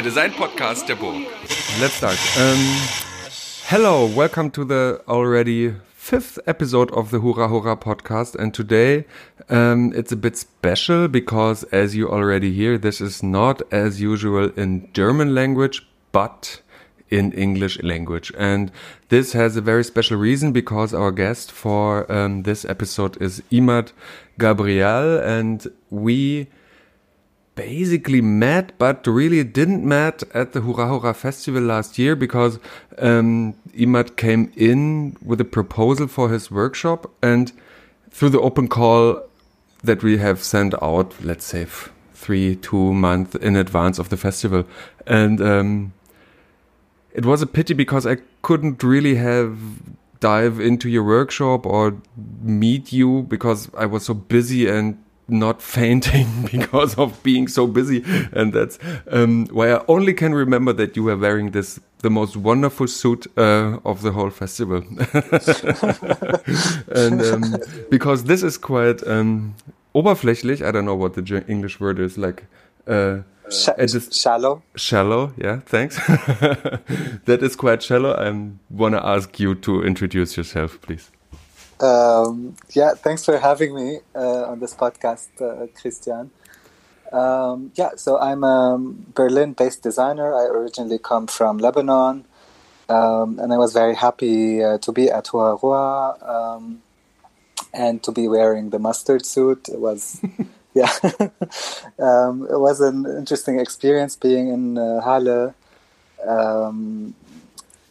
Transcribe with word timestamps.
der 0.00 0.08
Design-Podcast 0.08 0.88
der 0.88 0.94
Burg. 0.94 1.26
Let's 1.78 1.98
start. 1.98 2.16
Um, 2.38 2.58
hello, 3.66 4.06
welcome 4.06 4.50
to 4.52 4.64
the 4.64 5.02
already 5.06 5.74
fifth 5.94 6.38
episode 6.46 6.90
of 6.92 7.10
the 7.10 7.18
Hurra 7.18 7.48
Hurra 7.48 7.76
podcast. 7.76 8.34
And 8.34 8.54
today 8.54 9.04
um, 9.50 9.92
it's 9.94 10.10
a 10.10 10.16
bit 10.16 10.38
special 10.38 11.06
because, 11.06 11.64
as 11.64 11.94
you 11.94 12.08
already 12.08 12.50
hear, 12.50 12.78
this 12.78 13.02
is 13.02 13.22
not 13.22 13.60
as 13.70 14.00
usual 14.00 14.50
in 14.56 14.88
German 14.94 15.34
language, 15.34 15.86
but 16.12 16.62
in 17.10 17.32
English 17.32 17.82
language. 17.82 18.32
And 18.38 18.72
this 19.10 19.34
has 19.34 19.56
a 19.56 19.60
very 19.60 19.84
special 19.84 20.16
reason 20.16 20.52
because 20.52 20.94
our 20.94 21.10
guest 21.10 21.52
for 21.52 22.10
um, 22.10 22.44
this 22.44 22.64
episode 22.64 23.20
is 23.20 23.42
Imad 23.52 23.92
Gebrayel, 24.38 25.22
and 25.22 25.66
we 25.90 26.48
basically 27.54 28.20
met, 28.20 28.76
but 28.78 29.06
really 29.06 29.42
didn't 29.44 29.84
met 29.84 30.22
at 30.34 30.52
the 30.52 30.60
Hurra 30.60 30.88
Hurra 30.88 31.14
Festival 31.14 31.62
last 31.62 31.98
year 31.98 32.16
because 32.16 32.58
um, 32.98 33.54
Imad 33.74 34.16
came 34.16 34.52
in 34.56 35.16
with 35.24 35.40
a 35.40 35.44
proposal 35.44 36.06
for 36.06 36.30
his 36.30 36.50
workshop, 36.50 37.10
and 37.22 37.52
through 38.10 38.30
the 38.30 38.40
open 38.40 38.68
call 38.68 39.22
that 39.82 40.02
we 40.02 40.18
have 40.18 40.42
sent 40.42 40.74
out, 40.82 41.14
let's 41.22 41.44
say 41.44 41.66
three, 42.14 42.56
two 42.56 42.92
months 42.92 43.34
in 43.36 43.56
advance 43.56 43.98
of 43.98 44.08
the 44.08 44.16
festival, 44.16 44.64
and 45.06 45.40
um, 45.40 45.92
it 47.12 47.24
was 47.24 47.42
a 47.42 47.46
pity 47.46 47.74
because 47.74 48.06
I 48.06 48.18
couldn't 48.42 48.82
really 48.82 49.16
have 49.16 49.58
dive 50.20 50.60
into 50.60 50.88
your 50.88 51.02
workshop 51.02 51.66
or 51.66 51.96
meet 52.42 52.92
you 52.92 53.22
because 53.22 53.70
I 53.76 53.86
was 53.86 54.04
so 54.04 54.14
busy 54.14 54.68
and 54.68 55.02
not 55.30 55.62
fainting 55.78 56.26
because 56.50 56.94
of 56.96 57.22
being 57.22 57.48
so 57.48 57.66
busy 57.66 58.04
and 58.32 58.52
that's 58.52 58.78
um, 59.10 59.46
why 59.46 59.72
I 59.72 59.84
only 59.88 60.14
can 60.14 60.34
remember 60.34 60.72
that 60.74 60.96
you 60.96 61.04
were 61.04 61.16
wearing 61.16 61.50
this 61.50 61.80
the 61.98 62.10
most 62.10 62.36
wonderful 62.36 62.86
suit 62.86 63.26
uh, 63.36 63.78
of 63.84 64.02
the 64.02 64.12
whole 64.12 64.30
festival 64.30 64.78
and 66.88 67.20
um, 67.22 67.56
because 67.90 68.24
this 68.24 68.42
is 68.42 68.56
quite 68.56 69.06
um, 69.06 69.54
oberflächlich 69.94 70.62
I 70.66 70.70
don't 70.70 70.84
know 70.84 70.96
what 70.96 71.14
the 71.14 71.44
English 71.48 71.80
word 71.80 71.98
is 71.98 72.16
like 72.16 72.44
uh, 72.86 73.18
Sh 73.50 73.68
shallow. 74.12 74.62
Shallow, 74.76 75.32
yeah, 75.36 75.58
thanks. 75.66 75.96
that 77.24 77.40
is 77.42 77.56
quite 77.56 77.82
shallow. 77.82 78.12
I 78.14 78.30
want 78.70 78.94
to 78.94 79.04
ask 79.04 79.40
you 79.40 79.56
to 79.56 79.82
introduce 79.82 80.36
yourself, 80.36 80.80
please. 80.80 81.10
Um, 81.80 82.56
yeah, 82.74 82.92
thanks 82.94 83.24
for 83.24 83.38
having 83.38 83.74
me 83.74 84.00
uh, 84.14 84.44
on 84.44 84.60
this 84.60 84.74
podcast, 84.74 85.28
uh, 85.40 85.66
Christian. 85.80 86.30
Um, 87.12 87.72
yeah, 87.74 87.90
so 87.96 88.18
I'm 88.18 88.44
a 88.44 88.78
Berlin 89.14 89.54
based 89.54 89.82
designer. 89.82 90.34
I 90.34 90.44
originally 90.44 90.98
come 90.98 91.26
from 91.26 91.58
Lebanon, 91.58 92.24
um, 92.88 93.38
and 93.38 93.52
I 93.52 93.58
was 93.58 93.72
very 93.72 93.94
happy 93.94 94.62
uh, 94.62 94.78
to 94.78 94.92
be 94.92 95.10
at 95.10 95.28
Hurra 95.28 96.16
um, 96.22 96.82
and 97.72 98.02
to 98.02 98.12
be 98.12 98.28
wearing 98.28 98.70
the 98.70 98.78
mustard 98.78 99.24
suit. 99.26 99.68
It 99.68 99.80
was 99.80 100.20
yeah, 100.74 100.92
um, 101.98 102.46
it 102.50 102.60
was 102.60 102.80
an 102.80 103.06
interesting 103.06 103.58
experience 103.58 104.16
being 104.16 104.48
in 104.48 104.78
uh, 104.78 105.00
Halle. 105.00 105.54
Um, 106.26 107.14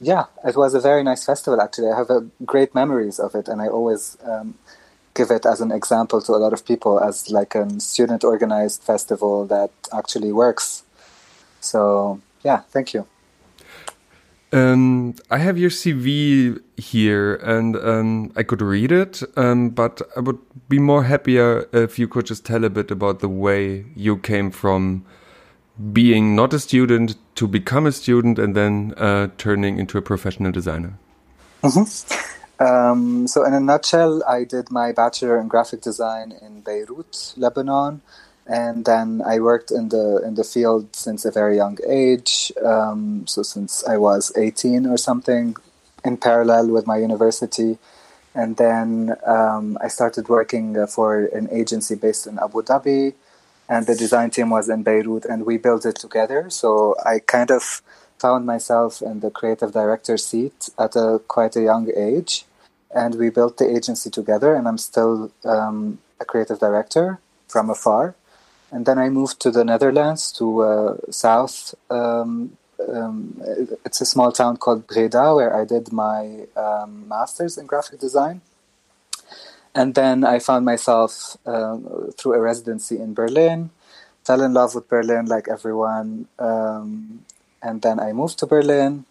yeah, 0.02 0.26
it 0.46 0.56
was 0.56 0.74
a 0.74 0.80
very 0.80 1.04
nice 1.04 1.26
festival. 1.26 1.62
Actually, 1.62 1.92
I 1.92 1.98
have 1.98 2.10
great 2.46 2.74
memories 2.74 3.20
of 3.20 3.36
it, 3.36 3.48
and 3.48 3.62
I 3.62 3.68
always 3.68 4.18
um, 4.24 4.56
give 5.14 5.32
it 5.32 5.46
as 5.46 5.62
an 5.62 5.72
example 5.72 6.22
to 6.22 6.34
a 6.34 6.38
lot 6.38 6.54
of 6.54 6.66
people 6.66 7.00
as 7.00 7.30
like 7.30 7.56
a 7.56 7.80
student 7.80 8.24
organized 8.24 8.84
festival 8.84 9.46
that 9.48 9.72
actually 9.94 10.32
works. 10.32 10.84
So 11.60 12.22
yeah, 12.44 12.62
thank 12.70 12.94
you. 12.94 13.06
Um, 14.52 15.14
I 15.30 15.38
have 15.38 15.60
your 15.60 15.70
CV 15.70 16.60
here, 16.78 17.36
and 17.36 17.76
um, 17.76 18.32
I 18.36 18.42
could 18.42 18.64
read 18.64 18.92
it, 18.92 19.22
um, 19.38 19.70
but 19.70 20.02
I 20.18 20.22
would 20.22 20.40
be 20.68 20.80
more 20.80 21.04
happier 21.04 21.68
if 21.72 22.00
you 22.00 22.08
could 22.08 22.26
just 22.26 22.46
tell 22.46 22.64
a 22.64 22.70
bit 22.70 22.90
about 22.90 23.20
the 23.20 23.30
way 23.30 23.86
you 23.96 24.18
came 24.18 24.50
from 24.50 25.06
being 25.94 26.36
not 26.36 26.54
a 26.54 26.60
student 26.60 27.16
to 27.40 27.48
become 27.48 27.88
a 27.88 27.92
student 27.92 28.40
and 28.40 28.56
then 28.56 28.94
uh, 28.98 29.28
turning 29.38 29.80
into 29.80 29.98
a 29.98 30.02
professional 30.02 30.52
designer. 30.52 30.94
Mm 31.62 31.72
-hmm. 31.72 33.28
so, 33.28 33.46
in 33.48 33.54
a 33.54 33.60
nutshell, 33.60 34.14
I 34.38 34.46
did 34.46 34.66
my 34.72 34.94
bachelor 34.94 35.36
in 35.42 35.48
graphic 35.48 35.82
design 35.82 36.28
in 36.46 36.62
Beirut, 36.64 37.34
Lebanon 37.36 38.02
and 38.50 38.84
then 38.84 39.22
I 39.34 39.40
worked 39.40 39.72
in 39.72 39.90
the 39.90 40.22
in 40.26 40.34
the 40.34 40.44
field 40.44 40.96
since 40.96 41.24
a 41.24 41.32
very 41.32 41.56
young 41.56 41.78
age. 41.88 42.52
Um, 42.66 43.28
so 43.28 43.44
since 43.44 43.84
I 43.94 43.98
was 43.98 44.34
18 44.36 44.88
or 44.88 44.98
something, 44.98 45.56
in 46.04 46.18
parallel 46.18 46.70
with 46.70 46.88
my 46.88 46.98
university, 46.98 47.78
and 48.34 48.58
then 48.58 49.16
um, 49.26 49.78
I 49.82 49.88
started 49.88 50.30
working 50.30 50.78
uh, 50.78 50.88
for 50.88 51.26
an 51.26 51.48
agency 51.52 51.96
based 51.96 52.26
in 52.26 52.40
Abu 52.40 52.64
Dhabi, 52.64 53.14
and 53.70 53.88
the 53.88 53.96
design 53.96 54.32
team 54.32 54.50
was 54.50 54.68
in 54.68 54.84
Beirut, 54.84 55.26
and 55.26 55.46
we 55.46 55.58
built 55.58 55.86
it 55.86 55.96
together. 55.96 56.50
So 56.50 56.96
I 57.06 57.20
kind 57.20 57.52
of 57.52 57.82
found 58.18 58.46
myself 58.46 59.02
in 59.02 59.22
the 59.22 59.32
creative 59.32 59.72
director 59.72 60.18
seat 60.18 60.70
at 60.78 60.96
a 60.96 61.22
quite 61.28 61.56
a 61.56 61.62
young 61.62 61.90
age, 61.96 62.46
and 62.94 63.16
we 63.16 63.30
built 63.30 63.58
the 63.58 63.70
agency 63.70 64.10
together. 64.10 64.56
And 64.56 64.68
I'm 64.68 64.80
still 64.80 65.32
um, 65.46 66.00
a 66.20 66.26
creative 66.26 66.60
director 66.60 67.20
from 67.48 67.70
afar 67.70 68.16
and 68.72 68.86
then 68.86 69.00
I 69.00 69.10
moved 69.10 69.40
to 69.42 69.52
the 69.52 69.64
Netherlands, 69.64 70.32
to 70.34 70.62
uh, 70.62 70.98
South. 71.10 71.74
Um, 71.90 72.58
um, 72.88 73.42
it's 73.86 74.02
a 74.02 74.06
small 74.06 74.32
town 74.32 74.58
called 74.58 74.88
Breda, 74.88 75.36
where 75.36 75.56
I 75.56 75.66
did 75.66 75.92
my 75.92 76.46
um, 76.56 77.08
master's 77.08 77.58
in 77.58 77.66
graphic 77.66 78.00
design. 78.00 78.42
And 79.76 79.96
then 79.96 80.24
I 80.24 80.40
found 80.40 80.66
myself 80.66 81.38
uh, 81.46 81.78
through 82.18 82.34
a 82.34 82.42
residency 82.42 83.00
in 83.00 83.14
Berlin, 83.14 83.70
fell 84.24 84.42
in 84.42 84.54
love 84.54 84.76
with 84.76 84.90
Berlin 84.90 85.26
like 85.26 85.48
everyone. 85.48 86.28
Um, 86.40 87.26
and 87.62 87.82
then 87.82 88.00
I 88.00 88.14
moved 88.14 88.40
to 88.40 88.48
Berlin 88.48 89.06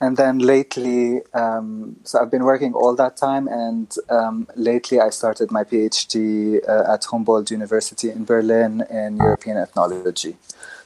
and 0.00 0.16
then 0.16 0.38
lately, 0.38 1.20
um, 1.34 1.96
so 2.04 2.20
I've 2.20 2.30
been 2.30 2.44
working 2.44 2.72
all 2.72 2.96
that 2.96 3.18
time, 3.18 3.46
and 3.48 3.94
um, 4.08 4.48
lately 4.56 4.98
I 4.98 5.10
started 5.10 5.50
my 5.50 5.62
PhD 5.62 6.66
uh, 6.66 6.94
at 6.94 7.04
Humboldt 7.04 7.50
University 7.50 8.08
in 8.08 8.24
Berlin 8.24 8.82
in 8.88 9.18
European 9.18 9.58
ethnology. 9.58 10.36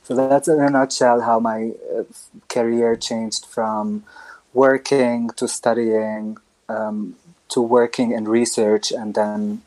So 0.03 0.17
that's 0.17 0.49
in 0.49 0.61
a 0.61 0.69
nutshell 0.69 1.21
how 1.21 1.39
my 1.39 1.75
uh, 1.97 2.03
career 2.49 2.97
changed 2.97 3.47
from 3.47 4.03
working 4.53 5.31
to 5.37 5.47
studying 5.47 6.37
um, 6.69 7.15
to 7.49 7.61
working 7.61 8.13
in 8.13 8.27
research 8.27 8.91
and 8.91 9.15
then 9.15 9.63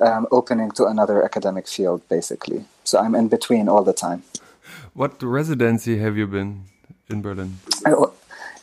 um, 0.00 0.26
opening 0.30 0.70
to 0.72 0.86
another 0.86 1.24
academic 1.24 1.68
field, 1.68 2.02
basically. 2.08 2.64
So 2.84 2.98
I'm 2.98 3.14
in 3.14 3.28
between 3.28 3.68
all 3.68 3.84
the 3.84 3.92
time. 3.92 4.22
What 4.92 5.22
residency 5.22 5.98
have 5.98 6.16
you 6.16 6.26
been 6.26 6.64
in 7.08 7.22
Berlin? 7.22 7.58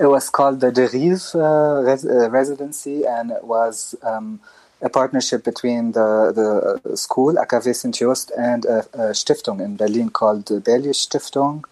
It 0.01 0.07
was 0.07 0.29
called 0.29 0.61
the 0.61 0.71
Derive 0.71 1.35
uh, 1.35 1.83
res- 1.83 2.05
uh, 2.05 2.29
Residency, 2.31 3.05
and 3.05 3.29
it 3.29 3.43
was 3.43 3.93
um, 4.01 4.39
a 4.81 4.89
partnership 4.89 5.43
between 5.43 5.91
the, 5.91 6.79
the 6.83 6.97
school, 6.97 7.35
AKV 7.35 7.75
St. 7.75 7.93
Joost, 7.93 8.31
and 8.35 8.65
a, 8.65 8.79
a, 8.93 9.13
Stiftung 9.13 9.63
in 9.63 9.77
Berlin 9.77 10.09
called 10.09 10.47
the 10.47 10.59
Berlius 10.59 11.05
Stiftung. 11.05 11.65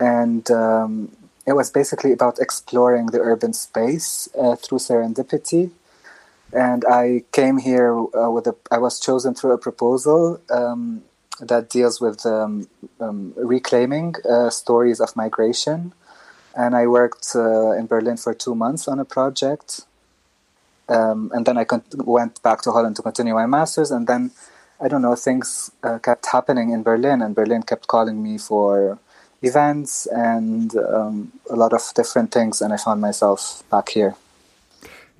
And 0.00 0.50
um, 0.50 1.12
it 1.46 1.52
was 1.52 1.70
basically 1.70 2.12
about 2.12 2.40
exploring 2.40 3.06
the 3.06 3.20
urban 3.20 3.52
space 3.52 4.28
uh, 4.36 4.56
through 4.56 4.78
serendipity. 4.78 5.70
And 6.52 6.84
I 6.84 7.24
came 7.32 7.58
here 7.58 7.96
uh, 7.96 8.30
with 8.30 8.46
a, 8.46 8.56
I 8.70 8.78
was 8.78 8.98
chosen 8.98 9.34
through 9.34 9.52
a 9.52 9.58
proposal 9.58 10.40
um, 10.50 11.02
that 11.40 11.70
deals 11.70 12.00
with 12.00 12.26
um, 12.26 12.68
um, 13.00 13.32
reclaiming 13.36 14.14
uh, 14.28 14.50
stories 14.50 15.00
of 15.00 15.14
migration 15.16 15.92
and 16.54 16.74
I 16.74 16.86
worked 16.86 17.28
uh, 17.34 17.72
in 17.72 17.86
Berlin 17.86 18.16
for 18.16 18.34
two 18.34 18.54
months 18.54 18.88
on 18.88 18.98
a 18.98 19.04
project. 19.04 19.82
Um, 20.88 21.30
and 21.32 21.46
then 21.46 21.56
I 21.56 21.64
con- 21.64 21.84
went 21.94 22.42
back 22.42 22.62
to 22.62 22.72
Holland 22.72 22.96
to 22.96 23.02
continue 23.02 23.34
my 23.34 23.46
master's. 23.46 23.90
And 23.90 24.06
then, 24.06 24.32
I 24.80 24.88
don't 24.88 25.02
know, 25.02 25.14
things 25.14 25.70
uh, 25.82 25.98
kept 25.98 26.26
happening 26.26 26.70
in 26.70 26.82
Berlin, 26.82 27.22
and 27.22 27.34
Berlin 27.34 27.62
kept 27.62 27.86
calling 27.86 28.22
me 28.22 28.38
for 28.38 28.98
events 29.42 30.06
and 30.06 30.74
um, 30.76 31.32
a 31.48 31.56
lot 31.56 31.72
of 31.72 31.82
different 31.94 32.32
things. 32.32 32.60
And 32.60 32.72
I 32.72 32.76
found 32.76 33.00
myself 33.00 33.62
back 33.70 33.90
here. 33.90 34.16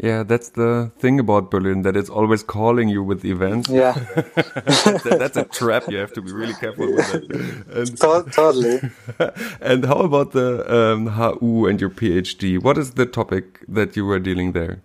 Yeah, 0.02 0.22
that's 0.22 0.50
the 0.50 0.90
thing 0.98 1.20
about 1.20 1.50
Berlin 1.50 1.82
that 1.82 1.94
it's 1.94 2.08
always 2.08 2.42
calling 2.42 2.88
you 2.88 3.02
with 3.02 3.22
events. 3.22 3.68
Yeah, 3.68 3.92
that, 4.14 5.16
that's 5.18 5.36
a 5.36 5.44
trap. 5.44 5.88
You 5.88 5.98
have 5.98 6.14
to 6.14 6.22
be 6.22 6.32
really 6.32 6.54
careful 6.54 6.86
with 6.86 7.12
that. 7.12 7.24
And, 7.70 8.32
totally. 8.32 8.80
and 9.60 9.84
how 9.84 9.98
about 9.98 10.32
the 10.32 10.64
um, 10.74 11.06
HU 11.06 11.66
and 11.66 11.78
your 11.78 11.90
PhD? 11.90 12.62
What 12.62 12.78
is 12.78 12.92
the 12.92 13.04
topic 13.04 13.60
that 13.68 13.94
you 13.94 14.06
were 14.06 14.18
dealing 14.18 14.52
there? 14.52 14.80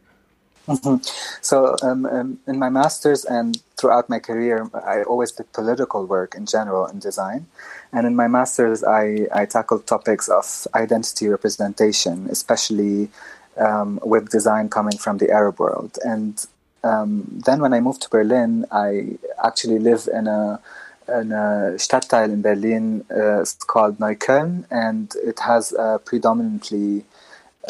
Mm-hmm. 0.67 0.95
So, 1.41 1.75
um, 1.83 2.05
um, 2.07 2.39
in 2.47 2.57
my 2.59 2.69
master's 2.69 3.23
and 3.23 3.61
throughout 3.77 4.09
my 4.09 4.19
career, 4.19 4.69
I 4.73 5.03
always 5.03 5.31
did 5.31 5.51
political 5.53 6.05
work 6.05 6.35
in 6.35 6.45
general 6.45 6.87
in 6.87 6.99
design. 6.99 7.45
And 7.93 8.07
in 8.07 8.15
my 8.15 8.27
master's, 8.27 8.83
I, 8.83 9.27
I 9.33 9.45
tackled 9.45 9.85
topics 9.87 10.27
of 10.27 10.67
identity 10.73 11.29
representation, 11.29 12.27
especially 12.29 13.09
um, 13.57 13.99
with 14.03 14.29
design 14.29 14.69
coming 14.69 14.97
from 14.97 15.17
the 15.17 15.31
Arab 15.31 15.59
world. 15.59 15.97
And 16.03 16.45
um, 16.83 17.41
then 17.45 17.59
when 17.61 17.73
I 17.73 17.79
moved 17.79 18.01
to 18.03 18.09
Berlin, 18.09 18.65
I 18.71 19.17
actually 19.43 19.79
live 19.79 20.07
in 20.11 20.27
a 20.27 20.59
in 21.07 21.31
a 21.31 21.75
Stadtteil 21.77 22.31
in 22.33 22.41
Berlin 22.41 23.05
uh, 23.11 23.41
it's 23.41 23.53
called 23.53 23.99
Neukölln, 23.99 24.65
and 24.71 25.13
it 25.23 25.39
has 25.39 25.71
a 25.73 25.99
predominantly 26.03 27.05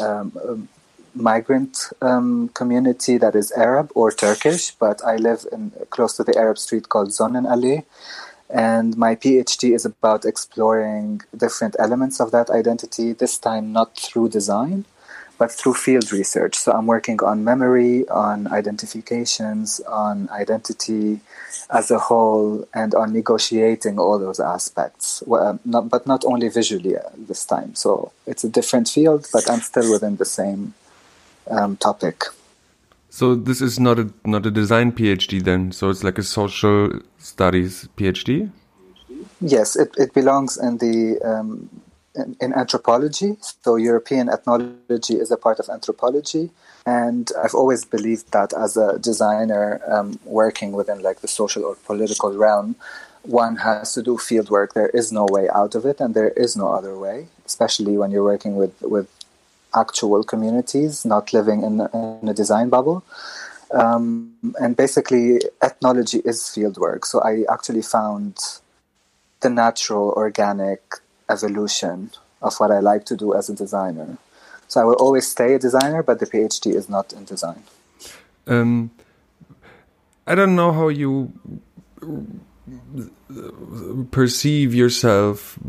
um, 0.02 0.32
um, 0.48 0.70
migrant 1.14 1.90
um, 2.02 2.50
community 2.50 3.18
that 3.18 3.36
is 3.36 3.52
Arab 3.54 3.92
or 3.96 4.12
Turkish, 4.12 4.72
but 4.72 5.04
I 5.04 5.16
live 5.16 5.46
in 5.52 5.72
close 5.90 6.16
to 6.18 6.24
the 6.24 6.38
Arab 6.38 6.58
street 6.58 6.90
called 6.90 7.10
Sonnenallee. 7.10 7.84
And 8.50 8.96
my 8.96 9.16
PhD 9.16 9.74
is 9.74 9.86
about 9.86 10.24
exploring 10.24 11.22
different 11.36 11.76
elements 11.80 12.20
of 12.20 12.32
that 12.32 12.50
identity, 12.50 13.14
this 13.14 13.38
time 13.38 13.74
not 13.74 13.98
through 13.98 14.30
design, 14.30 14.86
but 15.38 15.52
through 15.52 15.74
field 15.74 16.12
research. 16.12 16.56
So 16.56 16.72
I'm 16.72 16.88
working 16.88 17.22
on 17.22 17.44
memory, 17.44 18.08
on 18.10 18.48
identifications, 18.48 19.80
on 19.82 20.30
identity 20.30 21.20
as 21.70 21.92
a 21.92 22.00
whole, 22.00 22.68
and 22.74 22.94
on 22.96 23.14
negotiating 23.14 24.00
all 24.00 24.20
those 24.20 24.40
aspects. 24.40 25.24
Well, 25.26 25.48
um, 25.48 25.60
not, 25.66 25.90
but 25.90 26.08
not 26.08 26.24
only 26.26 26.50
visually 26.50 26.98
uh, 26.98 27.02
this 27.18 27.46
time. 27.46 27.76
So 27.76 28.12
it's 28.26 28.44
a 28.44 28.50
different 28.50 28.88
field, 28.88 29.28
but 29.34 29.50
I'm 29.50 29.62
still 29.62 29.92
within 29.92 30.18
the 30.18 30.26
same 30.26 30.74
um, 31.50 31.78
topic. 31.78 32.24
So 33.10 33.34
this 33.34 33.62
is 33.62 33.80
not 33.80 33.98
a 33.98 34.12
not 34.26 34.46
a 34.46 34.52
design 34.52 34.92
PhD 34.92 35.42
then. 35.42 35.72
So 35.72 35.90
it's 35.90 36.04
like 36.04 36.18
a 36.18 36.24
social 36.24 37.00
studies 37.18 37.88
PhD. 37.98 38.52
Yes, 39.40 39.76
it, 39.76 39.94
it 39.98 40.14
belongs 40.14 40.58
in 40.58 40.78
the 40.80 41.20
um, 41.24 41.70
in, 42.16 42.36
in, 42.42 42.54
anthropology. 42.54 43.38
So 43.64 43.76
European 43.76 44.30
ethnology 44.30 45.16
is 45.16 45.32
a 45.32 45.38
part 45.38 45.60
of 45.60 45.70
anthropology, 45.70 46.52
and 46.86 47.32
I've 47.42 47.56
always 47.56 47.86
believed 47.86 48.32
that 48.32 48.54
as 48.54 48.78
a 48.78 49.00
designer 49.00 49.82
um, 49.88 50.20
working 50.26 50.72
within 50.72 51.02
like 51.02 51.22
the 51.22 51.28
social 51.28 51.64
or 51.66 51.76
political 51.86 52.36
realm, 52.36 52.76
one 53.24 53.58
has 53.58 53.94
to 53.94 54.04
do 54.04 54.18
field 54.18 54.50
work. 54.50 54.74
There 54.74 54.90
is 54.90 55.12
no 55.12 55.26
way 55.30 55.50
out 55.50 55.76
of 55.76 55.86
it, 55.86 56.00
and 56.00 56.14
there 56.14 56.30
is 56.30 56.56
no 56.56 56.68
other 56.72 56.98
way. 56.98 57.28
Especially 57.46 57.98
when 57.98 58.12
you're 58.12 58.24
working 58.24 58.56
with 58.56 58.80
with 58.82 59.10
actual 59.76 60.24
communities, 60.24 61.06
not 61.06 61.34
living 61.34 61.62
in, 61.64 61.82
in 61.94 62.30
a 62.30 62.34
design 62.34 62.70
bubble. 62.70 63.04
Um, 63.72 64.34
and 64.60 64.78
basically, 64.78 65.42
ethnology 65.62 66.20
is 66.20 66.50
field 66.50 66.78
work. 66.78 67.06
So 67.06 67.22
I 67.22 67.44
actually 67.52 67.82
found 67.82 68.38
the 69.42 69.50
natural, 69.50 70.14
organic 70.16 70.82
evolution 71.30 72.12
of 72.42 72.56
what 72.58 72.72
I 72.72 72.80
like 72.80 73.06
to 73.06 73.16
do 73.16 73.34
as 73.34 73.50
a 73.50 73.56
designer. 73.56 74.18
So 74.68 74.82
I 74.82 74.84
will 74.84 74.96
always 74.96 75.28
stay 75.28 75.54
a 75.54 75.60
designer, 75.60 76.04
but 76.04 76.20
the 76.20 76.26
PhD 76.26 76.74
is 76.74 76.90
not 76.90 77.14
in 77.14 77.26
design. 77.26 77.64
Um, 78.48 78.92
I 80.28 80.36
don't 80.36 80.56
know 80.56 80.72
how 80.72 80.88
you 80.88 81.32
perceive 84.12 84.74
yourself 84.74 85.60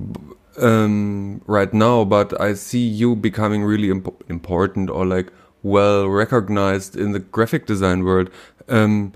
um, 0.58 1.42
right 1.46 1.72
now, 1.72 2.04
but 2.04 2.38
I 2.40 2.54
see 2.54 2.86
you 2.86 3.14
becoming 3.14 3.64
really 3.64 3.90
imp 3.90 4.08
important 4.28 4.90
or 4.90 5.04
like 5.04 5.32
well 5.62 6.08
recognized 6.08 6.96
in 6.96 7.12
the 7.12 7.18
graphic 7.18 7.66
design 7.66 8.04
world. 8.04 8.30
Um, 8.68 9.12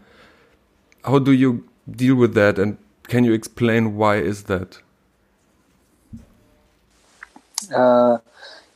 how 1.05 1.19
do 1.19 1.33
you 1.33 1.67
deal 1.91 2.15
with 2.15 2.35
that, 2.35 2.59
and 2.59 2.77
can 3.05 3.25
you 3.25 3.33
explain 3.33 3.97
why 3.97 4.17
is 4.17 4.45
that? 4.45 4.79
Uh, 7.75 8.19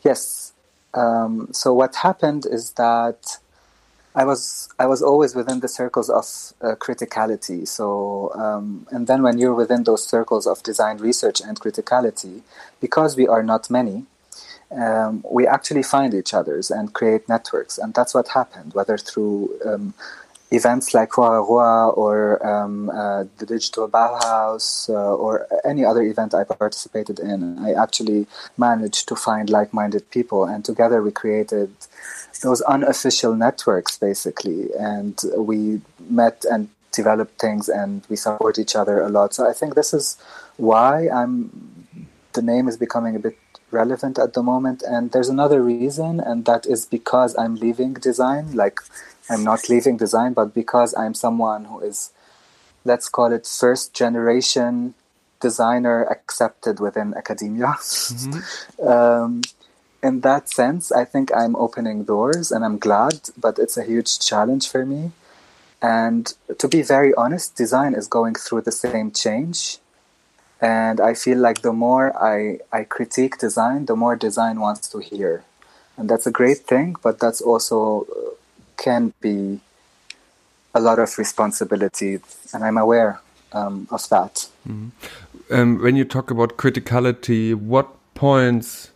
yes. 0.02 0.52
Um, 0.94 1.49
so 1.52 1.73
what 1.75 1.96
happened 1.96 2.46
is 2.46 2.73
that 2.73 3.38
I 4.14 4.25
was 4.25 4.69
I 4.79 4.87
was 4.87 5.02
always 5.02 5.35
within 5.35 5.61
the 5.61 5.69
circles 5.69 6.08
of 6.08 6.26
uh, 6.62 6.76
criticality. 6.76 7.67
So 7.67 8.32
um, 8.35 8.87
and 8.91 9.06
then 9.06 9.23
when 9.23 9.38
you're 9.38 9.55
within 9.55 9.85
those 9.85 10.06
circles 10.06 10.46
of 10.46 10.62
design 10.62 10.99
research 10.99 11.41
and 11.41 11.61
criticality, 11.61 12.43
because 12.81 13.17
we 13.17 13.26
are 13.26 13.43
not 13.43 13.70
many, 13.70 14.05
um, 14.70 15.25
we 15.31 15.46
actually 15.46 15.82
find 15.82 16.14
each 16.14 16.32
others 16.32 16.70
and 16.70 16.93
create 16.93 17.29
networks, 17.29 17.76
and 17.79 17.93
that's 17.94 18.14
what 18.14 18.29
happened. 18.29 18.75
Whether 18.75 18.99
through 18.99 19.58
um, 19.67 19.94
events 20.50 20.94
like 20.94 21.17
Roi 21.17 21.88
or 21.91 22.44
um, 22.46 22.91
uh, 22.91 23.25
the 23.38 23.46
Digital 23.46 23.88
Bauhaus 23.88 24.88
uh, 24.88 24.93
or 24.93 25.46
any 25.64 25.85
other 25.85 26.02
event 26.02 26.35
I 26.35 26.44
participated 26.44 27.19
in, 27.19 27.58
I 27.58 27.73
actually 27.73 28.26
managed 28.56 29.08
to 29.08 29.17
find 29.17 29.50
like-minded 29.50 30.11
people, 30.11 30.44
and 30.44 30.64
together 30.64 31.02
we 31.02 31.11
created 31.11 31.73
those 32.43 32.61
unofficial 32.62 33.35
networks 33.35 33.96
basically. 33.99 34.69
And 34.79 35.20
we 35.37 35.81
met 36.08 36.44
and 36.50 36.69
developed 36.94 37.41
things 37.41 37.69
and 37.69 38.02
we 38.08 38.17
support 38.17 38.58
each 38.58 38.76
other 38.76 39.02
a 39.02 39.08
lot. 39.08 39.35
So 39.35 39.49
i 39.49 39.52
think 39.52 39.75
this 39.75 39.93
is 39.93 40.17
why 40.56 41.08
i'm 41.08 41.35
the 42.32 42.43
name 42.43 42.69
is 42.69 42.76
becoming 42.76 43.17
a 43.17 43.19
bit 43.19 43.37
relevant 43.70 44.19
at 44.19 44.35
the 44.35 44.43
moment. 44.43 44.82
And 44.87 45.11
there's 45.12 45.29
another 45.29 45.61
reason 45.62 46.20
and 46.20 46.44
that 46.44 46.67
is 46.67 46.87
because 46.87 47.37
i'm 47.37 47.56
leaving 47.56 47.94
design 47.94 48.52
like 48.52 48.79
i'm 49.30 49.44
not 49.44 49.68
leaving 49.68 49.96
design 49.96 50.32
but 50.32 50.54
because 50.54 50.94
i'm 50.96 51.14
someone 51.14 51.66
who 51.66 51.80
is 51.80 52.10
let's 52.84 53.08
call 53.08 53.32
it 53.32 53.46
first 53.46 53.94
generation 53.94 54.94
designer 55.40 56.04
accepted 56.04 56.80
within 56.80 57.14
academia 57.14 57.74
mm-hmm. 57.78 58.86
um, 58.88 59.42
in 60.04 60.20
that 60.20 60.50
sense, 60.50 60.92
I 60.92 61.06
think 61.06 61.34
I'm 61.34 61.56
opening 61.56 62.04
doors 62.04 62.52
and 62.52 62.62
I'm 62.62 62.76
glad, 62.76 63.30
but 63.38 63.58
it's 63.58 63.78
a 63.78 63.82
huge 63.82 64.20
challenge 64.20 64.70
for 64.70 64.84
me. 64.84 65.12
And 65.80 66.32
to 66.58 66.68
be 66.68 66.82
very 66.82 67.14
honest, 67.14 67.56
design 67.56 67.94
is 67.94 68.06
going 68.06 68.34
through 68.34 68.62
the 68.62 68.72
same 68.72 69.10
change. 69.12 69.78
And 70.60 71.00
I 71.00 71.14
feel 71.14 71.38
like 71.38 71.62
the 71.62 71.72
more 71.72 72.06
I, 72.22 72.58
I 72.70 72.84
critique 72.84 73.38
design, 73.38 73.86
the 73.86 73.96
more 73.96 74.14
design 74.14 74.60
wants 74.60 74.88
to 74.88 74.98
hear. 74.98 75.44
And 75.96 76.08
that's 76.10 76.26
a 76.26 76.31
great 76.31 76.58
thing, 76.58 76.96
but 77.02 77.19
that's 77.19 77.40
also 77.40 78.06
uh, 78.10 78.31
can 78.76 79.12
be 79.20 79.60
a 80.74 80.81
lot 80.81 80.98
of 80.98 81.19
responsibility. 81.19 82.20
And 82.52 82.64
I'm 82.64 82.76
aware 82.76 83.20
um, 83.52 83.86
of 83.90 84.08
that. 84.08 84.48
Mm 84.66 84.74
-hmm. 84.74 85.60
um, 85.60 85.82
when 85.82 85.96
you 85.96 86.04
talk 86.04 86.31
about 86.31 86.56
criticality, 86.56 87.54
what 87.54 87.86
points 88.14 88.90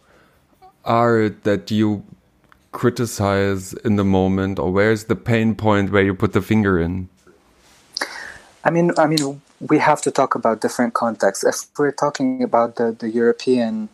are 0.83 1.25
it 1.27 1.45
that 1.45 1.71
you 1.71 2.03
criticize 2.73 3.75
in 3.85 3.97
the 3.97 4.05
moment, 4.05 4.59
or 4.59 4.73
where's 4.73 5.05
the 5.05 5.15
pain 5.15 5.55
point 5.55 5.91
where 5.91 6.05
you 6.05 6.15
put 6.15 6.33
the 6.33 6.43
finger 6.43 6.79
in? 6.79 7.09
I 8.65 8.71
mean, 8.71 8.93
I 8.99 9.07
mean, 9.07 9.41
we 9.61 9.79
have 9.79 10.01
to 10.03 10.11
talk 10.11 10.35
about 10.35 10.61
different 10.61 10.95
contexts. 10.95 11.45
If 11.45 11.79
we're 11.79 11.93
talking 11.93 12.43
about 12.43 12.77
the, 12.77 12.93
the 12.93 13.09
European 13.09 13.89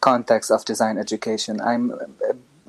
context 0.00 0.50
of 0.50 0.64
design 0.64 0.98
education, 0.98 1.60
I'm 1.60 1.92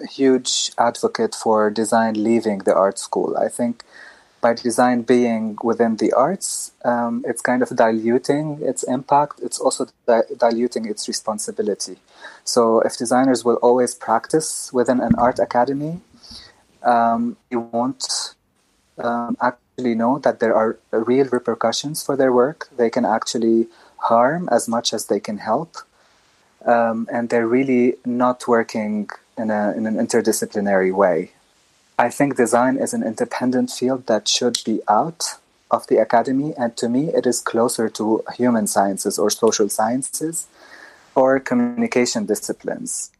huge 0.10 0.72
advocate 0.78 1.36
for 1.36 1.70
design 1.70 2.24
leaving 2.24 2.60
the 2.60 2.74
art 2.76 3.00
school. 3.00 3.38
I 3.38 3.50
think 3.50 3.84
by 4.42 4.54
design 4.54 5.02
being 5.02 5.58
within 5.64 5.98
the 5.98 6.14
arts, 6.14 6.72
um, 6.86 7.26
it's 7.28 7.42
kind 7.42 7.62
of 7.62 7.76
diluting 7.76 8.60
its 8.62 8.84
impact. 8.84 9.40
It's 9.42 9.60
also 9.60 9.88
di- 10.08 10.24
diluting 10.38 10.86
its 10.86 11.08
responsibility. 11.08 11.98
So, 12.44 12.80
if 12.82 12.98
designers 12.98 13.44
will 13.44 13.56
always 13.56 13.94
practice 13.94 14.72
within 14.72 15.02
an 15.02 15.16
art 15.16 15.40
academy, 15.40 16.00
um, 16.84 17.36
they 17.50 17.58
won't 17.58 18.36
um, 18.98 19.36
actually 19.42 19.96
know 19.96 20.20
that 20.20 20.40
there 20.40 20.56
are 20.56 20.80
real 20.92 21.28
repercussions 21.28 22.04
for 22.04 22.16
their 22.16 22.32
work. 22.32 22.70
They 22.76 22.90
can 22.90 23.06
actually 23.06 23.68
harm 23.98 24.48
as 24.52 24.68
much 24.68 24.94
as 24.94 25.08
they 25.08 25.20
can 25.20 25.40
help. 25.40 25.78
Um, 26.66 27.08
and 27.12 27.30
they're 27.30 27.48
really 27.48 27.96
not 28.06 28.48
working 28.48 29.10
in, 29.40 29.50
a, 29.50 29.74
in 29.78 29.86
an 29.88 29.96
interdisciplinary 29.96 30.94
way. 30.94 31.32
I 31.98 32.10
think 32.10 32.38
design 32.38 32.78
is 32.78 32.94
an 32.94 33.04
independent 33.04 33.72
field 33.72 34.08
that 34.08 34.28
should 34.28 34.58
be 34.66 34.82
out 34.88 35.24
of 35.72 35.88
the 35.88 35.98
academy, 35.98 36.54
and 36.58 36.76
to 36.78 36.88
me, 36.90 37.10
it 37.10 37.26
is 37.26 37.42
closer 37.42 37.90
to 37.90 38.24
human 38.38 38.68
sciences 38.68 39.20
or 39.20 39.30
social 39.30 39.70
sciences 39.70 40.48
or 41.16 41.40
communication 41.40 42.26
disciplines. 42.26 43.12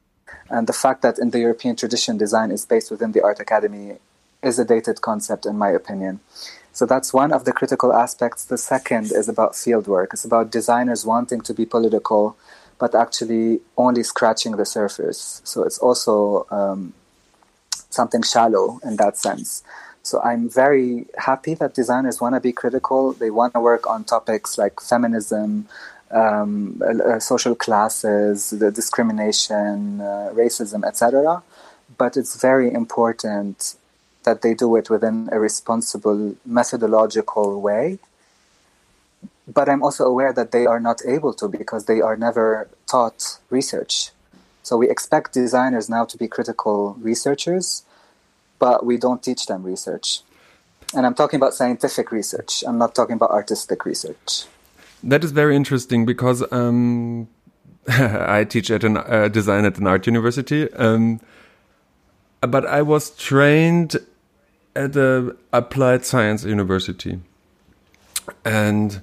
And 0.50 0.66
the 0.68 0.74
fact 0.74 1.02
that 1.02 1.20
in 1.20 1.30
the 1.32 1.40
European 1.40 1.76
tradition, 1.76 2.18
design 2.18 2.52
is 2.52 2.66
based 2.66 2.90
within 2.90 3.12
the 3.12 3.22
art 3.22 3.40
academy 3.40 3.98
is 4.42 4.58
a 4.58 4.66
dated 4.66 5.02
concept, 5.02 5.46
in 5.46 5.58
my 5.58 5.70
opinion. 5.70 6.20
So 6.72 6.86
that's 6.86 7.14
one 7.14 7.32
of 7.34 7.46
the 7.46 7.52
critical 7.52 7.92
aspects. 7.94 8.46
The 8.46 8.58
second 8.58 9.12
is 9.12 9.28
about 9.28 9.54
fieldwork. 9.54 10.14
It's 10.14 10.26
about 10.26 10.52
designers 10.52 11.06
wanting 11.06 11.42
to 11.42 11.54
be 11.54 11.66
political, 11.66 12.38
but 12.80 12.96
actually 12.96 13.60
only 13.78 14.04
scratching 14.04 14.56
the 14.56 14.66
surface. 14.66 15.42
So 15.44 15.64
it's 15.64 15.78
also 15.80 16.48
um, 16.50 16.94
something 17.90 18.24
shallow 18.24 18.80
in 18.84 18.96
that 18.96 19.18
sense. 19.18 19.64
So 20.02 20.22
I'm 20.22 20.50
very 20.50 21.06
happy 21.18 21.54
that 21.56 21.76
designers 21.76 22.22
want 22.22 22.36
to 22.36 22.40
be 22.40 22.54
critical. 22.54 23.14
They 23.14 23.30
want 23.30 23.54
to 23.54 23.60
work 23.60 23.86
on 23.86 24.06
topics 24.06 24.58
like 24.58 24.80
feminism, 24.80 25.68
um, 26.12 26.82
uh, 26.82 27.20
social 27.20 27.54
classes, 27.54 28.50
the 28.50 28.72
discrimination, 28.72 30.02
uh, 30.02 30.32
racism, 30.34 30.88
etc. 30.88 31.44
But 31.98 32.18
it's 32.18 32.42
very 32.42 32.74
important 32.74 33.76
that 34.24 34.42
they 34.42 34.54
do 34.54 34.76
it 34.76 34.90
within 34.90 35.30
a 35.32 35.40
responsible 35.40 36.36
methodological 36.46 37.62
way. 37.62 38.00
But 39.52 39.68
I'm 39.68 39.82
also 39.82 40.06
aware 40.06 40.32
that 40.34 40.52
they 40.52 40.66
are 40.66 40.80
not 40.80 41.02
able 41.06 41.34
to 41.36 41.48
because 41.48 41.86
they 41.86 42.02
are 42.02 42.16
never 42.16 42.70
taught 42.86 43.40
research. 43.50 44.12
So 44.64 44.78
we 44.78 44.90
expect 44.90 45.34
designers 45.34 45.90
now 45.90 46.06
to 46.06 46.18
be 46.18 46.28
critical 46.28 46.96
researchers, 47.00 47.84
but 48.60 48.86
we 48.86 48.98
don't 48.98 49.24
teach 49.24 49.48
them 49.48 49.64
research. 49.64 50.22
And 50.94 51.06
I'm 51.06 51.16
talking 51.16 51.38
about 51.38 51.54
scientific 51.54 52.12
research. 52.12 52.64
I'm 52.68 52.78
not 52.78 52.94
talking 52.94 53.16
about 53.16 53.32
artistic 53.32 53.86
research. 53.86 54.46
That 55.04 55.24
is 55.24 55.32
very 55.32 55.56
interesting 55.56 56.06
because 56.06 56.44
um, 56.52 57.28
I 57.88 58.44
teach 58.44 58.70
at 58.70 58.84
an 58.84 58.98
uh, 58.98 59.30
design 59.30 59.66
at 59.66 59.78
an 59.78 59.88
art 59.88 60.06
university, 60.06 60.72
um, 60.74 61.20
but 62.42 62.66
I 62.66 62.82
was 62.82 63.12
trained 63.12 63.98
at 64.76 64.96
a 64.96 65.36
applied 65.54 66.06
science 66.06 66.44
university, 66.44 67.20
and 68.46 69.02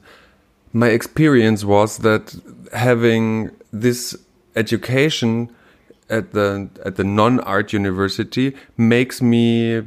my 0.77 0.89
experience 0.89 1.65
was 1.65 1.99
that 1.99 2.25
having 2.73 3.51
this 3.73 4.15
education 4.55 5.51
at 6.11 6.33
the 6.33 6.69
at 6.85 6.97
the 6.97 7.05
non 7.05 7.41
art 7.41 7.73
university 7.73 8.55
makes 8.77 9.23
me 9.23 9.83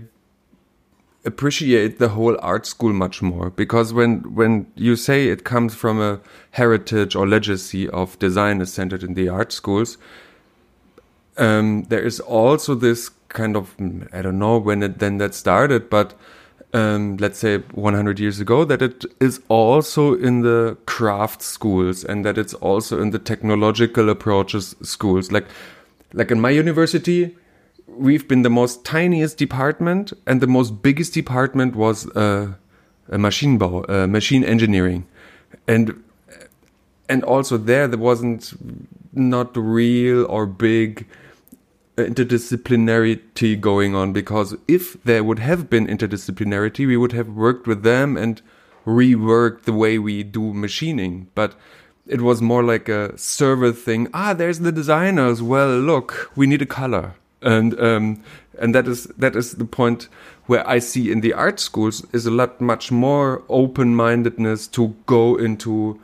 appreciate 1.25 1.99
the 1.99 2.09
whole 2.09 2.35
art 2.41 2.65
school 2.65 2.91
much 2.91 3.21
more. 3.21 3.51
Because 3.51 3.93
when 3.93 4.11
when 4.33 4.65
you 4.75 4.95
say 4.95 5.27
it 5.27 5.43
comes 5.43 5.75
from 5.75 6.01
a 6.01 6.19
heritage 6.61 7.15
or 7.15 7.27
legacy 7.27 7.87
of 7.89 8.17
design 8.17 8.59
is 8.59 8.73
centered 8.73 9.03
in 9.03 9.13
the 9.13 9.29
art 9.29 9.51
schools 9.51 9.97
um, 11.39 11.83
there 11.83 12.01
is 12.01 12.19
also 12.19 12.75
this 12.75 13.09
kind 13.29 13.55
of 13.55 13.75
I 14.11 14.21
don't 14.21 14.39
know 14.39 14.57
when 14.57 14.83
it 14.83 14.99
then 14.99 15.17
that 15.19 15.33
started 15.33 15.89
but 15.89 16.13
um, 16.73 17.17
let's 17.17 17.39
say 17.39 17.57
100 17.57 18.19
years 18.19 18.39
ago 18.39 18.63
that 18.65 18.81
it 18.81 19.05
is 19.19 19.41
also 19.47 20.13
in 20.13 20.41
the 20.41 20.77
craft 20.85 21.41
schools 21.41 22.03
and 22.03 22.23
that 22.25 22.37
it's 22.37 22.53
also 22.55 23.01
in 23.01 23.09
the 23.09 23.19
technological 23.19 24.09
approaches 24.09 24.75
schools. 24.81 25.31
Like 25.31 25.47
like 26.13 26.31
in 26.31 26.39
my 26.39 26.49
university 26.49 27.35
we've 27.99 28.27
been 28.27 28.43
the 28.43 28.49
most 28.49 28.85
tiniest 28.85 29.37
department, 29.37 30.13
and 30.25 30.41
the 30.41 30.47
most 30.47 30.81
biggest 30.81 31.13
department 31.13 31.75
was 31.75 32.07
uh, 32.15 32.53
a 33.09 33.17
Maschinenbau, 33.17 33.89
uh, 33.89 34.07
machine 34.07 34.43
engineering, 34.43 35.05
and 35.67 36.01
and 37.07 37.23
also 37.23 37.57
there 37.57 37.87
there 37.87 37.99
wasn't 37.99 38.53
not 39.13 39.55
real 39.57 40.25
or 40.27 40.45
big 40.45 41.07
interdisciplinarity 42.05 43.59
going 43.59 43.95
on 43.95 44.13
because 44.13 44.55
if 44.67 45.01
there 45.03 45.23
would 45.23 45.39
have 45.39 45.69
been 45.69 45.87
interdisciplinarity, 45.87 46.87
we 46.87 46.97
would 46.97 47.11
have 47.13 47.29
worked 47.29 47.67
with 47.67 47.83
them 47.83 48.17
and 48.17 48.41
reworked 48.85 49.63
the 49.63 49.73
way 49.73 49.97
we 49.99 50.23
do 50.23 50.53
machining, 50.53 51.27
but 51.35 51.55
it 52.07 52.21
was 52.21 52.41
more 52.41 52.63
like 52.63 52.89
a 52.89 53.17
server 53.17 53.71
thing. 53.71 54.07
Ah, 54.13 54.33
there's 54.33 54.59
the 54.59 54.71
designers. 54.71 55.41
Well, 55.41 55.79
look, 55.79 56.31
we 56.35 56.47
need 56.47 56.61
a 56.61 56.65
color 56.65 57.13
and 57.41 57.79
um, 57.79 58.23
and 58.59 58.75
that 58.75 58.87
is 58.87 59.05
that 59.17 59.35
is 59.35 59.53
the 59.53 59.65
point 59.65 60.07
where 60.45 60.67
I 60.67 60.79
see 60.79 61.11
in 61.11 61.21
the 61.21 61.33
art 61.33 61.59
schools 61.59 62.05
is 62.11 62.25
a 62.25 62.31
lot 62.31 62.59
much 62.59 62.91
more 62.91 63.43
open 63.49 63.95
mindedness 63.95 64.67
to 64.69 64.95
go 65.05 65.35
into 65.35 65.99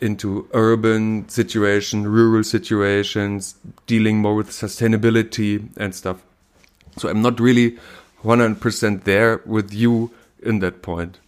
into 0.00 0.48
urban 0.52 1.28
situation, 1.28 2.06
rural 2.06 2.44
situations, 2.44 3.56
dealing 3.86 4.18
more 4.18 4.34
with 4.34 4.50
sustainability 4.50 5.68
and 5.76 5.94
stuff. 5.94 6.22
So 6.98 7.08
I'm 7.08 7.22
not 7.22 7.40
really 7.40 7.78
100% 8.22 9.04
there 9.04 9.40
with 9.44 9.72
you 9.72 10.10
in 10.42 10.58
that 10.60 10.82
point. 10.82 11.18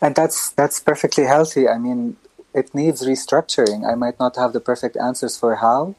And 0.00 0.14
that's 0.14 0.50
that's 0.50 0.80
perfectly 0.80 1.24
healthy. 1.24 1.68
I 1.68 1.78
mean, 1.78 2.16
it 2.54 2.74
needs 2.74 3.06
restructuring. 3.06 3.88
I 3.88 3.94
might 3.94 4.18
not 4.18 4.36
have 4.36 4.52
the 4.52 4.60
perfect 4.60 4.96
answers 4.96 5.38
for 5.38 5.56
how, 5.56 5.94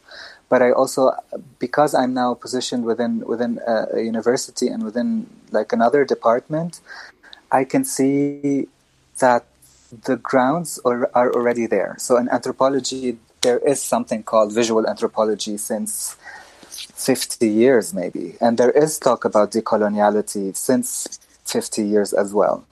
but 0.49 0.61
I 0.61 0.71
also 0.71 1.13
because 1.57 1.95
I'm 1.95 2.13
now 2.13 2.33
positioned 2.33 2.83
within 2.83 3.25
within 3.25 3.59
a, 3.65 3.87
a 3.93 4.01
university 4.01 4.67
and 4.67 4.83
within 4.83 5.27
like 5.51 5.71
another 5.71 6.03
department, 6.03 6.81
I 7.49 7.63
can 7.63 7.85
see 7.85 8.67
that 9.19 9.45
the 10.05 10.17
grounds 10.17 10.79
are, 10.85 11.09
are 11.13 11.33
already 11.33 11.65
there. 11.65 11.95
So 11.99 12.17
in 12.17 12.29
anthropology, 12.29 13.17
there 13.41 13.59
is 13.59 13.81
something 13.81 14.23
called 14.23 14.53
visual 14.53 14.87
anthropology 14.87 15.57
since 15.57 16.15
50 16.69 17.47
years 17.47 17.93
maybe, 17.93 18.35
and 18.39 18.57
there 18.57 18.71
is 18.71 18.97
talk 18.97 19.25
about 19.25 19.51
decoloniality 19.51 20.55
since 20.55 21.19
50 21.45 21.83
years 21.83 22.13
as 22.13 22.33
well. 22.33 22.65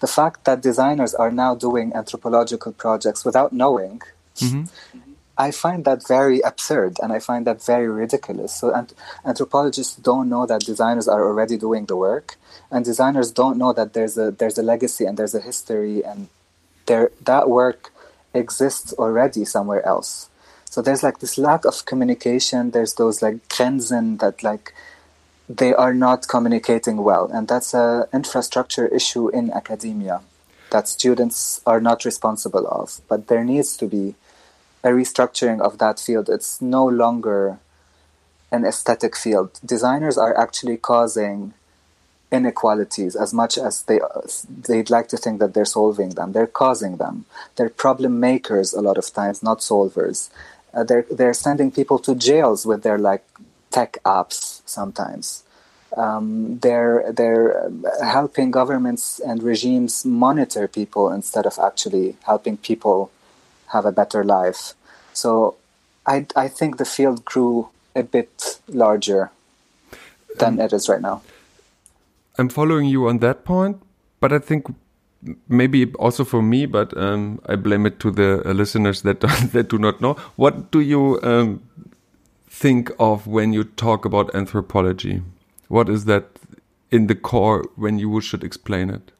The 0.00 0.06
fact 0.06 0.44
that 0.44 0.60
designers 0.60 1.14
are 1.14 1.30
now 1.30 1.54
doing 1.54 1.92
anthropological 1.94 2.72
projects 2.72 3.24
without 3.24 3.52
knowing 3.52 4.02
mm-hmm. 4.36 4.64
I 5.38 5.50
find 5.50 5.84
that 5.84 6.06
very 6.06 6.40
absurd 6.40 6.96
and 7.02 7.12
I 7.12 7.18
find 7.18 7.46
that 7.46 7.62
very 7.62 7.88
ridiculous. 7.88 8.54
So, 8.54 8.72
and 8.72 8.92
anthropologists 9.24 9.96
don't 9.96 10.28
know 10.28 10.46
that 10.46 10.62
designers 10.62 11.08
are 11.08 11.22
already 11.22 11.58
doing 11.58 11.86
the 11.86 11.96
work, 11.96 12.36
and 12.70 12.84
designers 12.84 13.30
don't 13.32 13.58
know 13.58 13.72
that 13.74 13.92
there's 13.92 14.16
a 14.16 14.30
there's 14.30 14.58
a 14.58 14.62
legacy 14.62 15.04
and 15.04 15.16
there's 15.18 15.34
a 15.34 15.40
history, 15.40 16.02
and 16.04 16.28
there 16.86 17.10
that 17.24 17.48
work 17.48 17.92
exists 18.34 18.92
already 18.94 19.44
somewhere 19.44 19.84
else. 19.86 20.28
So 20.68 20.82
there's 20.82 21.02
like 21.02 21.20
this 21.20 21.38
lack 21.38 21.64
of 21.64 21.84
communication. 21.86 22.70
There's 22.70 22.94
those 22.94 23.22
like 23.22 23.48
grenzen 23.48 24.18
that 24.20 24.42
like 24.42 24.74
they 25.48 25.72
are 25.74 25.94
not 25.94 26.28
communicating 26.28 26.98
well, 26.98 27.30
and 27.32 27.48
that's 27.48 27.72
a 27.72 28.08
infrastructure 28.12 28.86
issue 28.86 29.28
in 29.28 29.52
academia 29.52 30.20
that 30.70 30.88
students 30.88 31.60
are 31.64 31.80
not 31.80 32.04
responsible 32.04 32.66
of. 32.66 33.00
But 33.08 33.28
there 33.28 33.44
needs 33.44 33.76
to 33.76 33.86
be 33.86 34.16
a 34.82 34.88
restructuring 34.88 35.60
of 35.60 35.78
that 35.78 36.00
field. 36.00 36.28
It's 36.28 36.60
no 36.60 36.84
longer 36.84 37.58
an 38.50 38.64
aesthetic 38.64 39.16
field. 39.16 39.60
Designers 39.64 40.18
are 40.18 40.36
actually 40.36 40.76
causing 40.76 41.54
inequalities 42.32 43.14
as 43.14 43.32
much 43.32 43.56
as 43.56 43.82
they 43.82 44.00
they'd 44.48 44.90
like 44.90 45.08
to 45.08 45.16
think 45.16 45.38
that 45.38 45.54
they're 45.54 45.64
solving 45.64 46.10
them. 46.10 46.32
They're 46.32 46.46
causing 46.46 46.96
them. 46.96 47.24
They're 47.56 47.68
problem 47.68 48.18
makers 48.20 48.72
a 48.72 48.80
lot 48.80 48.98
of 48.98 49.12
times, 49.12 49.42
not 49.42 49.60
solvers. 49.60 50.30
Uh, 50.74 50.84
they're 50.84 51.06
they're 51.10 51.34
sending 51.34 51.70
people 51.70 51.98
to 52.00 52.14
jails 52.14 52.66
with 52.66 52.82
their 52.82 52.98
like 52.98 53.24
tech 53.70 53.98
apps 54.04 54.62
sometimes. 54.66 55.44
Um, 55.96 56.58
they're 56.58 57.12
they're 57.12 57.70
helping 58.02 58.50
governments 58.50 59.20
and 59.20 59.42
regimes 59.42 60.04
monitor 60.04 60.68
people 60.68 61.10
instead 61.10 61.46
of 61.46 61.58
actually 61.62 62.16
helping 62.24 62.56
people 62.58 63.10
have 63.72 63.86
a 63.86 63.92
better 63.92 64.22
life. 64.24 64.74
So 65.12 65.56
I, 66.06 66.26
I 66.36 66.48
think 66.48 66.76
the 66.76 66.84
field 66.84 67.24
grew 67.24 67.70
a 67.94 68.02
bit 68.02 68.60
larger 68.68 69.30
than 70.38 70.54
um, 70.54 70.60
it 70.60 70.72
is 70.72 70.88
right 70.88 71.00
now. 71.00 71.22
I'm 72.38 72.48
following 72.48 72.86
you 72.86 73.08
on 73.08 73.18
that 73.18 73.44
point, 73.44 73.80
but 74.20 74.32
I 74.32 74.38
think 74.38 74.66
maybe 75.48 75.92
also 75.94 76.24
for 76.24 76.42
me, 76.42 76.66
but 76.66 76.96
um, 76.96 77.40
I 77.46 77.56
blame 77.56 77.86
it 77.86 77.98
to 78.00 78.10
the 78.10 78.42
uh, 78.48 78.52
listeners 78.52 79.02
that 79.02 79.20
that 79.52 79.68
do 79.68 79.78
not 79.78 80.00
know. 80.00 80.14
What 80.36 80.70
do 80.70 80.80
you 80.80 81.20
um, 81.22 81.62
think 82.48 82.90
of 82.98 83.26
when 83.26 83.52
you 83.52 83.64
talk 83.64 84.04
about 84.04 84.34
anthropology? 84.34 85.22
What 85.68 85.88
is 85.88 86.04
that 86.04 86.24
in 86.90 87.06
the 87.06 87.14
core 87.14 87.64
when 87.76 87.98
you 87.98 88.20
should 88.20 88.44
explain 88.44 88.90
it? 88.90 89.12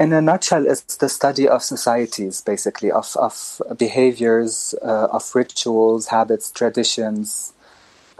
in 0.00 0.14
a 0.14 0.22
nutshell, 0.22 0.66
it's 0.66 0.96
the 0.96 1.10
study 1.10 1.46
of 1.46 1.62
societies, 1.62 2.40
basically, 2.40 2.90
of, 2.90 3.14
of 3.16 3.60
behaviors, 3.76 4.74
uh, 4.82 5.08
of 5.12 5.30
rituals, 5.34 6.06
habits, 6.06 6.50
traditions, 6.50 7.52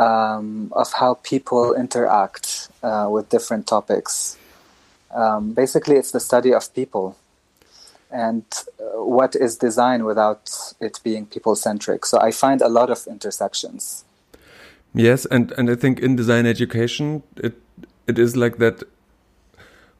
um, 0.00 0.72
of 0.72 0.92
how 0.94 1.14
people 1.14 1.74
interact 1.74 2.68
uh, 2.82 3.08
with 3.10 3.28
different 3.28 3.66
topics. 3.66 4.38
Um, 5.14 5.52
basically, 5.52 5.96
it's 5.96 6.12
the 6.12 6.20
study 6.20 6.54
of 6.54 6.72
people 6.74 7.16
and 8.10 8.44
uh, 8.80 9.04
what 9.04 9.36
is 9.36 9.56
design 9.56 10.04
without 10.04 10.50
it 10.80 10.98
being 11.04 11.26
people 11.26 11.54
centric. 11.54 12.06
So 12.06 12.18
I 12.18 12.30
find 12.30 12.60
a 12.62 12.68
lot 12.68 12.90
of 12.90 13.06
intersections. 13.06 14.04
Yes, 14.94 15.26
and, 15.26 15.52
and 15.52 15.70
I 15.70 15.76
think 15.76 16.00
in 16.00 16.16
design 16.16 16.46
education, 16.46 17.22
it 17.36 17.54
it 18.08 18.18
is 18.18 18.36
like 18.36 18.58
that 18.58 18.82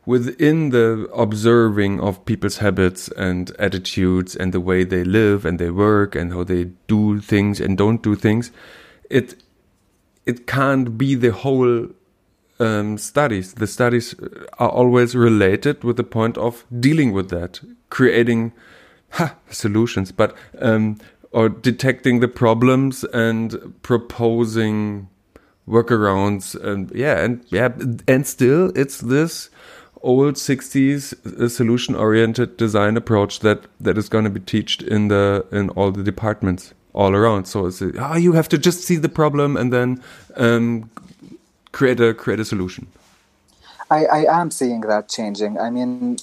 within 0.04 0.71
the 0.71 1.09
observing 1.14 2.00
of 2.00 2.25
people's 2.25 2.57
habits 2.57 3.09
and 3.16 3.52
attitudes 3.59 4.35
and 4.35 4.52
the 4.52 4.59
way 4.59 4.83
they 4.83 5.04
live 5.04 5.45
and 5.45 5.61
they 5.61 5.71
work 5.71 6.16
and 6.16 6.33
how 6.33 6.42
they 6.42 6.64
do 6.88 7.21
things 7.21 7.61
and 7.61 7.78
don't 7.78 8.02
do 8.02 8.16
things, 8.16 8.50
it 9.09 9.37
it 10.30 10.46
can't 10.46 10.96
be 10.96 11.14
the 11.14 11.32
whole 11.32 11.88
um, 12.60 12.99
studies. 12.99 13.54
The 13.54 13.66
studies 13.66 14.14
are 14.58 14.68
always 14.68 15.16
related 15.16 15.82
with 15.82 15.96
the 15.96 16.04
point 16.04 16.38
of 16.38 16.64
dealing 16.78 17.12
with 17.12 17.30
that, 17.30 17.60
creating 17.88 18.52
ha, 19.10 19.34
solutions, 19.49 20.12
but 20.12 20.37
um, 20.60 20.99
or 21.32 21.49
detecting 21.49 22.20
the 22.20 22.28
problems 22.28 23.04
and 23.04 23.75
proposing 23.82 25.08
workarounds 25.68 26.60
and 26.60 26.90
yeah 26.92 27.16
and 27.25 27.44
yeah 27.49 27.68
and 28.08 28.26
still 28.26 28.72
it's 28.75 28.99
this 28.99 29.50
old 30.02 30.34
60s 30.34 31.14
uh, 31.40 31.49
solution 31.49 31.94
oriented 31.94 32.56
design 32.56 32.96
approach 32.96 33.38
that 33.40 33.66
that 33.78 33.96
is 33.96 34.08
going 34.08 34.25
to 34.25 34.30
be 34.30 34.40
taught 34.40 34.82
in 34.82 35.06
the 35.06 35.46
in 35.52 35.70
all 35.70 35.92
the 35.92 36.02
departments 36.02 36.75
all 36.92 37.14
around 37.14 37.47
so 37.47 37.66
it's 37.66 37.82
oh 37.82 38.16
you 38.16 38.32
have 38.32 38.49
to 38.49 38.59
just 38.59 38.82
see 38.82 38.97
the 38.97 39.09
problem 39.09 39.56
and 39.56 39.73
then 39.73 40.02
um, 40.37 40.90
create 41.73 42.00
a 42.00 42.12
create 42.14 42.40
a 42.40 42.44
solution 42.44 42.87
I, 43.90 44.04
I 44.04 44.40
am 44.40 44.50
seeing 44.50 44.82
that 44.82 45.09
changing 45.09 45.59
i 45.59 45.70
mean 45.70 46.18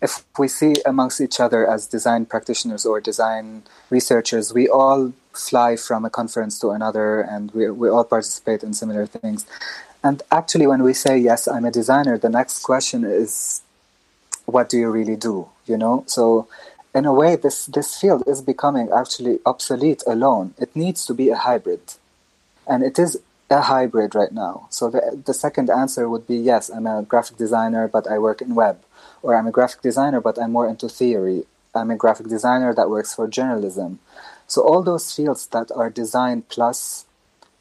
if 0.00 0.24
we 0.38 0.48
see 0.48 0.74
amongst 0.86 1.20
each 1.20 1.40
other 1.40 1.68
as 1.68 1.86
design 1.86 2.26
practitioners 2.26 2.86
or 2.86 3.00
design 3.00 3.62
researchers, 3.90 4.54
we 4.54 4.68
all 4.68 5.12
fly 5.32 5.76
from 5.76 6.04
a 6.04 6.10
conference 6.10 6.58
to 6.60 6.70
another 6.70 7.20
and 7.20 7.50
we, 7.52 7.70
we 7.70 7.88
all 7.88 8.04
participate 8.04 8.62
in 8.62 8.74
similar 8.74 9.06
things. 9.06 9.46
And 10.04 10.22
actually, 10.30 10.66
when 10.66 10.82
we 10.82 10.94
say, 10.94 11.18
yes, 11.18 11.48
I'm 11.48 11.64
a 11.64 11.72
designer, 11.72 12.16
the 12.16 12.28
next 12.28 12.62
question 12.62 13.04
is, 13.04 13.62
what 14.46 14.68
do 14.68 14.78
you 14.78 14.88
really 14.88 15.16
do? 15.16 15.48
You 15.66 15.76
know? 15.76 16.04
So, 16.06 16.46
in 16.98 17.04
a 17.06 17.12
way, 17.12 17.36
this, 17.36 17.66
this 17.66 17.90
field 18.00 18.22
is 18.26 18.42
becoming 18.42 18.90
actually 18.92 19.38
obsolete 19.46 20.02
alone. 20.06 20.46
It 20.58 20.74
needs 20.74 21.06
to 21.06 21.14
be 21.14 21.28
a 21.30 21.36
hybrid. 21.36 21.84
And 22.66 22.82
it 22.82 22.98
is 22.98 23.20
a 23.48 23.62
hybrid 23.72 24.14
right 24.14 24.32
now. 24.32 24.66
So, 24.70 24.90
the, 24.90 25.22
the 25.28 25.32
second 25.44 25.70
answer 25.70 26.08
would 26.08 26.26
be, 26.26 26.36
yes, 26.36 26.68
I'm 26.68 26.86
a 26.86 27.02
graphic 27.02 27.36
designer, 27.44 27.86
but 27.86 28.04
I 28.06 28.18
work 28.18 28.42
in 28.42 28.54
web 28.54 28.76
or 29.22 29.36
I'm 29.36 29.46
a 29.46 29.56
graphic 29.58 29.80
designer, 29.80 30.20
but 30.20 30.38
I'm 30.40 30.52
more 30.52 30.68
into 30.68 30.88
theory. 30.88 31.44
I'm 31.74 31.90
a 31.90 31.96
graphic 31.96 32.28
designer 32.28 32.74
that 32.74 32.90
works 32.90 33.14
for 33.14 33.28
journalism. 33.28 34.00
So 34.46 34.62
all 34.62 34.82
those 34.82 35.14
fields 35.14 35.46
that 35.48 35.70
are 35.80 35.90
design 35.90 36.42
plus 36.48 37.04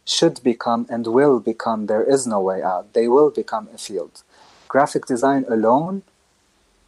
should 0.05 0.41
become 0.43 0.87
and 0.89 1.05
will 1.05 1.39
become, 1.39 1.85
there 1.85 2.03
is 2.03 2.25
no 2.25 2.39
way 2.39 2.63
out. 2.63 2.93
They 2.93 3.07
will 3.07 3.29
become 3.29 3.69
a 3.73 3.77
field. 3.77 4.23
Graphic 4.67 5.05
design 5.05 5.45
alone 5.47 6.03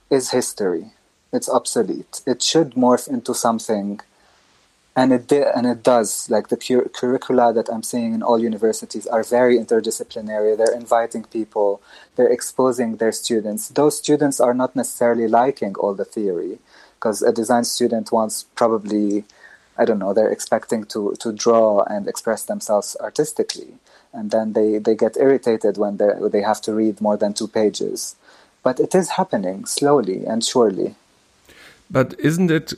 is 0.10 0.32
history. 0.32 0.94
It's 1.32 1.50
obsolete. 1.50 2.22
It 2.26 2.42
should 2.42 2.72
morph 2.74 3.08
into 3.08 3.34
something 3.34 4.02
and 4.96 5.14
it 5.14 5.28
did, 5.28 5.48
and 5.56 5.66
it 5.66 5.82
does. 5.84 6.30
Like 6.30 6.50
the 6.50 6.58
cur- 6.58 6.90
curricula 6.90 7.54
that 7.54 7.70
I'm 7.70 7.84
seeing 7.84 8.14
in 8.14 8.22
all 8.22 8.40
universities 8.40 9.08
are 9.08 9.24
very 9.24 9.58
interdisciplinary. 9.58 10.58
They're 10.58 10.74
inviting 10.74 11.24
people, 11.24 11.82
they're 12.16 12.28
exposing 12.28 12.98
their 12.98 13.12
students. 13.12 13.70
Those 13.70 13.98
students 13.98 14.40
are 14.42 14.54
not 14.54 14.76
necessarily 14.76 15.28
liking 15.28 15.76
all 15.76 15.94
the 15.94 16.06
theory, 16.06 16.60
because 16.96 17.22
a 17.22 17.32
design 17.32 17.64
student 17.64 18.12
wants 18.12 18.44
probably, 18.56 19.24
I 19.78 19.86
don't 19.86 20.00
know, 20.00 20.14
they're 20.14 20.32
expecting 20.32 20.84
to 20.86 21.16
to 21.20 21.32
draw 21.32 21.84
and 21.84 22.08
express 22.08 22.44
themselves 22.44 22.98
artistically, 23.00 23.72
and 24.12 24.32
then 24.32 24.54
they 24.54 24.80
they 24.80 24.96
get 24.96 25.18
irritated 25.18 25.78
when 25.78 25.98
they 25.98 26.12
they 26.34 26.42
have 26.42 26.62
to 26.62 26.74
read 26.74 27.00
more 27.00 27.18
than 27.18 27.34
two 27.34 27.48
pages. 27.48 28.16
But 28.64 28.80
it 28.80 28.94
is 28.94 29.12
happening 29.20 29.66
slowly 29.66 30.26
and 30.26 30.44
surely. 30.44 30.96
But 31.90 32.16
isn't 32.20 32.52
it 32.52 32.74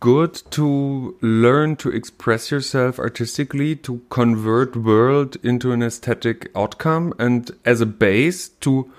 good 0.00 0.34
to 0.50 1.16
learn 1.22 1.76
to 1.76 1.90
express 1.90 2.50
yourself 2.50 2.98
artistically 2.98 3.74
to 3.76 4.02
convert 4.10 4.76
world 4.76 5.36
into 5.42 5.72
an 5.72 5.82
aesthetic 5.82 6.50
outcome 6.54 7.14
and 7.18 7.50
as 7.64 7.80
a 7.80 7.86
base 7.86 8.48
to 8.60 8.90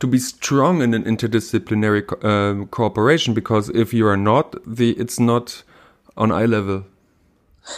to 0.00 0.06
be 0.06 0.18
strong 0.18 0.82
in 0.82 0.92
an 0.92 1.04
interdisciplinary 1.04 2.06
co 2.06 2.16
uh, 2.16 2.64
cooperation? 2.66 3.32
Because 3.34 3.68
if 3.70 3.94
you 3.94 4.06
are 4.06 4.16
not 4.16 4.54
the 4.66 4.90
it's 4.92 5.20
not 5.20 5.62
on 6.16 6.30
eye 6.30 6.46
level. 6.46 6.84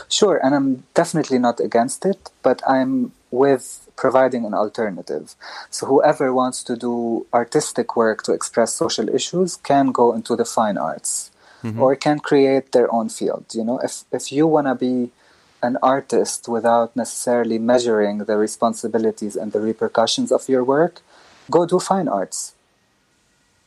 Sure 0.08 0.40
and 0.42 0.54
i'm 0.54 0.84
definitely 0.94 1.38
not 1.38 1.60
against 1.60 2.04
it 2.04 2.30
but 2.42 2.60
i'm 2.68 3.12
with 3.30 3.85
providing 3.96 4.44
an 4.44 4.54
alternative 4.54 5.34
so 5.70 5.86
whoever 5.86 6.32
wants 6.32 6.62
to 6.62 6.76
do 6.76 7.26
artistic 7.32 7.96
work 7.96 8.22
to 8.22 8.32
express 8.32 8.74
social 8.74 9.08
issues 9.08 9.56
can 9.56 9.92
go 9.92 10.12
into 10.12 10.36
the 10.36 10.44
fine 10.44 10.76
arts 10.76 11.30
mm-hmm. 11.66 11.82
or 11.82 11.96
can 11.96 12.18
create 12.18 12.72
their 12.72 12.92
own 12.92 13.08
field. 13.08 13.46
You 13.52 13.64
know, 13.64 13.78
if 13.78 14.04
if 14.12 14.32
you 14.32 14.46
want 14.46 14.66
to 14.66 14.74
be 14.74 15.10
an 15.62 15.76
artist 15.82 16.48
without 16.48 16.94
necessarily 16.94 17.58
measuring 17.58 18.18
the 18.18 18.36
responsibilities 18.36 19.36
and 19.36 19.52
the 19.52 19.60
repercussions 19.60 20.30
of 20.30 20.48
your 20.48 20.62
work, 20.62 21.02
go 21.50 21.66
do 21.66 21.78
fine 21.80 22.08
arts. 22.08 22.54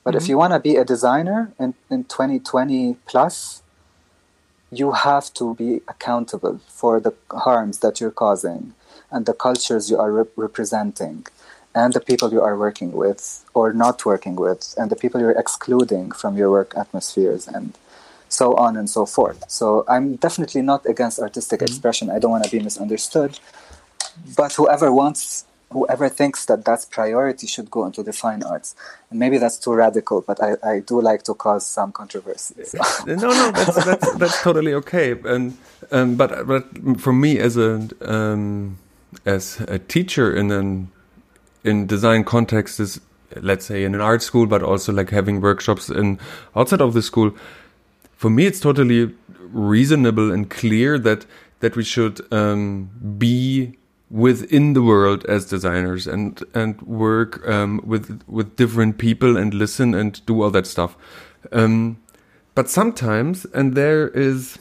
But 0.03 0.11
mm-hmm. 0.11 0.23
if 0.23 0.29
you 0.29 0.37
want 0.37 0.53
to 0.53 0.59
be 0.59 0.75
a 0.77 0.85
designer 0.85 1.51
in, 1.59 1.73
in 1.89 2.03
2020 2.05 2.95
plus, 3.05 3.61
you 4.71 4.91
have 4.91 5.33
to 5.33 5.55
be 5.55 5.81
accountable 5.87 6.59
for 6.67 6.99
the 6.99 7.13
harms 7.31 7.79
that 7.79 7.99
you're 7.99 8.17
causing 8.25 8.73
and 9.11 9.25
the 9.25 9.33
cultures 9.33 9.89
you 9.89 9.97
are 9.97 10.11
rep- 10.11 10.37
representing 10.37 11.25
and 11.75 11.93
the 11.93 12.01
people 12.01 12.31
you 12.31 12.41
are 12.41 12.57
working 12.57 12.91
with 12.91 13.45
or 13.53 13.73
not 13.73 14.05
working 14.05 14.35
with 14.35 14.73
and 14.77 14.89
the 14.89 14.95
people 14.95 15.19
you're 15.19 15.39
excluding 15.43 16.11
from 16.11 16.37
your 16.37 16.49
work 16.49 16.73
atmospheres 16.75 17.47
and 17.47 17.77
so 18.29 18.55
on 18.55 18.77
and 18.77 18.89
so 18.89 19.05
forth. 19.05 19.43
So 19.49 19.83
I'm 19.87 20.15
definitely 20.15 20.61
not 20.61 20.85
against 20.85 21.19
artistic 21.19 21.59
mm-hmm. 21.59 21.71
expression. 21.71 22.09
I 22.09 22.19
don't 22.19 22.31
want 22.31 22.43
to 22.45 22.51
be 22.51 22.59
misunderstood. 22.59 23.39
But 24.35 24.53
whoever 24.53 24.91
wants, 24.91 25.45
whoever 25.71 26.09
thinks 26.09 26.45
that 26.45 26.65
that's 26.65 26.85
priority 26.85 27.47
should 27.47 27.71
go 27.71 27.85
into 27.85 28.03
the 28.03 28.13
fine 28.13 28.43
arts. 28.43 28.75
And 29.09 29.19
maybe 29.19 29.37
that's 29.37 29.57
too 29.57 29.73
radical, 29.73 30.21
but 30.21 30.41
I, 30.43 30.55
I 30.63 30.79
do 30.79 31.01
like 31.01 31.23
to 31.23 31.33
cause 31.33 31.65
some 31.65 31.91
controversy. 31.91 32.63
So. 32.65 32.79
no, 33.07 33.15
no, 33.15 33.51
that's, 33.51 33.85
that's, 33.85 34.13
that's 34.15 34.41
totally 34.41 34.73
okay. 34.73 35.11
And 35.11 35.57
um, 35.91 36.15
but 36.15 36.45
but 36.45 36.65
for 36.99 37.13
me 37.13 37.39
as 37.39 37.57
a 37.57 37.87
um, 38.01 38.77
as 39.25 39.59
a 39.67 39.79
teacher 39.79 40.35
in 40.35 40.51
an 40.51 40.91
in 41.63 41.87
design 41.87 42.23
context 42.23 42.79
is 42.79 43.01
let's 43.41 43.65
say 43.65 43.83
in 43.83 43.93
an 43.93 44.01
art 44.01 44.23
school, 44.23 44.47
but 44.47 44.63
also 44.63 44.91
like 44.91 45.09
having 45.11 45.39
workshops 45.41 45.89
in 45.89 46.19
outside 46.55 46.81
of 46.81 46.93
the 46.93 47.01
school 47.01 47.31
for 48.19 48.29
me, 48.29 48.45
it's 48.45 48.59
totally 48.59 49.15
reasonable 49.39 50.29
and 50.29 50.49
clear 50.49 50.99
that 50.99 51.25
that 51.61 51.77
we 51.77 51.85
should 51.85 52.19
um, 52.33 52.89
be 53.17 53.77
within 54.09 54.73
the 54.73 54.83
world 54.83 55.23
as 55.25 55.45
designers 55.45 56.05
and 56.05 56.43
and 56.53 56.81
work 56.81 57.47
um, 57.47 57.79
with 57.85 58.21
with 58.27 58.57
different 58.57 58.97
people 58.97 59.37
and 59.37 59.53
listen 59.53 59.93
and 59.93 60.25
do 60.25 60.41
all 60.41 60.51
that 60.51 60.67
stuff. 60.67 60.97
Um, 61.53 62.01
but 62.55 62.69
sometimes, 62.69 63.45
and 63.53 63.73
there 63.73 64.09
is 64.09 64.59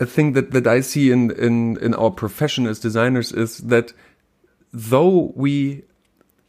a 0.00 0.06
thing 0.06 0.32
that 0.32 0.50
that 0.52 0.66
I 0.66 0.80
see 0.80 1.10
in 1.10 1.30
in 1.32 1.76
in 1.78 1.94
our 1.94 2.10
profession 2.10 2.66
as 2.66 2.78
designers 2.78 3.32
is 3.32 3.58
that 3.58 3.92
though 4.72 5.32
we 5.34 5.82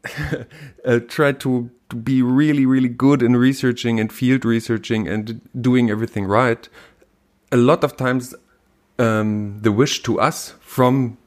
uh, 0.85 0.99
try 1.07 1.31
to 1.33 1.71
to 1.89 1.95
be 1.95 2.21
really, 2.21 2.65
really 2.65 2.89
good 2.89 3.21
in 3.21 3.35
researching 3.35 3.99
and 3.99 4.13
field 4.13 4.45
researching 4.45 5.07
and 5.07 5.41
doing 5.59 5.89
everything 5.89 6.25
right, 6.25 6.69
a 7.51 7.57
lot 7.57 7.83
of 7.83 7.97
times 7.97 8.35
um, 8.99 9.59
the 9.61 9.71
wish 9.71 10.03
to 10.03 10.19
us 10.19 10.53
from, 10.59 11.17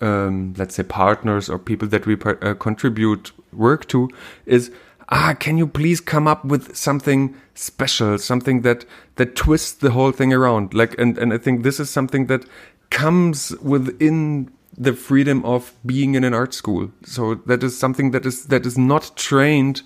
um, 0.00 0.54
let's 0.56 0.74
say, 0.74 0.82
partners 0.82 1.48
or 1.48 1.58
people 1.58 1.86
that 1.88 2.04
we 2.06 2.16
uh, 2.20 2.54
contribute 2.54 3.32
work 3.52 3.86
to 3.88 4.10
is, 4.44 4.72
ah, 5.08 5.34
can 5.38 5.58
you 5.58 5.66
please 5.66 6.00
come 6.00 6.26
up 6.26 6.44
with 6.44 6.76
something 6.76 7.34
special, 7.54 8.18
something 8.18 8.62
that 8.62 8.84
that 9.16 9.36
twists 9.36 9.72
the 9.72 9.90
whole 9.90 10.12
thing 10.12 10.32
around? 10.32 10.74
Like, 10.74 10.94
and 10.98 11.18
and 11.18 11.32
I 11.32 11.38
think 11.38 11.62
this 11.62 11.80
is 11.80 11.90
something 11.90 12.26
that 12.26 12.44
comes 12.90 13.52
within 13.62 14.50
the 14.76 14.94
freedom 14.94 15.44
of 15.44 15.72
being 15.84 16.14
in 16.14 16.24
an 16.24 16.34
art 16.34 16.54
school. 16.54 16.90
So 17.04 17.34
that 17.46 17.62
is 17.62 17.78
something 17.78 18.10
that 18.12 18.24
is 18.24 18.46
that 18.46 18.66
is 18.66 18.78
not 18.78 19.12
trained 19.16 19.82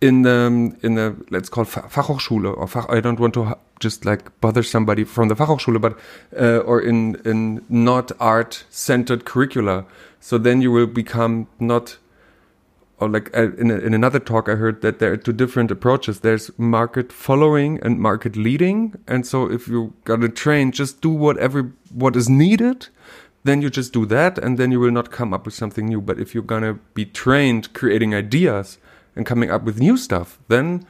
in 0.00 0.22
the 0.22 0.76
in 0.82 0.94
the 0.94 1.16
let's 1.30 1.48
call 1.48 1.64
Fachhochschule 1.64 2.56
or 2.56 2.66
Fach, 2.66 2.88
I 2.88 3.00
don't 3.00 3.20
want 3.20 3.34
to 3.34 3.56
just 3.80 4.04
like 4.04 4.40
bother 4.40 4.62
somebody 4.62 5.04
from 5.04 5.28
the 5.28 5.34
Fachhochschule, 5.34 5.80
but 5.80 5.98
uh, 6.38 6.58
or 6.58 6.80
in 6.80 7.16
in 7.24 7.64
not 7.68 8.12
art 8.18 8.64
centered 8.70 9.24
curricula. 9.24 9.84
So 10.20 10.38
then 10.38 10.62
you 10.62 10.70
will 10.70 10.86
become 10.86 11.48
not 11.58 11.98
or 13.00 13.08
like 13.08 13.36
uh, 13.36 13.52
in, 13.52 13.70
a, 13.70 13.76
in 13.78 13.94
another 13.94 14.18
talk 14.18 14.48
I 14.48 14.54
heard 14.54 14.82
that 14.82 14.98
there 14.98 15.12
are 15.12 15.16
two 15.16 15.32
different 15.32 15.70
approaches. 15.70 16.20
There's 16.20 16.50
market 16.58 17.12
following 17.12 17.80
and 17.82 17.98
market 17.98 18.36
leading. 18.36 18.94
And 19.08 19.26
so 19.26 19.50
if 19.50 19.68
you 19.68 19.94
got 20.04 20.20
to 20.20 20.28
train, 20.28 20.72
just 20.72 21.00
do 21.00 21.10
whatever 21.10 21.72
what 21.92 22.16
is 22.16 22.28
needed 22.28 22.88
then 23.44 23.62
you 23.62 23.70
just 23.70 23.92
do 23.92 24.04
that 24.06 24.38
and 24.38 24.58
then 24.58 24.70
you 24.70 24.80
will 24.80 24.90
not 24.90 25.10
come 25.10 25.32
up 25.32 25.44
with 25.44 25.54
something 25.54 25.86
new. 25.86 26.00
But 26.00 26.18
if 26.18 26.34
you're 26.34 26.42
gonna 26.42 26.74
be 26.94 27.04
trained 27.04 27.72
creating 27.72 28.14
ideas 28.14 28.78
and 29.16 29.24
coming 29.24 29.50
up 29.50 29.62
with 29.62 29.80
new 29.80 29.96
stuff, 29.96 30.38
then 30.48 30.86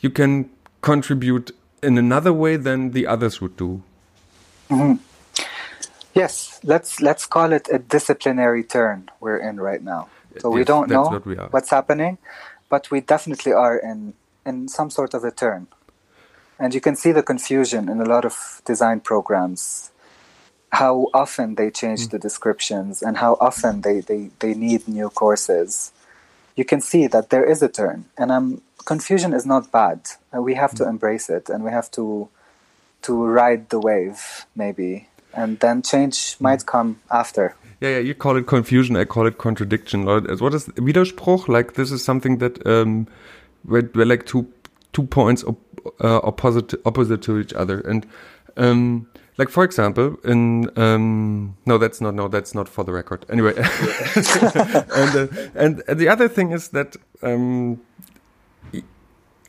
you 0.00 0.10
can 0.10 0.50
contribute 0.82 1.52
in 1.82 1.96
another 1.98 2.32
way 2.32 2.56
than 2.56 2.90
the 2.90 3.06
others 3.06 3.40
would 3.40 3.56
do. 3.56 3.82
Mm-hmm. 4.70 4.94
Yes, 6.14 6.60
let's 6.62 7.00
let's 7.00 7.26
call 7.26 7.52
it 7.52 7.68
a 7.72 7.78
disciplinary 7.78 8.62
turn 8.62 9.10
we're 9.20 9.38
in 9.38 9.60
right 9.60 9.82
now. 9.82 10.08
So 10.40 10.50
we 10.50 10.64
don't 10.64 10.88
know 10.90 11.08
what 11.10 11.26
we 11.26 11.34
what's 11.50 11.70
happening, 11.70 12.18
but 12.68 12.90
we 12.90 13.00
definitely 13.00 13.52
are 13.52 13.76
in 13.78 14.14
in 14.46 14.68
some 14.68 14.90
sort 14.90 15.14
of 15.14 15.24
a 15.24 15.30
turn. 15.30 15.66
And 16.58 16.74
you 16.74 16.80
can 16.80 16.96
see 16.96 17.12
the 17.12 17.22
confusion 17.22 17.88
in 17.88 18.00
a 18.00 18.04
lot 18.04 18.24
of 18.24 18.62
design 18.64 19.00
programs, 19.00 19.90
how 20.70 21.08
often 21.12 21.54
they 21.56 21.68
Mm. 21.70 21.74
change 21.80 22.08
the 22.08 22.18
descriptions 22.18 23.02
and 23.02 23.16
how 23.18 23.36
often 23.40 23.80
they, 23.80 24.00
they, 24.00 24.30
they 24.38 24.54
need 24.54 24.86
new 24.86 25.08
courses. 25.10 25.92
You 26.56 26.64
can 26.64 26.80
see 26.80 27.08
that 27.08 27.30
there 27.30 27.44
is 27.44 27.62
a 27.62 27.68
turn. 27.68 28.04
And 28.16 28.30
um, 28.30 28.62
confusion 28.84 29.32
is 29.34 29.44
not 29.46 29.72
bad. 29.72 30.00
We 30.32 30.54
have 30.54 30.72
Mm. 30.72 30.76
to 30.78 30.88
embrace 30.88 31.28
it 31.28 31.48
and 31.48 31.64
we 31.64 31.70
have 31.70 31.90
to 31.92 32.28
to 33.02 33.12
ride 33.26 33.68
the 33.68 33.78
wave, 33.80 34.46
maybe. 34.54 35.08
And 35.32 35.58
then 35.60 35.82
change 35.82 36.16
Mm. 36.36 36.40
might 36.40 36.64
come 36.66 37.00
after. 37.10 37.54
Yeah, 37.84 37.90
yeah, 37.90 37.98
you 37.98 38.14
call 38.14 38.38
it 38.38 38.46
confusion, 38.46 38.96
I 38.96 39.04
call 39.04 39.26
it 39.26 39.36
contradiction. 39.36 40.06
What 40.06 40.24
is 40.54 40.68
Widerspruch? 40.68 41.48
Like 41.48 41.74
this 41.74 41.92
is 41.92 42.02
something 42.02 42.38
that 42.38 42.66
um, 42.66 43.06
where 43.64 43.82
like 43.94 44.24
two 44.24 44.50
two 44.94 45.02
points 45.02 45.44
op 45.44 45.58
uh, 46.00 46.20
opposite 46.22 46.72
opposite 46.86 47.20
to 47.24 47.38
each 47.38 47.52
other, 47.52 47.80
and 47.80 48.06
um, 48.56 49.06
like 49.36 49.50
for 49.50 49.64
example, 49.64 50.16
in 50.24 50.70
um, 50.78 51.58
no, 51.66 51.76
that's 51.76 52.00
not 52.00 52.14
no, 52.14 52.26
that's 52.26 52.54
not 52.54 52.70
for 52.70 52.84
the 52.84 52.92
record. 52.92 53.26
Anyway, 53.28 53.52
and, 53.54 55.14
uh, 55.14 55.26
and 55.54 55.82
and 55.86 55.98
the 56.00 56.08
other 56.08 56.26
thing 56.26 56.52
is 56.52 56.68
that 56.70 56.96
um, 57.22 57.78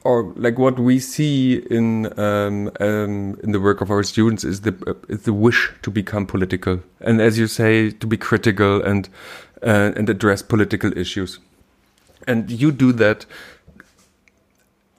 or 0.06 0.32
like 0.36 0.60
what 0.60 0.78
we 0.78 1.00
see 1.00 1.56
in 1.72 2.18
um, 2.20 2.72
um, 2.80 3.40
in 3.44 3.52
the 3.52 3.60
work 3.60 3.82
of 3.82 3.90
our 3.90 4.04
students 4.04 4.44
is 4.44 4.62
the 4.62 4.74
uh, 4.88 4.94
is 5.10 5.24
the 5.24 5.34
wish 5.34 5.74
to 5.82 5.90
become 5.90 6.28
political, 6.28 6.80
and 7.02 7.20
as 7.20 7.40
you 7.40 7.48
say, 7.48 7.90
to 7.90 8.08
be 8.08 8.16
critical 8.16 8.82
and 8.84 9.10
uh, 9.64 9.92
and 9.98 10.08
address 10.08 10.44
political 10.44 10.96
issues, 10.96 11.40
and 12.28 12.52
you 12.52 12.72
do 12.72 12.94
that 12.94 13.26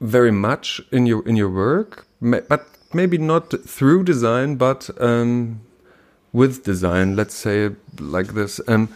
very 0.01 0.33
much 0.33 0.81
in 0.91 1.07
your 1.07 1.27
in 1.27 1.37
your 1.37 1.51
work, 1.51 2.07
but 2.21 2.67
maybe 2.93 3.17
not 3.17 3.55
through 3.65 4.03
design, 4.03 4.57
but 4.57 4.91
um, 5.01 5.61
with 6.33 6.65
design. 6.65 7.15
Let's 7.15 7.35
say 7.35 7.71
like 8.01 8.35
this. 8.35 8.61
Um, 8.67 8.89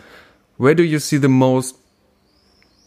where 0.56 0.74
do 0.74 0.82
you 0.82 0.98
see 0.98 1.18
the 1.18 1.28
most 1.28 1.76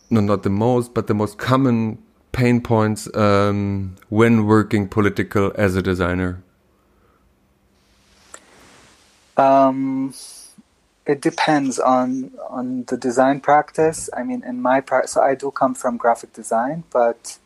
no, 0.10 0.20
not 0.20 0.44
the 0.44 0.50
most, 0.50 0.94
but 0.94 1.08
the 1.08 1.14
most 1.14 1.38
common 1.38 1.98
pain 2.34 2.60
points 2.60 3.08
um, 3.16 3.96
when 4.10 4.46
working 4.46 4.90
political 4.90 5.54
as 5.56 5.78
a 5.78 5.82
designer? 5.82 6.44
Um, 9.38 10.14
it 11.06 11.22
depends 11.22 11.80
on 11.80 12.32
on 12.50 12.84
the 12.86 12.98
design 12.98 13.40
practice. 13.40 14.10
I 14.14 14.24
mean, 14.24 14.44
in 14.46 14.62
my 14.62 14.82
part, 14.82 15.10
so 15.10 15.22
I 15.22 15.36
do 15.36 15.50
come 15.52 15.74
from 15.74 15.98
graphic 15.98 16.34
design, 16.34 16.84
but 16.92 17.38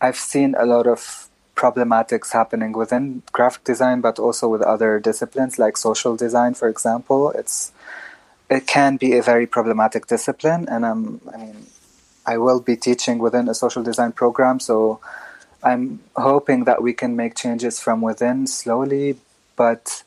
I've 0.00 0.16
seen 0.16 0.54
a 0.56 0.64
lot 0.64 0.86
of 0.86 1.28
problematics 1.54 2.32
happening 2.32 2.72
within 2.72 3.22
graphic 3.32 3.64
design, 3.64 4.00
but 4.00 4.18
also 4.18 4.48
with 4.48 4.62
other 4.62 4.98
disciplines 4.98 5.58
like 5.58 5.76
social 5.76 6.16
design, 6.16 6.54
for 6.54 6.68
example. 6.68 7.30
It's 7.32 7.72
it 8.48 8.66
can 8.66 8.96
be 8.96 9.16
a 9.16 9.22
very 9.22 9.46
problematic 9.46 10.06
discipline, 10.06 10.66
and 10.68 10.84
I'm, 10.84 11.20
I 11.32 11.36
mean, 11.38 11.66
I 12.26 12.38
will 12.38 12.60
be 12.60 12.76
teaching 12.76 13.18
within 13.18 13.48
a 13.48 13.54
social 13.54 13.82
design 13.82 14.12
program, 14.12 14.60
so 14.60 15.00
I'm 15.62 16.00
hoping 16.16 16.64
that 16.64 16.82
we 16.82 16.92
can 16.92 17.16
make 17.16 17.34
changes 17.34 17.80
from 17.80 18.00
within 18.00 18.46
slowly, 18.46 19.16
but 19.56 20.02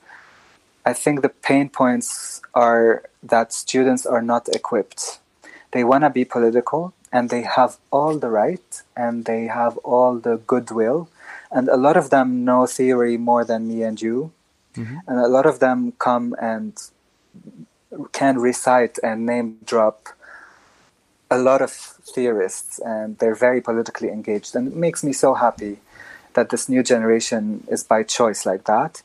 I 0.85 0.93
think 0.93 1.21
the 1.21 1.29
pain 1.29 1.69
points 1.69 2.41
are 2.53 3.03
that 3.23 3.53
students 3.53 4.05
are 4.05 4.21
not 4.21 4.47
equipped. 4.49 5.19
They 5.71 5.83
want 5.83 6.03
to 6.03 6.09
be 6.09 6.25
political 6.25 6.93
and 7.11 7.29
they 7.29 7.41
have 7.41 7.77
all 7.91 8.17
the 8.19 8.29
right 8.29 8.81
and 8.95 9.25
they 9.25 9.45
have 9.47 9.77
all 9.77 10.19
the 10.19 10.37
goodwill. 10.37 11.09
And 11.51 11.69
a 11.69 11.77
lot 11.77 11.97
of 11.97 12.09
them 12.11 12.45
know 12.45 12.65
theory 12.67 13.17
more 13.17 13.43
than 13.43 13.67
me 13.67 13.81
and 13.83 13.99
you. 14.01 14.31
Mm-hmm. 14.75 14.97
And 15.07 15.19
a 15.19 15.27
lot 15.27 15.45
of 15.45 15.59
them 15.59 15.93
come 15.97 16.35
and 16.39 16.77
can 18.11 18.37
recite 18.37 18.99
and 19.01 19.25
name 19.25 19.57
drop 19.65 20.09
a 21.31 21.37
lot 21.37 21.61
of 21.61 21.94
theorists 22.13 22.79
and 22.79 23.17
they're 23.19 23.35
very 23.35 23.61
politically 23.61 24.09
engaged. 24.09 24.55
And 24.55 24.67
it 24.67 24.75
makes 24.75 25.03
me 25.03 25.13
so 25.13 25.33
happy 25.33 25.79
that 26.33 26.49
this 26.49 26.67
new 26.67 26.83
generation 26.83 27.65
is 27.69 27.83
by 27.83 28.03
choice 28.03 28.45
like 28.45 28.65
that 28.65 29.01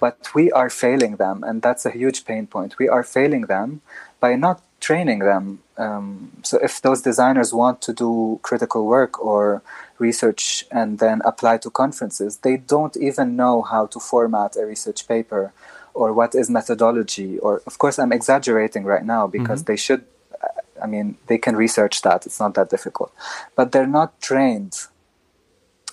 but 0.00 0.34
we 0.34 0.50
are 0.52 0.70
failing 0.70 1.16
them, 1.16 1.42
and 1.42 1.62
that's 1.62 1.84
a 1.84 1.90
huge 1.90 2.24
pain 2.24 2.46
point. 2.46 2.78
We 2.78 2.88
are 2.88 3.02
failing 3.02 3.42
them 3.42 3.80
by 4.20 4.36
not 4.36 4.62
training 4.80 5.20
them. 5.20 5.60
Um, 5.76 6.32
so, 6.42 6.58
if 6.62 6.80
those 6.80 7.02
designers 7.02 7.52
want 7.52 7.82
to 7.82 7.92
do 7.92 8.38
critical 8.42 8.86
work 8.86 9.20
or 9.20 9.62
research 9.98 10.64
and 10.70 10.98
then 10.98 11.20
apply 11.24 11.58
to 11.58 11.70
conferences, 11.70 12.38
they 12.38 12.56
don't 12.56 12.96
even 12.96 13.36
know 13.36 13.62
how 13.62 13.86
to 13.86 13.98
format 13.98 14.56
a 14.56 14.64
research 14.64 15.08
paper 15.08 15.52
or 15.94 16.12
what 16.12 16.34
is 16.34 16.48
methodology. 16.48 17.38
Or, 17.38 17.62
of 17.66 17.78
course, 17.78 17.98
I'm 17.98 18.12
exaggerating 18.12 18.84
right 18.84 19.04
now 19.04 19.26
because 19.26 19.64
they 19.64 19.76
should. 19.76 20.04
I 20.82 20.86
mean, 20.86 21.16
they 21.26 21.38
can 21.38 21.56
research 21.56 22.02
that. 22.02 22.26
It's 22.26 22.40
not 22.40 22.54
that 22.54 22.70
difficult, 22.70 23.12
but 23.56 23.72
they're 23.72 23.86
not 23.86 24.20
trained 24.20 24.76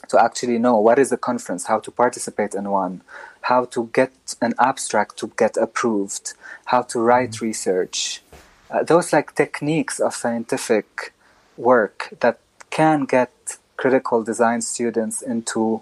to 0.10 0.22
actually 0.22 0.58
know 0.60 0.78
what 0.78 1.00
is 1.00 1.12
a 1.12 1.18
conference, 1.18 1.66
how 1.66 1.80
to 1.80 1.92
participate 1.92 2.54
in 2.54 2.70
one, 2.70 3.02
how 3.42 3.66
to 3.66 3.90
get 3.94 4.12
an 4.42 4.54
abstract 4.60 5.18
to 5.18 5.32
get 5.38 5.58
approved, 5.58 6.34
how 6.66 6.82
to 6.84 7.00
write 7.00 7.42
research. 7.42 8.22
Uh, 8.70 8.84
those 8.84 9.14
like 9.14 9.36
techniques 9.36 10.00
of 10.00 10.16
scientific 10.16 11.14
work 11.58 12.14
that 12.20 12.40
can 12.70 13.06
get 13.06 13.32
critical 13.78 14.24
design 14.24 14.62
students 14.62 15.22
into 15.22 15.82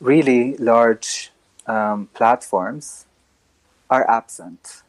really 0.00 0.56
large 0.56 1.30
um, 1.66 2.08
platforms 2.14 3.06
are 3.88 4.08
absent. 4.10 4.82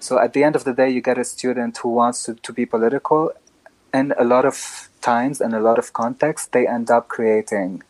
So 0.00 0.18
at 0.18 0.32
the 0.32 0.42
end 0.42 0.56
of 0.56 0.64
the 0.64 0.72
day, 0.72 0.90
you 0.90 1.00
get 1.00 1.18
a 1.18 1.24
student 1.24 1.76
who 1.78 1.90
wants 1.90 2.24
to, 2.24 2.34
to 2.34 2.52
be 2.52 2.66
political, 2.66 3.32
and 3.92 4.14
a 4.18 4.24
lot 4.24 4.44
of 4.44 4.88
times 5.00 5.40
and 5.40 5.54
a 5.54 5.60
lot 5.60 5.78
of 5.78 5.92
contexts, 5.92 6.48
they 6.48 6.66
end 6.66 6.90
up 6.90 7.08
creating 7.08 7.82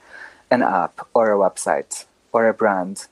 an 0.51 0.63
app 0.63 1.07
or 1.15 1.33
a 1.33 1.39
website 1.39 2.05
or 2.33 2.49
a 2.49 2.55
brand. 2.55 3.07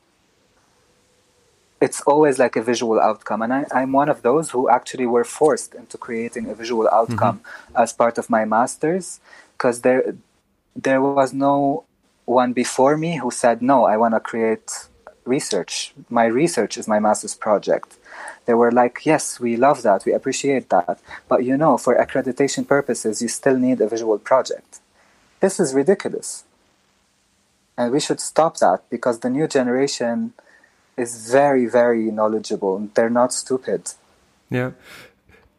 It's 1.81 2.01
always 2.03 2.41
like 2.41 2.57
a 2.57 2.63
visual 2.63 2.99
outcome. 2.99 3.43
And 3.43 3.53
I, 3.53 3.67
I'm 3.73 3.93
one 3.93 4.09
of 4.09 4.23
those 4.23 4.51
who 4.51 4.69
actually 4.69 5.07
were 5.07 5.25
forced 5.25 5.75
into 5.75 5.97
creating 5.97 6.51
a 6.51 6.55
visual 6.55 6.87
mm-hmm. 6.87 7.13
outcome 7.13 7.41
as 7.77 7.93
part 7.93 8.19
of 8.19 8.29
my 8.29 8.45
master's 8.45 9.21
because 9.53 9.83
there, 9.83 10.17
there 10.75 11.01
was 11.01 11.33
no 11.33 11.85
one 12.25 12.53
before 12.53 12.97
me 12.97 13.19
who 13.19 13.31
said, 13.31 13.63
no, 13.63 13.85
I 13.85 13.97
want 13.97 14.15
to 14.15 14.21
create 14.21 14.89
research. 15.25 15.95
My 16.11 16.25
research 16.25 16.77
is 16.77 16.89
my 16.89 16.99
master's 16.99 17.35
project. 17.35 17.98
They 18.47 18.55
were 18.55 18.73
like, 18.73 19.05
yes, 19.05 19.41
we 19.41 19.57
love 19.57 19.83
that, 19.83 20.05
we 20.05 20.13
appreciate 20.13 20.71
that. 20.71 21.01
But 21.29 21.45
you 21.45 21.57
know, 21.57 21.79
for 21.79 21.95
accreditation 21.97 22.67
purposes, 22.67 23.21
you 23.23 23.29
still 23.29 23.59
need 23.59 23.81
a 23.81 23.89
visual 23.89 24.19
project. 24.19 24.81
This 25.41 25.61
is 25.61 25.75
ridiculous 25.75 26.45
and 27.77 27.93
we 27.93 28.01
should 28.01 28.21
stop 28.21 28.57
that 28.57 28.83
because 28.91 29.21
the 29.21 29.31
new 29.31 29.47
generation 29.47 30.33
is 30.97 31.31
very 31.31 31.65
very 31.67 32.11
knowledgeable 32.11 32.91
they're 32.95 33.09
not 33.09 33.33
stupid 33.33 33.95
Yeah. 34.51 34.73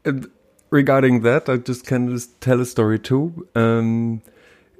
And 0.06 0.30
regarding 0.70 1.22
that, 1.22 1.50
I 1.50 1.58
just 1.58 1.86
can 1.86 2.10
just 2.10 2.40
tell 2.42 2.62
a 2.62 2.66
story 2.66 3.00
too. 3.00 3.48
Um, 3.56 4.22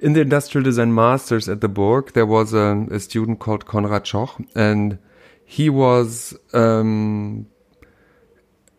in 0.00 0.14
the 0.14 0.22
industrial 0.22 0.64
design 0.64 0.94
masters 0.94 1.48
at 1.48 1.60
the 1.60 1.68
Burg, 1.68 2.12
there 2.12 2.26
was 2.26 2.54
a, 2.54 2.86
a 2.90 2.98
student 2.98 3.38
called 3.38 3.66
Konrad 3.66 4.04
Schoch, 4.04 4.46
and 4.54 4.98
he 5.44 5.68
was 5.68 6.34
um, 6.54 7.46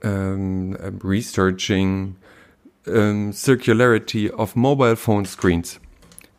um, 0.03 0.75
researching 1.03 2.15
um, 2.87 3.31
circularity 3.31 4.29
of 4.29 4.55
mobile 4.55 4.95
phone 4.95 5.25
screens. 5.25 5.79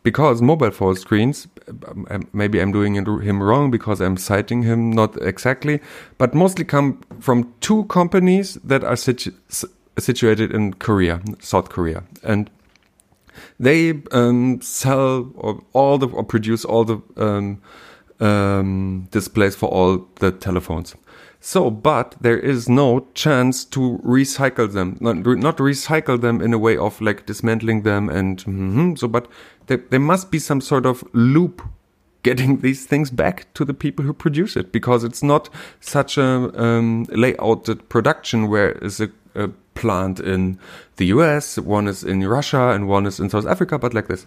Because 0.03 0.41
mobile 0.41 0.71
phone 0.71 0.95
screens, 0.97 1.47
um, 1.87 2.05
um, 2.09 2.27
maybe 2.33 2.59
I'm 2.59 2.73
doing 2.73 2.95
him 2.95 3.41
wrong 3.41 3.71
because 3.71 4.01
I'm 4.01 4.17
citing 4.17 4.63
him 4.63 4.91
not 4.91 5.21
exactly, 5.21 5.79
but 6.17 6.33
mostly 6.33 6.65
come 6.65 7.01
from 7.21 7.53
two 7.61 7.85
companies 7.85 8.55
that 8.65 8.83
are 8.83 8.97
situ 8.97 9.31
situated 9.97 10.51
in 10.51 10.73
Korea, 10.73 11.21
South 11.39 11.69
Korea, 11.69 12.03
and 12.23 12.49
they 13.59 14.01
um, 14.11 14.59
sell 14.61 15.31
or 15.35 15.63
all 15.71 15.97
the 15.97 16.07
or 16.07 16.23
produce 16.23 16.65
all 16.65 16.83
the 16.83 17.01
um, 17.15 17.61
um, 18.19 19.07
displays 19.11 19.55
for 19.55 19.69
all 19.69 20.07
the 20.15 20.31
telephones. 20.31 20.95
So, 21.45 21.69
but 21.69 22.15
there 22.21 22.39
is 22.39 22.69
no 22.69 23.05
chance 23.15 23.65
to 23.65 23.99
recycle 24.01 24.71
them, 24.71 24.95
not, 25.01 25.17
not 25.17 25.57
recycle 25.57 26.19
them 26.21 26.39
in 26.39 26.53
a 26.53 26.57
way 26.57 26.77
of 26.77 27.01
like 27.01 27.25
dismantling 27.25 27.81
them 27.81 28.07
and 28.07 28.37
mhm, 28.45 28.97
so, 28.97 29.09
but 29.09 29.27
there, 29.67 29.83
there 29.89 29.99
must 29.99 30.31
be 30.31 30.39
some 30.39 30.61
sort 30.61 30.85
of 30.85 31.03
loop 31.11 31.61
getting 32.23 32.61
these 32.61 32.85
things 32.85 33.11
back 33.11 33.53
to 33.55 33.65
the 33.65 33.73
people 33.73 34.05
who 34.05 34.13
produce 34.13 34.55
it 34.55 34.71
because 34.71 35.03
it's 35.03 35.21
not 35.21 35.49
such 35.81 36.17
a 36.17 36.23
um, 36.23 37.07
layouted 37.09 37.89
production 37.89 38.47
where 38.47 38.71
is 38.81 39.01
a, 39.01 39.09
a 39.35 39.49
plant 39.75 40.21
in 40.21 40.57
the 40.95 41.07
US, 41.07 41.57
one 41.59 41.89
is 41.89 42.05
in 42.05 42.25
Russia, 42.25 42.69
and 42.69 42.87
one 42.87 43.05
is 43.05 43.19
in 43.19 43.29
South 43.29 43.47
Africa, 43.47 43.77
but 43.77 43.93
like 43.93 44.07
this. 44.07 44.25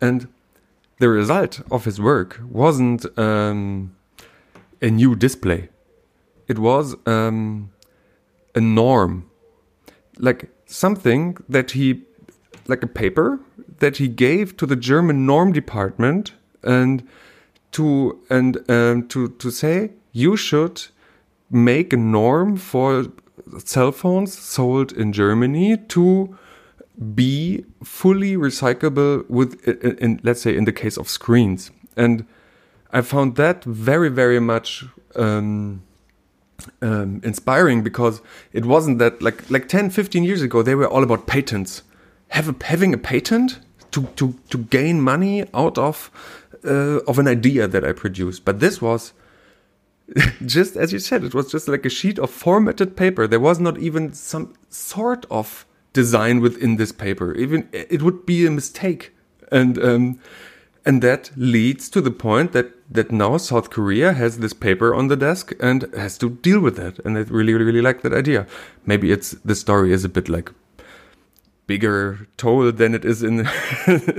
And 0.00 0.26
the 0.98 1.10
result 1.10 1.60
of 1.70 1.84
his 1.84 2.00
work 2.00 2.40
wasn't 2.42 3.06
um, 3.16 3.94
a 4.82 4.90
new 4.90 5.14
display. 5.14 5.68
It 6.50 6.58
was 6.58 6.96
um, 7.06 7.70
a 8.56 8.60
norm, 8.60 9.30
like 10.18 10.50
something 10.66 11.36
that 11.48 11.70
he, 11.70 12.02
like 12.66 12.82
a 12.82 12.88
paper 12.88 13.38
that 13.78 13.98
he 13.98 14.08
gave 14.08 14.56
to 14.56 14.66
the 14.66 14.74
German 14.74 15.26
norm 15.26 15.52
department 15.52 16.32
and 16.64 17.06
to 17.70 18.18
and 18.28 18.68
um, 18.68 19.06
to 19.12 19.28
to 19.28 19.50
say 19.50 19.92
you 20.10 20.36
should 20.36 20.88
make 21.50 21.92
a 21.92 21.96
norm 21.96 22.56
for 22.56 23.06
cell 23.64 23.92
phones 23.92 24.36
sold 24.36 24.92
in 24.92 25.12
Germany 25.12 25.76
to 25.76 26.36
be 27.14 27.64
fully 27.84 28.36
recyclable 28.36 29.24
with 29.30 29.50
in, 29.68 29.96
in, 29.98 30.20
let's 30.24 30.42
say 30.42 30.56
in 30.56 30.64
the 30.64 30.72
case 30.72 30.96
of 30.98 31.08
screens. 31.08 31.70
And 31.96 32.26
i 32.92 33.02
found 33.02 33.36
that 33.36 33.62
very 33.62 34.08
very 34.08 34.40
much 34.40 34.84
um, 35.14 35.82
um, 36.82 37.20
inspiring 37.24 37.82
because 37.82 38.20
it 38.52 38.64
wasn't 38.64 38.98
that 38.98 39.20
like 39.22 39.50
like 39.50 39.68
10 39.68 39.90
15 39.90 40.24
years 40.24 40.42
ago 40.42 40.62
they 40.62 40.74
were 40.74 40.88
all 40.88 41.02
about 41.02 41.26
patents 41.26 41.82
Have 42.28 42.48
a, 42.48 42.64
having 42.64 42.94
a 42.94 42.98
patent 42.98 43.58
to, 43.90 44.04
to, 44.16 44.34
to 44.50 44.58
gain 44.58 45.00
money 45.00 45.44
out 45.52 45.76
of 45.78 46.10
uh, 46.64 47.00
of 47.08 47.18
an 47.18 47.26
idea 47.26 47.66
that 47.66 47.84
i 47.84 47.92
produced 47.92 48.44
but 48.44 48.60
this 48.60 48.80
was 48.80 49.12
just 50.44 50.76
as 50.76 50.92
you 50.92 50.98
said, 50.98 51.24
it 51.24 51.34
was 51.34 51.50
just 51.50 51.68
like 51.68 51.84
a 51.86 51.90
sheet 51.90 52.18
of 52.18 52.30
formatted 52.30 52.96
paper. 52.96 53.26
There 53.26 53.40
was 53.40 53.60
not 53.60 53.78
even 53.78 54.12
some 54.12 54.54
sort 54.68 55.26
of 55.30 55.66
design 55.92 56.40
within 56.40 56.76
this 56.76 56.92
paper. 56.92 57.34
Even 57.34 57.68
it 57.72 58.02
would 58.02 58.26
be 58.26 58.46
a 58.46 58.50
mistake, 58.50 59.14
and 59.52 59.82
um, 59.82 60.18
and 60.84 61.02
that 61.02 61.30
leads 61.36 61.88
to 61.90 62.00
the 62.00 62.10
point 62.10 62.52
that 62.52 62.72
that 62.90 63.12
now 63.12 63.36
South 63.36 63.70
Korea 63.70 64.12
has 64.12 64.38
this 64.38 64.52
paper 64.52 64.94
on 64.94 65.08
the 65.08 65.16
desk 65.16 65.52
and 65.60 65.82
has 65.94 66.18
to 66.18 66.30
deal 66.30 66.60
with 66.60 66.76
that. 66.76 66.98
And 67.04 67.16
I 67.16 67.22
really 67.22 67.52
really 67.52 67.82
like 67.82 68.02
that 68.02 68.12
idea. 68.12 68.46
Maybe 68.84 69.12
it's 69.12 69.30
the 69.44 69.54
story 69.54 69.92
is 69.92 70.04
a 70.04 70.08
bit 70.08 70.28
like 70.28 70.52
bigger 71.66 72.26
told 72.36 72.78
than 72.78 72.94
it 72.94 73.04
is 73.04 73.22
in 73.22 73.40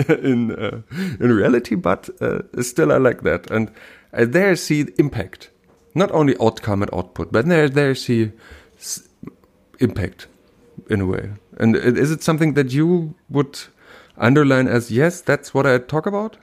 in 0.08 0.52
uh, 0.52 0.82
in 1.20 1.32
reality, 1.32 1.76
but 1.76 2.10
uh, 2.22 2.40
still 2.62 2.92
I 2.92 2.98
like 2.98 3.24
that. 3.24 3.52
And 3.52 3.72
I 4.14 4.26
there 4.26 4.56
see 4.56 4.88
impact 4.98 5.50
not 5.94 6.12
only 6.12 6.36
outcome 6.40 6.82
and 6.82 6.94
output, 6.94 7.32
but 7.32 7.46
there 7.48 7.70
there's 7.70 8.06
the 8.08 8.32
impact 9.80 10.28
in 10.90 11.02
a 11.02 11.06
way. 11.06 11.32
And 11.58 11.76
is 11.76 12.12
it 12.12 12.24
something 12.24 12.54
that 12.54 12.72
you 12.72 13.16
would 13.30 13.60
underline 14.18 14.68
as 14.68 14.92
yes, 14.92 15.22
that's 15.22 15.54
what 15.54 15.66
I 15.66 15.78
talk 15.78 16.06
about? 16.06 16.38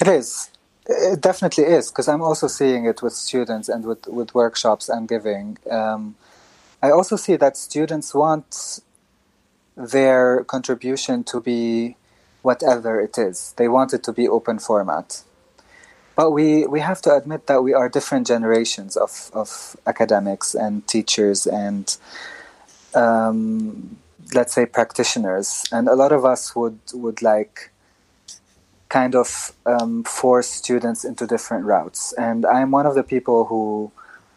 It 0.00 0.08
is. 0.08 0.50
It 0.86 1.20
definitely 1.20 1.64
is 1.64 1.90
because 1.90 2.08
I'm 2.08 2.20
also 2.20 2.46
seeing 2.46 2.84
it 2.84 3.00
with 3.00 3.14
students 3.14 3.68
and 3.68 3.84
with 3.86 4.06
with 4.06 4.34
workshops 4.34 4.90
I'm 4.90 5.06
giving. 5.06 5.56
Um, 5.70 6.16
I 6.82 6.90
also 6.90 7.16
see 7.16 7.36
that 7.36 7.56
students 7.56 8.12
want 8.12 8.80
their 9.76 10.44
contribution 10.44 11.24
to 11.24 11.40
be 11.40 11.96
whatever 12.42 13.00
it 13.00 13.16
is. 13.16 13.54
They 13.56 13.68
want 13.68 13.94
it 13.94 14.02
to 14.04 14.12
be 14.12 14.28
open 14.28 14.58
format. 14.58 15.22
But 16.14 16.30
we, 16.30 16.66
we 16.66 16.80
have 16.80 17.02
to 17.02 17.16
admit 17.16 17.46
that 17.46 17.64
we 17.64 17.74
are 17.74 17.88
different 17.88 18.26
generations 18.26 18.96
of, 18.96 19.30
of 19.34 19.76
academics 19.86 20.54
and 20.54 20.86
teachers 20.86 21.46
and, 21.46 21.96
um, 22.94 23.96
let's 24.32 24.54
say, 24.54 24.66
practitioners. 24.66 25.64
And 25.72 25.88
a 25.88 25.94
lot 25.94 26.12
of 26.12 26.24
us 26.24 26.54
would, 26.54 26.78
would 26.92 27.20
like 27.20 27.70
kind 28.94 29.16
of 29.16 29.52
um, 29.66 30.04
force 30.04 30.48
students 30.48 31.04
into 31.04 31.26
different 31.26 31.64
routes. 31.64 32.12
And 32.12 32.46
I'm 32.46 32.70
one 32.70 32.86
of 32.86 32.94
the 32.94 33.02
people 33.02 33.46
who 33.46 33.90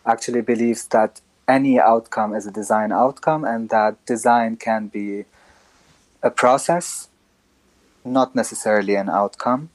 actually 0.04 0.42
believes 0.42 0.86
that 0.88 1.22
any 1.48 1.80
outcome 1.80 2.34
is 2.34 2.48
a 2.48 2.52
design 2.52 2.92
outcome 2.92 3.46
and 3.46 3.70
that 3.70 3.94
design 4.08 4.56
can 4.56 4.88
be 4.88 5.26
a 6.24 6.32
process, 6.32 7.08
not 8.04 8.34
necessarily 8.34 8.96
an 8.96 9.10
outcome. 9.10 9.70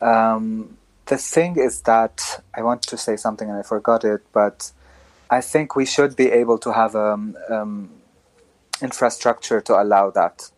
Um, 0.00 0.76
the 1.06 1.16
thing 1.16 1.56
is 1.56 1.82
that 1.82 2.42
I 2.58 2.62
want 2.62 2.82
to 2.82 2.96
say 2.96 3.14
something 3.16 3.48
and 3.48 3.58
I 3.58 3.62
forgot 3.62 4.04
it, 4.04 4.22
but 4.32 4.72
I 5.38 5.40
think 5.40 5.76
we 5.76 5.86
should 5.86 6.16
be 6.16 6.32
able 6.32 6.58
to 6.58 6.72
have 6.72 6.96
um, 6.96 7.36
um, 7.48 7.90
infrastructure 8.82 9.60
to 9.60 9.80
allow 9.80 10.10
that. 10.10 10.50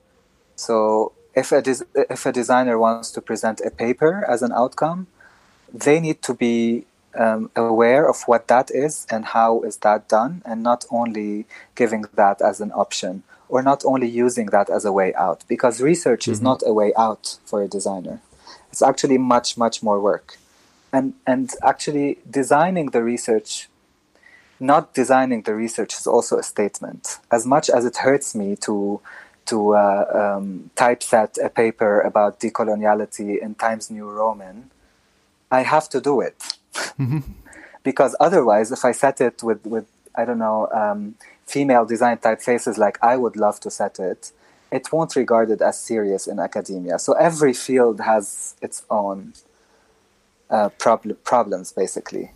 So 0.56 1.12
if 1.34 1.52
a 1.52 1.62
des- 1.62 1.86
if 1.94 2.26
a 2.26 2.32
designer 2.32 2.78
wants 2.78 3.10
to 3.12 3.20
present 3.20 3.60
a 3.64 3.70
paper 3.70 4.24
as 4.28 4.42
an 4.42 4.52
outcome, 4.52 5.06
they 5.72 6.00
need 6.00 6.22
to 6.22 6.34
be 6.34 6.86
um, 7.14 7.50
aware 7.56 8.08
of 8.08 8.22
what 8.26 8.48
that 8.48 8.70
is 8.70 9.06
and 9.10 9.26
how 9.26 9.62
is 9.62 9.78
that 9.78 10.08
done, 10.08 10.42
and 10.44 10.62
not 10.62 10.84
only 10.90 11.46
giving 11.74 12.04
that 12.14 12.40
as 12.40 12.60
an 12.60 12.72
option 12.72 13.22
or 13.48 13.62
not 13.62 13.84
only 13.84 14.08
using 14.08 14.46
that 14.46 14.70
as 14.70 14.84
a 14.84 14.92
way 14.92 15.12
out. 15.14 15.44
Because 15.46 15.80
research 15.80 16.22
mm-hmm. 16.22 16.32
is 16.32 16.40
not 16.40 16.62
a 16.64 16.72
way 16.72 16.92
out 16.96 17.38
for 17.44 17.62
a 17.62 17.68
designer; 17.68 18.20
it's 18.70 18.82
actually 18.82 19.18
much 19.18 19.56
much 19.56 19.82
more 19.82 20.00
work 20.00 20.38
and 20.92 21.14
and 21.26 21.50
actually 21.62 22.18
designing 22.30 22.90
the 22.90 23.02
research 23.02 23.68
not 24.60 24.94
designing 24.94 25.42
the 25.42 25.54
research 25.54 25.94
is 25.94 26.06
also 26.06 26.38
a 26.38 26.42
statement 26.42 27.18
as 27.32 27.46
much 27.46 27.68
as 27.70 27.84
it 27.84 27.96
hurts 27.96 28.34
me 28.34 28.54
to 28.54 29.00
to 29.46 29.74
uh, 29.74 30.34
um, 30.36 30.70
typeset 30.76 31.38
a 31.42 31.48
paper 31.48 32.00
about 32.00 32.40
decoloniality 32.40 33.40
in 33.40 33.54
times 33.54 33.90
new 33.90 34.08
roman 34.08 34.70
i 35.50 35.62
have 35.62 35.88
to 35.88 36.00
do 36.00 36.20
it 36.20 36.38
mm-hmm. 36.98 37.20
because 37.82 38.14
otherwise 38.20 38.72
if 38.72 38.84
i 38.84 38.92
set 38.92 39.20
it 39.20 39.42
with 39.42 39.64
with 39.66 39.86
i 40.14 40.24
don't 40.24 40.38
know 40.38 40.68
um, 40.72 41.14
female 41.46 41.84
design 41.84 42.16
typefaces 42.16 42.76
like 42.78 42.98
i 43.02 43.16
would 43.16 43.36
love 43.36 43.58
to 43.60 43.70
set 43.70 43.98
it 43.98 44.32
it 44.70 44.90
won't 44.90 45.14
regard 45.16 45.50
it 45.50 45.60
as 45.60 45.78
serious 45.78 46.26
in 46.26 46.38
academia 46.38 46.98
so 46.98 47.12
every 47.14 47.52
field 47.52 48.00
has 48.00 48.54
its 48.62 48.84
own 48.90 49.32
uh, 50.52 50.68
prob- 50.78 51.16
problems 51.24 51.72
basically. 51.72 52.30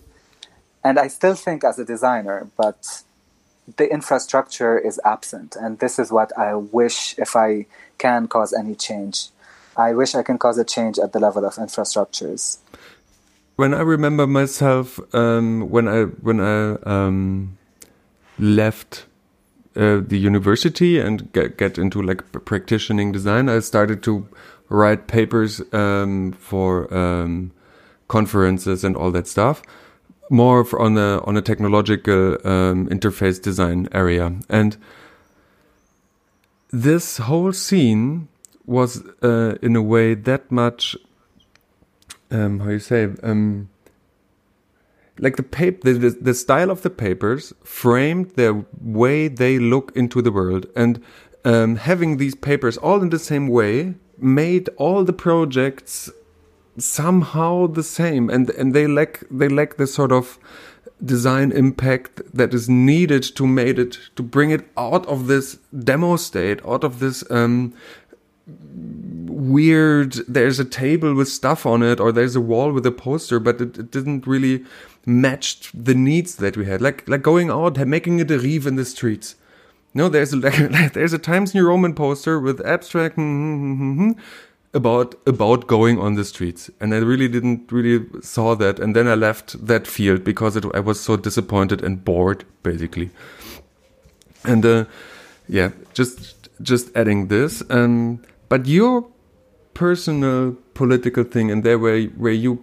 And 0.82 0.98
I 0.98 1.08
still 1.08 1.34
think 1.34 1.64
as 1.64 1.78
a 1.78 1.84
designer, 1.84 2.48
but 2.56 3.02
the 3.76 3.90
infrastructure 3.92 4.78
is 4.78 5.00
absent. 5.04 5.56
And 5.56 5.78
this 5.78 5.98
is 5.98 6.12
what 6.12 6.36
I 6.38 6.54
wish 6.54 7.18
if 7.18 7.34
I 7.34 7.66
can 7.98 8.28
cause 8.28 8.52
any 8.52 8.74
change. 8.74 9.28
I 9.76 9.92
wish 9.92 10.14
I 10.14 10.22
can 10.22 10.38
cause 10.38 10.58
a 10.58 10.64
change 10.64 10.98
at 10.98 11.12
the 11.12 11.20
level 11.20 11.44
of 11.44 11.54
infrastructures. 11.56 12.58
When 13.56 13.74
I 13.74 13.80
remember 13.80 14.26
myself, 14.26 15.00
um, 15.14 15.68
when 15.70 15.88
I 15.88 16.02
when 16.02 16.40
I 16.40 16.76
um, 16.82 17.58
left 18.38 19.06
uh, 19.74 20.00
the 20.06 20.18
university 20.18 20.98
and 20.98 21.32
get, 21.32 21.56
get 21.56 21.78
into 21.78 22.02
like 22.02 22.22
practicing 22.44 23.12
design, 23.12 23.48
I 23.48 23.60
started 23.60 24.02
to 24.04 24.28
write 24.68 25.06
papers 25.06 25.62
um, 25.72 26.32
for 26.32 26.92
um, 26.94 27.52
conferences 28.08 28.84
and 28.84 28.96
all 28.96 29.10
that 29.12 29.26
stuff 29.26 29.62
more 30.30 30.66
on 30.80 30.98
a 30.98 31.20
on 31.24 31.36
a 31.36 31.42
technological 31.42 32.34
um, 32.46 32.88
interface 32.88 33.40
design 33.40 33.88
area. 33.92 34.32
And 34.48 34.76
this 36.70 37.18
whole 37.18 37.52
scene 37.52 38.28
was 38.64 39.02
uh, 39.22 39.56
in 39.62 39.76
a 39.76 39.82
way 39.82 40.14
that 40.14 40.50
much 40.50 40.96
um, 42.30 42.60
how 42.60 42.70
you 42.70 42.80
say 42.80 43.08
um, 43.22 43.68
like 45.18 45.36
the 45.36 45.42
paper 45.42 45.92
the, 45.92 45.98
the, 45.98 46.10
the 46.10 46.34
style 46.34 46.70
of 46.70 46.82
the 46.82 46.90
papers 46.90 47.52
framed 47.62 48.30
the 48.32 48.64
way 48.80 49.28
they 49.28 49.58
look 49.58 49.92
into 49.94 50.20
the 50.20 50.32
world. 50.32 50.66
And 50.74 51.02
um, 51.44 51.76
having 51.76 52.16
these 52.16 52.34
papers 52.34 52.76
all 52.76 53.00
in 53.02 53.10
the 53.10 53.18
same 53.18 53.46
way 53.48 53.94
made 54.18 54.68
all 54.76 55.04
the 55.04 55.12
projects 55.12 56.10
somehow 56.78 57.66
the 57.66 57.82
same 57.82 58.28
and 58.30 58.50
and 58.50 58.74
they 58.74 58.86
lack 58.86 59.24
they 59.30 59.48
lack 59.48 59.76
the 59.76 59.86
sort 59.86 60.12
of 60.12 60.38
design 61.04 61.52
impact 61.52 62.22
that 62.32 62.54
is 62.54 62.68
needed 62.68 63.22
to 63.22 63.46
make 63.46 63.78
it 63.78 63.98
to 64.14 64.22
bring 64.22 64.50
it 64.50 64.68
out 64.76 65.06
of 65.06 65.26
this 65.26 65.58
demo 65.78 66.16
state 66.16 66.64
out 66.66 66.84
of 66.84 67.00
this 67.00 67.22
um, 67.30 67.74
weird 69.26 70.12
there's 70.28 70.58
a 70.58 70.64
table 70.64 71.14
with 71.14 71.28
stuff 71.28 71.66
on 71.66 71.82
it 71.82 72.00
or 72.00 72.12
there's 72.12 72.36
a 72.36 72.40
wall 72.40 72.72
with 72.72 72.86
a 72.86 72.92
poster 72.92 73.38
but 73.38 73.60
it, 73.60 73.78
it 73.78 73.90
didn't 73.90 74.26
really 74.26 74.64
match 75.06 75.70
the 75.72 75.94
needs 75.94 76.36
that 76.36 76.56
we 76.56 76.66
had. 76.66 76.82
Like 76.82 77.08
like 77.08 77.22
going 77.22 77.48
out 77.48 77.78
making 77.86 78.18
it 78.18 78.30
a 78.30 78.38
reeve 78.38 78.66
in 78.66 78.76
the 78.76 78.84
streets. 78.84 79.36
No 79.94 80.08
there's 80.08 80.32
a 80.32 80.36
like, 80.36 80.92
there's 80.92 81.12
a 81.12 81.18
times 81.18 81.54
new 81.54 81.66
roman 81.66 81.94
poster 81.94 82.38
with 82.40 82.64
abstract 82.66 83.16
mm, 83.16 83.96
mm, 83.98 84.18
about 84.76 85.14
about 85.26 85.66
going 85.66 85.98
on 85.98 86.14
the 86.14 86.24
streets. 86.24 86.70
And 86.80 86.94
i 86.94 86.98
really 86.98 87.28
didn't 87.28 87.72
really 87.72 88.04
saw 88.20 88.54
that. 88.56 88.78
And 88.78 88.94
then 88.94 89.08
i 89.08 89.14
left 89.14 89.66
that 89.66 89.86
field 89.86 90.22
because 90.22 90.56
it, 90.56 90.64
i 90.74 90.80
was 90.80 91.00
so 91.00 91.16
disappointed 91.16 91.82
and 91.82 92.04
bored 92.04 92.44
basically. 92.62 93.10
And 94.44 94.64
uh, 94.64 94.84
yeah 95.48 95.70
just 95.94 96.50
just 96.62 96.94
adding 96.94 97.28
this. 97.28 97.62
Um, 97.70 98.22
but 98.48 98.66
your 98.66 99.08
personal 99.74 100.56
political 100.74 101.24
thing 101.24 101.50
and 101.50 101.64
there 101.64 101.78
where 101.78 102.02
where 102.24 102.32
you 102.32 102.62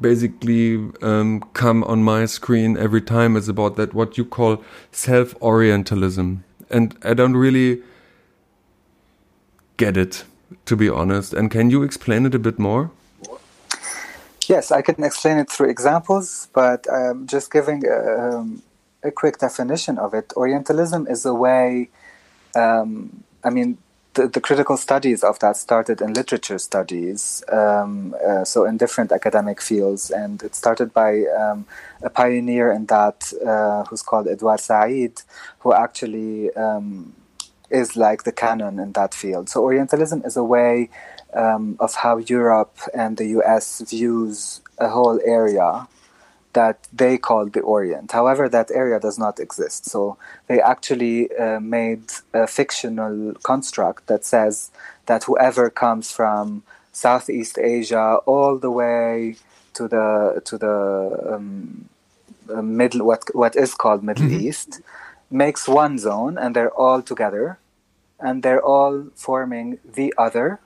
basically 0.00 0.76
um, 1.02 1.40
come 1.52 1.84
on 1.84 2.02
my 2.02 2.24
screen 2.24 2.76
every 2.76 3.02
time 3.02 3.36
is 3.36 3.48
about 3.48 3.76
that 3.76 3.94
what 3.94 4.16
you 4.16 4.24
call 4.24 4.62
self-orientalism. 4.92 6.44
And 6.70 6.96
i 7.02 7.14
don't 7.14 7.36
really 7.36 7.82
get 9.76 9.96
it 9.96 10.24
to 10.66 10.76
be 10.76 10.88
honest. 10.88 11.32
And 11.34 11.50
can 11.50 11.70
you 11.70 11.82
explain 11.82 12.26
it 12.26 12.34
a 12.34 12.38
bit 12.38 12.58
more? 12.58 12.90
Yes, 14.48 14.72
I 14.72 14.80
can 14.80 15.04
explain 15.04 15.38
it 15.38 15.50
through 15.50 15.68
examples, 15.68 16.48
but 16.54 16.86
um, 16.90 17.26
just 17.26 17.52
giving 17.52 17.86
a, 17.86 18.36
um, 18.38 18.62
a, 19.02 19.10
quick 19.10 19.38
definition 19.38 19.98
of 19.98 20.14
it. 20.14 20.32
Orientalism 20.36 21.06
is 21.06 21.26
a 21.26 21.34
way, 21.34 21.90
um, 22.56 23.24
I 23.44 23.50
mean, 23.50 23.76
the, 24.14 24.26
the, 24.26 24.40
critical 24.40 24.78
studies 24.78 25.22
of 25.22 25.38
that 25.40 25.58
started 25.58 26.00
in 26.00 26.14
literature 26.14 26.58
studies, 26.58 27.44
um, 27.52 28.16
uh, 28.26 28.42
so 28.42 28.64
in 28.64 28.78
different 28.78 29.12
academic 29.12 29.60
fields, 29.60 30.10
and 30.10 30.42
it 30.42 30.54
started 30.54 30.94
by 30.94 31.24
um, 31.26 31.66
a 32.02 32.08
pioneer 32.08 32.72
in 32.72 32.86
that 32.86 33.30
uh, 33.46 33.84
who's 33.84 34.02
called 34.02 34.26
Edward 34.26 34.60
Said, 34.60 35.22
who 35.58 35.74
actually 35.74 36.50
um, 36.54 37.14
is 37.70 37.96
like 37.96 38.24
the 38.24 38.32
canon 38.32 38.78
in 38.78 38.92
that 38.92 39.14
field. 39.14 39.48
So 39.48 39.62
Orientalism 39.62 40.22
is 40.24 40.36
a 40.36 40.44
way 40.44 40.90
um, 41.34 41.76
of 41.80 41.94
how 41.94 42.18
Europe 42.18 42.78
and 42.94 43.16
the 43.16 43.26
US 43.38 43.80
views 43.80 44.60
a 44.78 44.88
whole 44.88 45.20
area 45.24 45.88
that 46.54 46.88
they 46.92 47.18
call 47.18 47.46
the 47.46 47.60
Orient. 47.60 48.12
However, 48.12 48.48
that 48.48 48.70
area 48.70 48.98
does 48.98 49.18
not 49.18 49.38
exist. 49.38 49.84
So 49.84 50.16
they 50.46 50.60
actually 50.60 51.32
uh, 51.36 51.60
made 51.60 52.04
a 52.32 52.46
fictional 52.46 53.34
construct 53.42 54.06
that 54.06 54.24
says 54.24 54.70
that 55.06 55.24
whoever 55.24 55.70
comes 55.70 56.10
from 56.10 56.62
Southeast 56.92 57.58
Asia 57.58 58.16
all 58.26 58.58
the 58.58 58.70
way 58.70 59.36
to 59.74 59.86
the 59.86 60.42
to 60.44 60.58
the 60.58 61.34
um, 61.34 61.88
uh, 62.52 62.62
middle 62.62 63.06
what 63.06 63.22
what 63.34 63.54
is 63.54 63.74
called 63.74 64.02
Middle 64.02 64.26
mm-hmm. 64.26 64.48
East 64.48 64.80
makes 65.30 65.68
one 65.68 65.98
zone 65.98 66.38
and 66.38 66.54
they're 66.56 66.70
all 66.70 67.02
together 67.02 67.58
and 68.18 68.42
they're 68.42 68.62
all 68.62 69.08
forming 69.14 69.78
the 69.84 70.12
other 70.18 70.60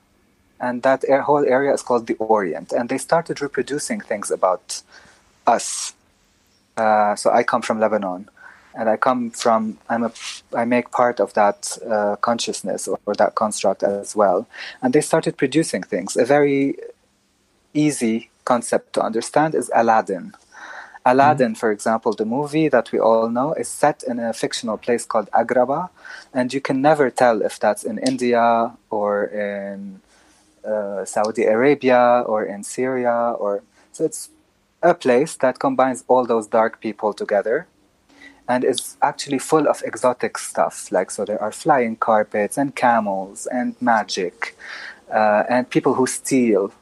and 0.63 0.83
that 0.85 1.05
whole 1.25 1.45
area 1.45 1.75
is 1.75 1.83
called 1.83 2.07
the 2.07 2.15
orient. 2.15 2.73
And 2.73 2.89
they 2.89 2.99
started 2.99 3.43
reproducing 3.43 4.01
things 4.01 4.31
about 4.31 4.83
us. 5.47 5.93
Uh, 6.77 7.15
so 7.17 7.31
i 7.31 7.43
come 7.43 7.61
from 7.61 7.79
lebanon 7.79 8.31
and 8.75 8.89
i 8.89 8.97
come 8.97 9.31
from 9.31 9.77
i'm 9.91 10.05
a 10.05 10.13
i 10.55 10.65
make 10.65 10.91
part 10.91 11.21
of 11.21 11.35
that 11.35 11.77
uh, 11.87 12.17
consciousness 12.17 12.89
or, 12.89 12.99
or 13.05 13.15
that 13.15 13.35
construct 13.35 13.83
as 13.83 14.17
well. 14.17 14.49
And 14.81 14.95
they 14.95 15.03
started 15.03 15.37
producing 15.37 15.83
things. 15.83 16.17
A 16.17 16.25
very 16.25 16.77
easy 17.75 18.31
concept 18.47 18.95
to 18.95 19.03
understand 19.03 19.55
is 19.55 19.71
aladdin 19.75 20.33
Aladdin, 21.05 21.49
mm-hmm. 21.53 21.55
for 21.55 21.73
example, 21.73 22.13
the 22.13 22.25
movie 22.25 22.69
that 22.69 22.93
we 22.93 22.99
all 22.99 23.29
know, 23.29 23.53
is 23.55 23.69
set 23.69 24.03
in 24.05 24.19
a 24.19 24.33
fictional 24.33 24.79
place 24.79 25.05
called 25.05 25.29
Agrabah, 25.33 25.91
and 26.33 26.53
you 26.55 26.61
can 26.61 26.81
never 26.81 27.11
tell 27.11 27.43
if 27.43 27.59
that's 27.59 27.83
in 27.83 27.99
India 27.99 28.73
or 28.91 29.25
in 29.25 30.01
uh, 30.65 31.05
Saudi 31.05 31.45
Arabia 31.45 32.23
or 32.27 32.45
in 32.45 32.63
Syria 32.63 33.35
or 33.39 33.63
so 33.93 34.05
it's 34.05 34.31
a 34.83 34.95
place 34.95 35.37
that 35.37 35.59
combines 35.59 36.05
all 36.09 36.25
those 36.27 36.47
dark 36.47 36.81
people 36.81 37.13
together 37.13 37.67
and 38.49 38.65
is 38.65 38.97
actually 39.03 39.39
full 39.39 39.69
of 39.69 39.83
exotic 39.85 40.39
stuff 40.39 40.91
like 40.91 41.11
so 41.11 41.25
there 41.25 41.41
are 41.41 41.53
flying 41.53 41.97
carpets 41.97 42.57
and 42.57 42.75
camels 42.75 43.47
and 43.47 43.75
magic 43.81 44.57
uh, 45.13 45.45
and 45.49 45.69
people 45.71 45.95
who 45.95 46.07
steal 46.07 46.73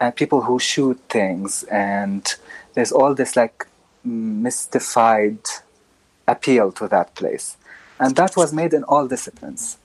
and 0.00 0.14
people 0.16 0.42
who 0.42 0.58
shoot 0.58 0.98
things 1.08 1.62
and 1.64 2.36
there's 2.76 2.92
all 2.92 3.14
this 3.14 3.34
like 3.36 3.66
mystified 4.04 5.38
appeal 6.28 6.70
to 6.72 6.86
that 6.88 7.14
place. 7.14 7.56
And 7.98 8.14
that 8.16 8.36
was 8.36 8.52
made 8.52 8.74
in 8.74 8.84
all 8.84 9.08
disciplines. 9.08 9.78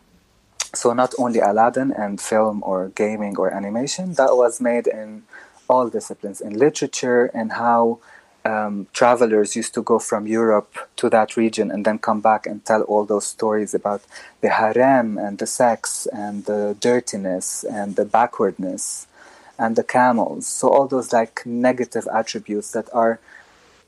So 0.73 0.93
not 0.93 1.13
only 1.17 1.39
Aladdin 1.39 1.91
and 1.91 2.19
film 2.19 2.61
or 2.65 2.89
gaming 2.89 3.37
or 3.37 3.49
animation, 3.49 4.13
that 4.15 4.35
was 4.35 4.59
made 4.59 4.87
in 4.87 5.23
all 5.69 5.89
disciplines, 5.89 6.41
in 6.41 6.57
literature 6.57 7.31
and 7.33 7.53
how 7.53 7.99
um, 8.43 8.87
travelers 8.91 9.55
used 9.55 9.73
to 9.75 9.81
go 9.81 9.97
from 9.97 10.27
Europe 10.27 10.89
to 10.97 11.09
that 11.09 11.37
region 11.37 11.71
and 11.71 11.85
then 11.85 11.97
come 11.97 12.19
back 12.19 12.45
and 12.45 12.65
tell 12.65 12.81
all 12.83 13.05
those 13.05 13.25
stories 13.25 13.73
about 13.73 14.01
the 14.41 14.49
harem 14.49 15.17
and 15.17 15.37
the 15.37 15.47
sex 15.47 16.07
and 16.11 16.45
the 16.45 16.75
dirtiness 16.81 17.63
and 17.63 17.95
the 17.95 18.05
backwardness 18.05 19.07
and 19.61 19.75
the 19.75 19.83
camels. 19.83 20.47
So 20.47 20.69
all 20.69 20.87
those 20.87 21.13
like 21.13 21.45
negative 21.45 22.07
attributes 22.11 22.71
that 22.71 22.89
are 22.91 23.19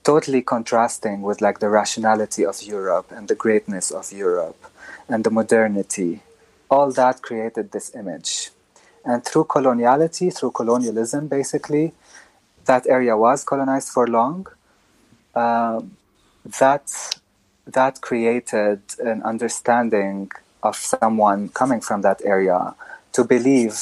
totally 0.03 0.41
contrasting 0.41 1.23
with 1.23 1.41
like 1.41 1.59
the 1.59 1.69
rationality 1.69 2.45
of 2.45 2.61
Europe 2.61 3.07
and 3.11 3.27
the 3.27 3.35
greatness 3.35 3.89
of 3.89 4.11
Europe 4.11 4.61
and 5.09 5.23
the 5.23 5.31
modernity. 5.31 6.21
All 6.69 6.91
that 6.91 7.23
created 7.23 7.71
this 7.71 7.95
image. 7.95 8.51
And 9.03 9.25
through 9.25 9.45
coloniality, 9.45 10.27
through 10.35 10.51
colonialism, 10.51 11.27
basically, 11.27 11.93
that 12.65 12.85
area 12.87 13.17
was 13.17 13.43
colonized 13.43 13.89
for 13.89 14.07
long. 14.07 14.47
Uh, 15.33 15.81
that 16.59 16.85
that 17.65 18.01
created 18.01 18.81
an 18.99 19.23
understanding 19.23 20.29
of 20.61 20.75
someone 20.75 21.49
coming 21.49 21.81
from 21.81 22.01
that 22.01 22.21
area 22.23 22.75
to 23.13 23.23
believe 23.23 23.73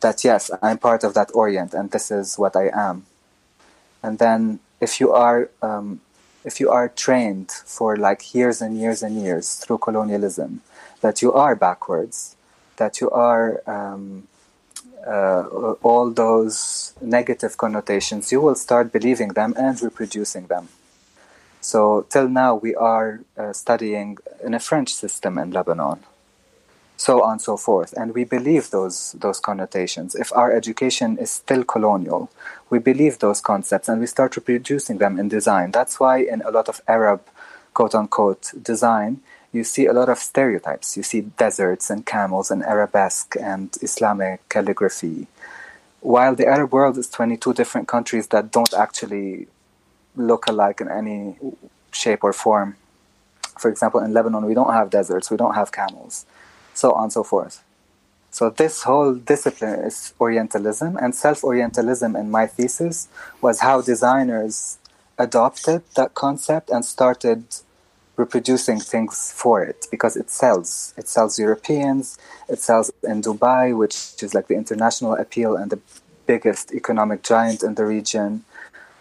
that 0.00 0.24
yes, 0.24 0.50
I'm 0.62 0.78
part 0.78 1.04
of 1.04 1.14
that 1.14 1.30
Orient 1.34 1.74
and 1.74 1.90
this 1.90 2.10
is 2.10 2.38
what 2.38 2.56
I 2.56 2.70
am. 2.72 3.06
And 4.02 4.18
then 4.18 4.60
if 4.80 5.00
you 5.00 5.12
are 5.12 5.50
um, 5.62 6.00
if 6.44 6.58
you 6.58 6.70
are 6.70 6.88
trained 6.88 7.50
for 7.50 7.96
like 7.96 8.34
years 8.34 8.62
and 8.62 8.78
years 8.78 9.02
and 9.02 9.20
years 9.22 9.54
through 9.56 9.78
colonialism 9.78 10.62
that 11.02 11.22
you 11.22 11.32
are 11.32 11.54
backwards 11.54 12.36
that 12.76 13.00
you 13.00 13.10
are 13.10 13.62
um, 13.66 14.26
uh, 15.06 15.42
all 15.82 16.10
those 16.10 16.94
negative 17.00 17.56
connotations 17.56 18.32
you 18.32 18.40
will 18.40 18.54
start 18.54 18.92
believing 18.92 19.28
them 19.28 19.54
and 19.56 19.80
reproducing 19.82 20.46
them 20.46 20.68
so 21.60 22.06
till 22.08 22.28
now 22.28 22.54
we 22.54 22.74
are 22.74 23.20
uh, 23.36 23.52
studying 23.52 24.16
in 24.42 24.54
a 24.54 24.60
french 24.60 24.94
system 24.94 25.36
in 25.38 25.50
lebanon 25.50 26.00
so 27.00 27.22
on 27.22 27.32
and 27.32 27.40
so 27.40 27.56
forth. 27.56 27.94
And 27.94 28.14
we 28.14 28.24
believe 28.24 28.70
those 28.70 29.12
those 29.12 29.40
connotations. 29.40 30.14
If 30.14 30.30
our 30.34 30.52
education 30.52 31.16
is 31.16 31.30
still 31.30 31.64
colonial, 31.64 32.30
we 32.68 32.78
believe 32.78 33.18
those 33.18 33.40
concepts 33.40 33.88
and 33.88 34.00
we 34.00 34.06
start 34.06 34.36
reproducing 34.36 34.98
them 34.98 35.18
in 35.18 35.28
design. 35.28 35.70
That's 35.70 35.98
why 35.98 36.18
in 36.18 36.42
a 36.42 36.50
lot 36.50 36.68
of 36.68 36.82
Arab 36.86 37.20
quote 37.72 37.94
unquote 37.94 38.52
design, 38.62 39.22
you 39.50 39.64
see 39.64 39.86
a 39.86 39.94
lot 39.94 40.10
of 40.10 40.18
stereotypes. 40.18 40.96
You 40.98 41.02
see 41.02 41.22
deserts 41.44 41.88
and 41.88 42.04
camels 42.04 42.50
and 42.50 42.62
arabesque 42.62 43.34
and 43.40 43.74
Islamic 43.80 44.46
calligraphy. 44.50 45.26
While 46.00 46.34
the 46.34 46.46
Arab 46.46 46.70
world 46.70 46.98
is 46.98 47.08
22 47.08 47.54
different 47.54 47.88
countries 47.88 48.26
that 48.28 48.50
don't 48.50 48.74
actually 48.74 49.46
look 50.16 50.46
alike 50.46 50.82
in 50.82 50.88
any 50.90 51.36
shape 51.92 52.22
or 52.24 52.34
form. 52.34 52.76
For 53.58 53.70
example, 53.70 54.00
in 54.00 54.12
Lebanon, 54.12 54.44
we 54.44 54.54
don't 54.54 54.72
have 54.72 54.90
deserts, 54.90 55.30
we 55.30 55.36
don't 55.38 55.54
have 55.54 55.72
camels 55.72 56.26
so 56.74 56.92
on 56.92 57.04
and 57.04 57.12
so 57.12 57.22
forth. 57.22 57.62
So 58.30 58.48
this 58.48 58.84
whole 58.84 59.14
discipline 59.14 59.80
is 59.80 60.14
Orientalism, 60.20 60.96
and 60.96 61.14
self-Orientalism 61.14 62.14
in 62.14 62.30
my 62.30 62.46
thesis 62.46 63.08
was 63.40 63.60
how 63.60 63.80
designers 63.80 64.78
adopted 65.18 65.82
that 65.96 66.14
concept 66.14 66.70
and 66.70 66.84
started 66.84 67.44
reproducing 68.16 68.78
things 68.78 69.32
for 69.32 69.62
it 69.64 69.86
because 69.90 70.16
it 70.16 70.30
sells. 70.30 70.94
It 70.96 71.08
sells 71.08 71.38
Europeans, 71.38 72.18
it 72.48 72.60
sells 72.60 72.90
in 73.02 73.22
Dubai, 73.22 73.76
which 73.76 74.22
is 74.22 74.34
like 74.34 74.46
the 74.46 74.54
international 74.54 75.14
appeal 75.14 75.56
and 75.56 75.70
the 75.70 75.80
biggest 76.26 76.72
economic 76.72 77.22
giant 77.22 77.62
in 77.62 77.74
the 77.74 77.84
region, 77.84 78.44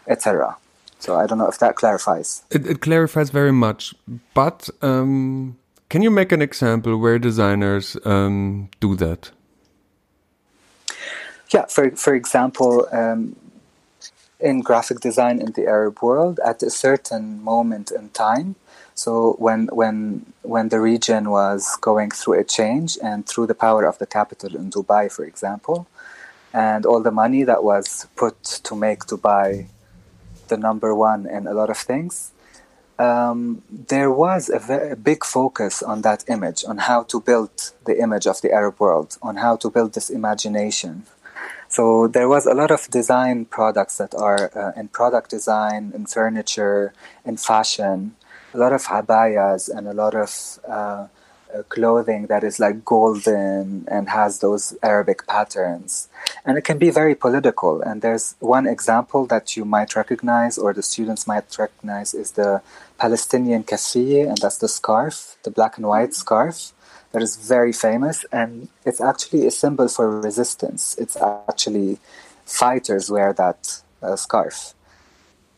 etc. 0.08 0.58
So 1.00 1.10
I 1.16 1.28
don't 1.28 1.38
know 1.38 1.48
if 1.48 1.60
that 1.60 1.76
clarifies. 1.76 2.44
It, 2.50 2.66
it 2.66 2.82
clarifies 2.82 3.30
very 3.30 3.54
much, 3.54 3.94
but 4.34 4.70
um, 4.82 5.59
can 5.90 6.02
you 6.02 6.12
make 6.12 6.32
an 6.32 6.42
example 6.42 6.98
where 6.98 7.20
designers 7.20 7.98
um, 8.06 8.70
do 8.80 8.96
that? 8.96 9.32
Yeah, 11.52 11.66
for 11.66 11.90
for 11.92 12.14
example, 12.14 12.88
um, 12.92 13.36
in 14.40 14.62
graphic 14.62 15.00
design 15.00 15.40
in 15.40 15.52
the 15.54 15.66
Arab 15.68 16.02
world 16.02 16.40
at 16.46 16.64
a 16.64 16.70
certain 16.70 17.44
moment 17.44 17.92
in 17.92 18.10
time. 18.10 18.56
So 18.94 19.36
when 19.40 19.68
when 19.68 20.26
when 20.44 20.70
the 20.70 20.80
region 20.80 21.30
was 21.30 21.76
going 21.82 22.12
through 22.12 22.40
a 22.40 22.44
change 22.44 22.98
and 23.02 23.26
through 23.26 23.48
the 23.48 23.56
power 23.56 23.86
of 23.86 23.98
the 23.98 24.06
capital 24.06 24.56
in 24.56 24.70
Dubai, 24.70 25.12
for 25.12 25.26
example, 25.26 25.88
and 26.54 26.86
all 26.86 27.02
the 27.02 27.12
money 27.12 27.44
that 27.44 27.64
was 27.64 28.08
put 28.16 28.44
to 28.44 28.76
make 28.76 29.00
Dubai 29.06 29.68
the 30.50 30.58
number 30.58 30.94
one 30.94 31.26
in 31.26 31.48
a 31.48 31.54
lot 31.54 31.70
of 31.70 31.78
things, 31.78 32.32
um, 33.00 33.64
there 33.70 34.12
was 34.12 34.50
a, 34.50 34.60
very, 34.60 34.92
a 34.92 34.96
big 34.96 35.24
focus 35.24 35.82
on 35.82 36.02
that 36.02 36.26
image, 36.28 36.66
on 36.68 36.78
how 36.78 37.04
to 37.04 37.22
build 37.22 37.72
the 37.86 38.00
image 38.00 38.28
of 38.28 38.42
the 38.42 38.52
Arab 38.52 38.80
world, 38.80 39.18
on 39.22 39.38
how 39.38 39.56
to 39.56 39.70
build 39.70 39.94
this 39.94 40.10
imagination. 40.10 41.04
So 41.70 42.08
there 42.08 42.28
was 42.28 42.46
a 42.46 42.54
lot 42.54 42.72
of 42.72 42.90
design 42.90 43.46
products 43.46 43.98
that 43.98 44.14
are 44.14 44.52
uh, 44.56 44.80
in 44.80 44.90
product 44.90 45.30
design, 45.30 45.94
in 45.96 46.08
furniture, 46.08 46.94
in 47.24 47.38
fashion, 47.38 48.16
a 48.54 48.58
lot 48.58 48.74
of 48.74 48.84
habayas 48.84 49.70
and 49.70 49.88
a 49.88 49.94
lot 49.94 50.16
of 50.16 50.60
uh, 50.68 51.08
uh, 51.52 51.64
clothing 51.70 52.28
that 52.28 52.44
is 52.44 52.60
like 52.60 52.86
golden 52.86 53.84
and 53.88 54.10
has 54.10 54.40
those 54.40 54.78
Arabic 54.84 55.26
patterns. 55.26 56.08
And 56.46 56.58
it 56.58 56.64
can 56.64 56.78
be 56.78 56.90
very 56.90 57.16
political. 57.16 57.82
And 57.82 58.02
there's 58.02 58.36
one 58.40 58.68
example 58.68 59.26
that 59.28 59.58
you 59.58 59.66
might 59.66 59.96
recognize 59.96 60.58
or 60.58 60.74
the 60.74 60.84
students 60.84 61.26
might 61.28 61.58
recognize 61.58 62.14
is 62.14 62.32
the 62.32 62.62
Palestinian 63.00 63.64
kafiyeh, 63.64 64.28
and 64.28 64.38
that's 64.38 64.58
the 64.58 64.68
scarf, 64.68 65.38
the 65.44 65.52
black 65.52 65.78
and 65.78 65.88
white 65.88 66.14
scarf 66.14 66.74
that 67.12 67.22
is 67.22 67.36
very 67.36 67.74
famous. 67.74 68.26
And 68.32 68.70
it's 68.86 69.02
actually 69.02 69.48
a 69.48 69.52
symbol 69.52 69.88
for 69.88 70.20
resistance. 70.20 70.96
It's 70.98 71.18
actually 71.18 72.00
fighters 72.46 73.10
wear 73.10 73.34
that 73.34 73.82
uh, 74.02 74.16
scarf. 74.16 74.74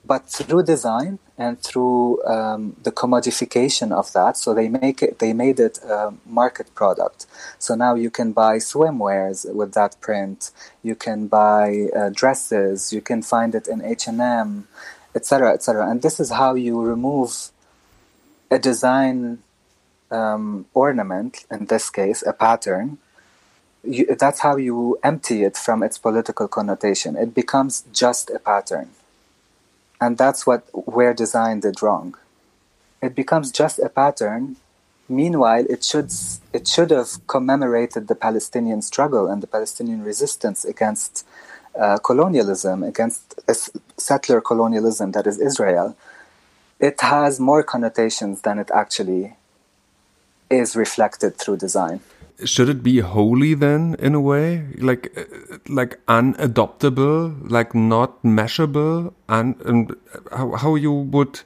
But 0.03 0.27
through 0.27 0.63
design 0.63 1.19
and 1.37 1.59
through 1.61 2.23
um, 2.25 2.75
the 2.83 2.91
commodification 2.91 3.91
of 3.91 4.13
that. 4.13 4.37
So 4.37 4.53
they 4.53 4.67
make 4.67 5.01
it, 5.03 5.19
they 5.19 5.33
made 5.33 5.59
it 5.59 5.79
a 5.83 6.13
market 6.25 6.73
product. 6.73 7.25
So 7.59 7.75
now 7.75 7.93
you 7.95 8.09
can 8.09 8.31
buy 8.31 8.57
swimwears 8.57 9.51
with 9.53 9.73
that 9.73 9.99
print. 10.01 10.51
You 10.81 10.95
can 10.95 11.27
buy 11.27 11.87
uh, 11.95 12.09
dresses. 12.09 12.91
You 12.93 13.01
can 13.01 13.21
find 13.21 13.53
it 13.53 13.67
in 13.67 13.83
H 13.83 14.07
and 14.07 14.21
M, 14.21 14.67
etc., 15.15 15.53
etc. 15.53 15.89
And 15.89 16.01
this 16.01 16.19
is 16.19 16.31
how 16.31 16.55
you 16.55 16.81
remove 16.81 17.51
a 18.49 18.59
design 18.59 19.39
um, 20.09 20.65
ornament, 20.73 21.45
in 21.49 21.65
this 21.65 21.89
case, 21.89 22.23
a 22.25 22.33
pattern. 22.33 22.97
You, 23.83 24.15
that's 24.15 24.41
how 24.41 24.57
you 24.57 24.99
empty 25.03 25.43
it 25.43 25.57
from 25.57 25.81
its 25.81 25.97
political 25.97 26.47
connotation. 26.47 27.15
It 27.15 27.33
becomes 27.33 27.83
just 27.91 28.29
a 28.29 28.39
pattern 28.39 28.89
and 30.01 30.17
that's 30.17 30.47
what 30.47 30.63
where 30.73 31.13
design 31.13 31.59
did 31.59 31.81
wrong. 31.81 32.15
It 33.01 33.15
becomes 33.15 33.51
just 33.51 33.77
a 33.79 33.87
pattern. 33.87 34.57
Meanwhile, 35.07 35.65
it 35.69 35.83
should 35.83 36.11
it 36.51 36.67
should 36.67 36.89
have 36.89 37.25
commemorated 37.27 38.07
the 38.07 38.15
Palestinian 38.15 38.81
struggle 38.81 39.27
and 39.27 39.43
the 39.43 39.47
Palestinian 39.47 40.03
resistance 40.03 40.65
against 40.65 41.25
uh, 41.79 41.97
colonialism, 41.99 42.83
against 42.83 43.39
settler 43.97 44.41
colonialism 44.41 45.11
that 45.11 45.27
is 45.27 45.39
Israel. 45.39 45.95
It 46.79 46.99
has 47.01 47.39
more 47.39 47.63
connotations 47.63 48.41
than 48.41 48.57
it 48.59 48.71
actually 48.73 49.35
is 50.49 50.75
reflected 50.75 51.37
through 51.37 51.57
design. 51.57 52.01
Should 52.43 52.69
it 52.69 52.81
be 52.81 52.99
holy 52.99 53.53
then 53.53 53.95
in 53.99 54.15
a 54.15 54.19
way? 54.19 54.65
Like 54.77 55.15
like 55.69 55.99
unadoptable 56.07 57.49
like 57.49 57.75
not 57.75 58.21
meshable 58.23 59.13
and, 59.29 59.55
and 59.61 59.95
how, 60.31 60.51
how 60.55 60.75
you 60.75 60.91
would 60.91 61.41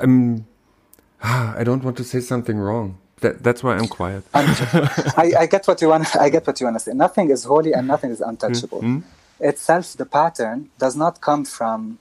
um 0.00 0.46
i 1.22 1.62
don't 1.62 1.84
want 1.84 1.96
to 1.98 2.04
say 2.04 2.20
something 2.20 2.58
wrong. 2.58 2.98
That, 3.20 3.42
that's 3.42 3.62
why 3.62 3.76
i'm 3.76 3.88
quiet. 3.88 4.24
I, 4.34 5.32
I, 5.40 5.46
get 5.46 5.66
what 5.66 5.80
you 5.80 5.88
want 5.88 6.16
i 6.16 6.28
get 6.28 6.46
what 6.46 6.58
you 6.60 6.66
want 6.66 6.76
to 6.76 6.80
say. 6.80 6.92
Nothing 6.92 7.30
is 7.30 7.44
holy 7.44 7.72
and 7.72 7.86
nothing 7.86 8.10
is 8.10 8.20
untouchable. 8.20 8.82
Mm 8.82 8.96
-hmm. 8.96 9.23
Itself 9.50 9.86
the 10.02 10.08
pattern 10.18 10.58
does 10.84 10.96
not 11.02 11.14
come 11.28 11.44
from 11.56 11.98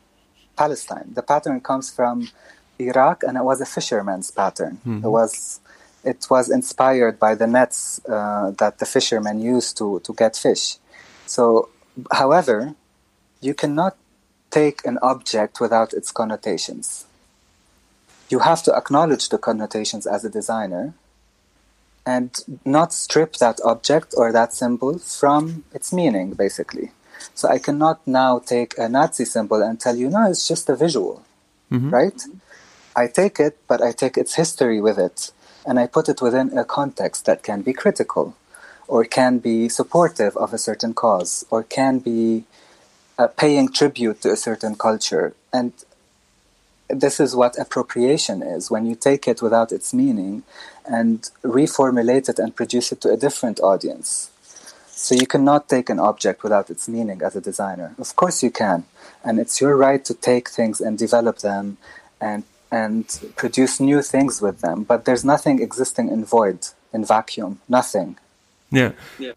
palestine 0.62 1.08
the 1.20 1.26
pattern 1.32 1.58
comes 1.70 1.88
from 1.98 2.16
iraq 2.80 3.18
and 3.28 3.34
it 3.42 3.46
was 3.52 3.60
a 3.62 3.70
fisherman's 3.76 4.30
pattern 4.40 4.74
mm 4.86 4.92
-hmm. 4.92 5.06
it 5.06 5.12
was 5.18 5.34
it 6.04 6.28
was 6.30 6.50
inspired 6.50 7.18
by 7.18 7.36
the 7.36 7.48
nets 7.48 8.02
uh, 8.08 8.52
that 8.52 8.80
the 8.80 8.86
fishermen 8.86 9.42
used 9.42 9.78
to, 9.78 10.00
to 10.02 10.14
get 10.14 10.36
fish. 10.36 10.78
So, 11.26 11.70
however, 12.12 12.76
you 13.42 13.54
cannot 13.54 13.96
take 14.52 14.86
an 14.86 15.00
object 15.02 15.60
without 15.60 15.94
its 15.94 16.12
connotations. 16.12 17.06
You 18.30 18.40
have 18.40 18.64
to 18.64 18.76
acknowledge 18.76 19.30
the 19.30 19.38
connotations 19.38 20.06
as 20.06 20.26
a 20.26 20.30
designer 20.30 20.94
and 22.06 22.38
not 22.66 22.92
strip 22.92 23.38
that 23.38 23.60
object 23.64 24.14
or 24.18 24.32
that 24.32 24.54
symbol 24.54 25.00
from 25.00 25.64
its 25.74 25.94
meaning, 25.94 26.34
basically. 26.34 26.92
So 27.34 27.48
I 27.48 27.60
cannot 27.60 28.06
now 28.08 28.40
take 28.40 28.78
a 28.78 28.88
Nazi 28.90 29.26
symbol 29.26 29.62
and 29.62 29.80
tell 29.80 29.96
you, 29.96 30.10
no, 30.10 30.30
it's 30.30 30.48
just 30.48 30.70
a 30.70 30.76
visual, 30.76 31.26
mm-hmm. 31.72 31.90
right? 31.90 32.22
I 32.96 33.08
take 33.08 33.40
it, 33.40 33.58
but 33.68 33.82
I 33.82 33.92
take 33.92 34.18
its 34.18 34.36
history 34.36 34.80
with 34.82 35.00
it 35.00 35.32
and 35.66 35.80
I 35.80 35.88
put 35.88 36.10
it 36.10 36.22
within 36.22 36.58
a 36.58 36.66
context 36.66 37.26
that 37.26 37.44
can 37.44 37.62
be 37.62 37.74
critical 37.74 38.36
or 38.88 39.06
can 39.06 39.40
be 39.40 39.70
supportive 39.70 40.36
of 40.38 40.54
a 40.54 40.58
certain 40.58 40.94
cause 40.94 41.46
or 41.50 41.64
can 41.64 42.00
be 42.00 42.44
uh, 43.18 43.28
paying 43.28 43.72
tribute 43.72 44.22
to 44.22 44.32
a 44.32 44.36
certain 44.36 44.76
culture. 44.76 45.34
And 45.52 45.74
this 46.90 47.20
is 47.20 47.36
what 47.36 47.58
appropriation 47.58 48.44
is 48.44 48.70
when 48.70 48.86
you 48.86 48.96
take 48.96 49.28
it 49.28 49.42
without 49.42 49.72
its 49.72 49.94
meaning 49.94 50.44
and 50.86 51.30
reformulate 51.44 52.30
it 52.30 52.40
and 52.40 52.56
produce 52.56 52.92
it 52.92 53.02
to 53.02 53.10
a 53.10 53.18
different 53.18 53.60
audience. 53.62 54.30
So 54.96 55.16
you 55.16 55.28
cannot 55.28 55.68
take 55.68 55.90
an 55.90 56.00
object 56.00 56.44
without 56.44 56.70
its 56.70 56.88
meaning 56.88 57.22
as 57.22 57.36
a 57.36 57.42
designer. 57.42 57.96
Of 57.98 58.16
course 58.16 58.44
you 58.44 58.52
can. 58.52 58.86
And 59.24 59.40
it's 59.40 59.60
your 59.60 59.76
right 59.76 60.04
to 60.06 60.14
take 60.14 60.50
things 60.50 60.80
and 60.80 60.98
develop 60.98 61.40
them 61.40 61.78
and 62.22 62.44
and 62.72 63.06
produce 63.36 63.80
new 63.80 64.02
things 64.02 64.42
with 64.42 64.62
them. 64.62 64.84
But 64.84 65.06
there's 65.06 65.24
nothing 65.24 65.62
existing 65.62 66.10
in 66.10 66.26
void, 66.26 66.60
in 66.92 67.06
vacuum, 67.06 67.60
nothing. 67.70 68.18
Yeah. 68.72 68.94
Yeah. 69.20 69.34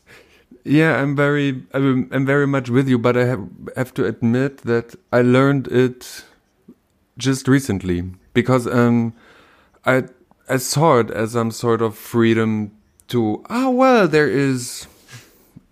Yeah, 0.64 1.00
I'm 1.00 1.14
very, 1.14 1.62
I'm, 1.74 2.08
I'm 2.10 2.26
very 2.26 2.46
much 2.46 2.70
with 2.70 2.88
you, 2.88 2.98
but 2.98 3.16
I 3.16 3.26
have, 3.26 3.46
have 3.76 3.94
to 3.94 4.06
admit 4.06 4.58
that 4.62 4.96
I 5.12 5.20
learned 5.20 5.68
it 5.68 6.24
just 7.18 7.46
recently 7.46 8.04
because 8.34 8.66
um, 8.66 9.14
I 9.84 10.04
I 10.48 10.58
saw 10.58 10.98
it 10.98 11.10
as 11.10 11.32
some 11.32 11.50
sort 11.50 11.82
of 11.82 11.96
freedom 11.96 12.72
to 13.08 13.44
ah 13.48 13.70
well 13.70 14.08
there 14.08 14.28
is 14.28 14.86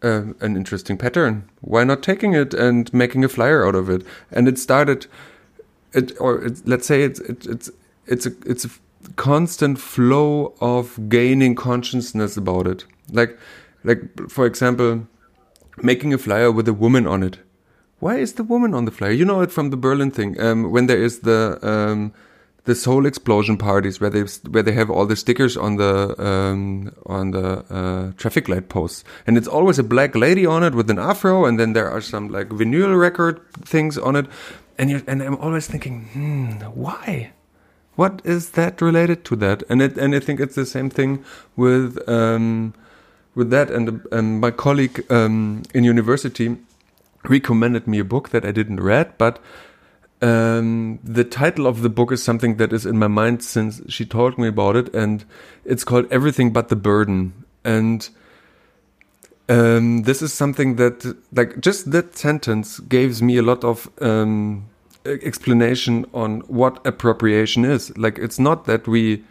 uh, 0.04 0.22
an 0.40 0.56
interesting 0.56 0.96
pattern 0.98 1.48
why 1.60 1.82
not 1.84 2.02
taking 2.02 2.34
it 2.34 2.54
and 2.54 2.92
making 2.92 3.24
a 3.24 3.28
flyer 3.28 3.66
out 3.66 3.74
of 3.74 3.88
it 3.88 4.02
and 4.30 4.46
it 4.46 4.58
started 4.58 5.06
it 5.94 6.12
or 6.20 6.44
it, 6.44 6.66
let's 6.66 6.86
say 6.86 7.02
it's 7.02 7.20
it, 7.20 7.46
it's 7.46 7.70
it's 8.06 8.26
a 8.26 8.32
it's 8.46 8.64
a 8.64 8.70
constant 9.16 9.78
flow 9.78 10.54
of 10.60 11.08
gaining 11.08 11.54
consciousness 11.54 12.36
about 12.36 12.66
it. 12.66 12.84
Like 13.10 13.38
like 13.84 14.00
for 14.28 14.46
example, 14.46 15.06
making 15.82 16.12
a 16.12 16.18
flyer 16.18 16.50
with 16.50 16.68
a 16.68 16.72
woman 16.72 17.06
on 17.06 17.22
it. 17.22 17.38
Why 18.00 18.16
is 18.16 18.34
the 18.34 18.44
woman 18.44 18.74
on 18.74 18.84
the 18.84 18.90
flyer? 18.90 19.12
You 19.12 19.24
know 19.24 19.40
it 19.40 19.52
from 19.52 19.70
the 19.70 19.76
Berlin 19.76 20.10
thing. 20.10 20.40
Um, 20.40 20.70
when 20.70 20.86
there 20.86 21.02
is 21.02 21.20
the 21.20 21.58
um, 21.62 22.12
the 22.64 22.74
soul 22.74 23.04
explosion 23.04 23.58
parties 23.58 24.00
where 24.00 24.10
they 24.10 24.22
where 24.50 24.62
they 24.62 24.72
have 24.72 24.90
all 24.90 25.06
the 25.06 25.16
stickers 25.16 25.56
on 25.56 25.76
the 25.76 26.14
um, 26.18 26.94
on 27.06 27.30
the 27.30 27.64
uh, 27.70 28.12
traffic 28.16 28.48
light 28.48 28.68
posts, 28.68 29.04
and 29.26 29.36
it's 29.36 29.48
always 29.48 29.78
a 29.78 29.84
black 29.84 30.14
lady 30.14 30.46
on 30.46 30.62
it 30.62 30.74
with 30.74 30.90
an 30.90 30.98
afro, 30.98 31.44
and 31.44 31.58
then 31.58 31.72
there 31.74 31.90
are 31.90 32.00
some 32.00 32.28
like 32.28 32.48
vinyl 32.48 32.98
record 32.98 33.40
things 33.64 33.98
on 33.98 34.16
it 34.16 34.26
and 34.78 34.90
you 34.90 35.02
and 35.06 35.22
I'm 35.22 35.36
always 35.36 35.66
thinking, 35.66 36.08
hmm, 36.12 36.52
why? 36.74 37.32
What 37.96 38.22
is 38.24 38.50
that 38.50 38.82
related 38.82 39.24
to 39.26 39.36
that? 39.36 39.62
And 39.68 39.80
it 39.80 39.96
and 39.96 40.14
I 40.14 40.20
think 40.20 40.40
it's 40.40 40.56
the 40.56 40.66
same 40.66 40.90
thing 40.90 41.24
with 41.56 41.98
um, 42.08 42.74
with 43.34 43.50
that. 43.50 43.70
And 43.70 44.04
um, 44.12 44.40
my 44.40 44.50
colleague 44.50 45.04
um, 45.10 45.62
in 45.72 45.84
university 45.84 46.56
recommended 47.24 47.86
me 47.86 48.00
a 48.00 48.04
book 48.04 48.30
that 48.30 48.44
I 48.44 48.50
didn't 48.50 48.80
read, 48.80 49.16
but 49.16 49.38
um, 50.24 50.98
the 51.04 51.24
title 51.24 51.66
of 51.66 51.82
the 51.82 51.90
book 51.90 52.10
is 52.10 52.22
something 52.22 52.56
that 52.56 52.72
is 52.72 52.86
in 52.86 52.98
my 52.98 53.08
mind 53.08 53.44
since 53.44 53.82
she 53.88 54.06
told 54.06 54.38
me 54.38 54.48
about 54.48 54.76
it, 54.76 54.94
and 54.94 55.24
it's 55.64 55.84
called 55.84 56.10
Everything 56.10 56.52
But 56.52 56.68
the 56.68 56.76
Burden. 56.76 57.44
And 57.62 58.08
um, 59.48 60.04
this 60.04 60.22
is 60.22 60.32
something 60.32 60.76
that, 60.76 61.14
like, 61.32 61.60
just 61.60 61.90
that 61.90 62.16
sentence 62.16 62.80
gives 62.80 63.20
me 63.22 63.36
a 63.36 63.42
lot 63.42 63.64
of 63.64 63.90
um, 64.00 64.64
explanation 65.04 66.06
on 66.14 66.40
what 66.48 66.86
appropriation 66.86 67.64
is. 67.66 67.96
Like, 67.98 68.18
it's 68.18 68.38
not 68.38 68.64
that 68.64 68.88
we 68.88 69.22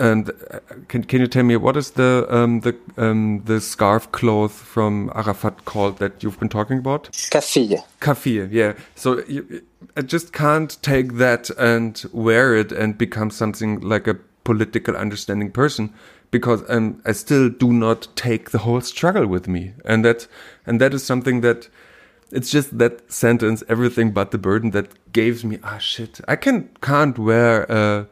And 0.00 0.30
uh, 0.30 0.60
can 0.88 1.04
can 1.04 1.20
you 1.20 1.26
tell 1.26 1.42
me 1.42 1.56
what 1.56 1.76
is 1.76 1.90
the 1.90 2.26
um, 2.30 2.60
the 2.60 2.74
um, 2.96 3.42
the 3.44 3.60
scarf 3.60 4.10
cloth 4.12 4.52
from 4.52 5.12
Arafat 5.14 5.66
called 5.66 5.98
that 5.98 6.22
you've 6.22 6.40
been 6.40 6.48
talking 6.48 6.78
about? 6.78 7.12
Kafiyeh. 7.12 7.84
Kafiyeh, 8.00 8.48
yeah. 8.50 8.72
So 8.94 9.22
you, 9.28 9.62
I 9.98 10.00
just 10.00 10.32
can't 10.32 10.82
take 10.82 11.18
that 11.18 11.50
and 11.50 12.02
wear 12.14 12.56
it 12.56 12.72
and 12.72 12.96
become 12.96 13.30
something 13.30 13.80
like 13.80 14.06
a 14.08 14.14
political 14.44 14.96
understanding 14.96 15.52
person 15.52 15.92
because 16.30 16.62
um, 16.70 17.02
I 17.04 17.12
still 17.12 17.50
do 17.50 17.70
not 17.70 18.08
take 18.16 18.52
the 18.52 18.58
whole 18.58 18.80
struggle 18.80 19.26
with 19.26 19.48
me, 19.48 19.74
and 19.84 20.02
that 20.06 20.26
and 20.64 20.80
that 20.80 20.94
is 20.94 21.04
something 21.04 21.42
that 21.42 21.68
it's 22.32 22.50
just 22.50 22.78
that 22.78 23.12
sentence, 23.12 23.62
everything 23.68 24.12
but 24.12 24.30
the 24.30 24.38
burden, 24.38 24.70
that 24.70 25.12
gives 25.12 25.44
me 25.44 25.58
ah 25.62 25.76
shit. 25.76 26.20
I 26.26 26.36
can 26.36 26.70
can't 26.80 27.18
wear 27.18 27.64
a 27.64 28.06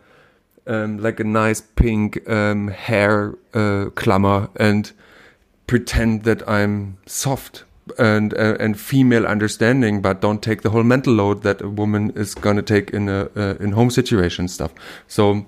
um, 0.68 0.98
like 0.98 1.18
a 1.18 1.24
nice 1.24 1.60
pink 1.60 2.28
um, 2.28 2.68
hair 2.68 3.34
uh, 3.54 3.86
clamor 3.94 4.50
and 4.56 4.92
pretend 5.66 6.24
that 6.24 6.48
I'm 6.48 6.98
soft 7.06 7.64
and 7.98 8.34
uh, 8.34 8.56
and 8.60 8.78
female 8.78 9.26
understanding, 9.26 10.02
but 10.02 10.20
don't 10.20 10.42
take 10.42 10.62
the 10.62 10.70
whole 10.70 10.82
mental 10.82 11.14
load 11.14 11.42
that 11.42 11.62
a 11.62 11.68
woman 11.68 12.10
is 12.14 12.34
gonna 12.34 12.62
take 12.62 12.90
in 12.90 13.08
a 13.08 13.30
uh, 13.34 13.54
in 13.60 13.72
home 13.72 13.90
situation 13.90 14.48
stuff. 14.48 14.72
So 15.06 15.46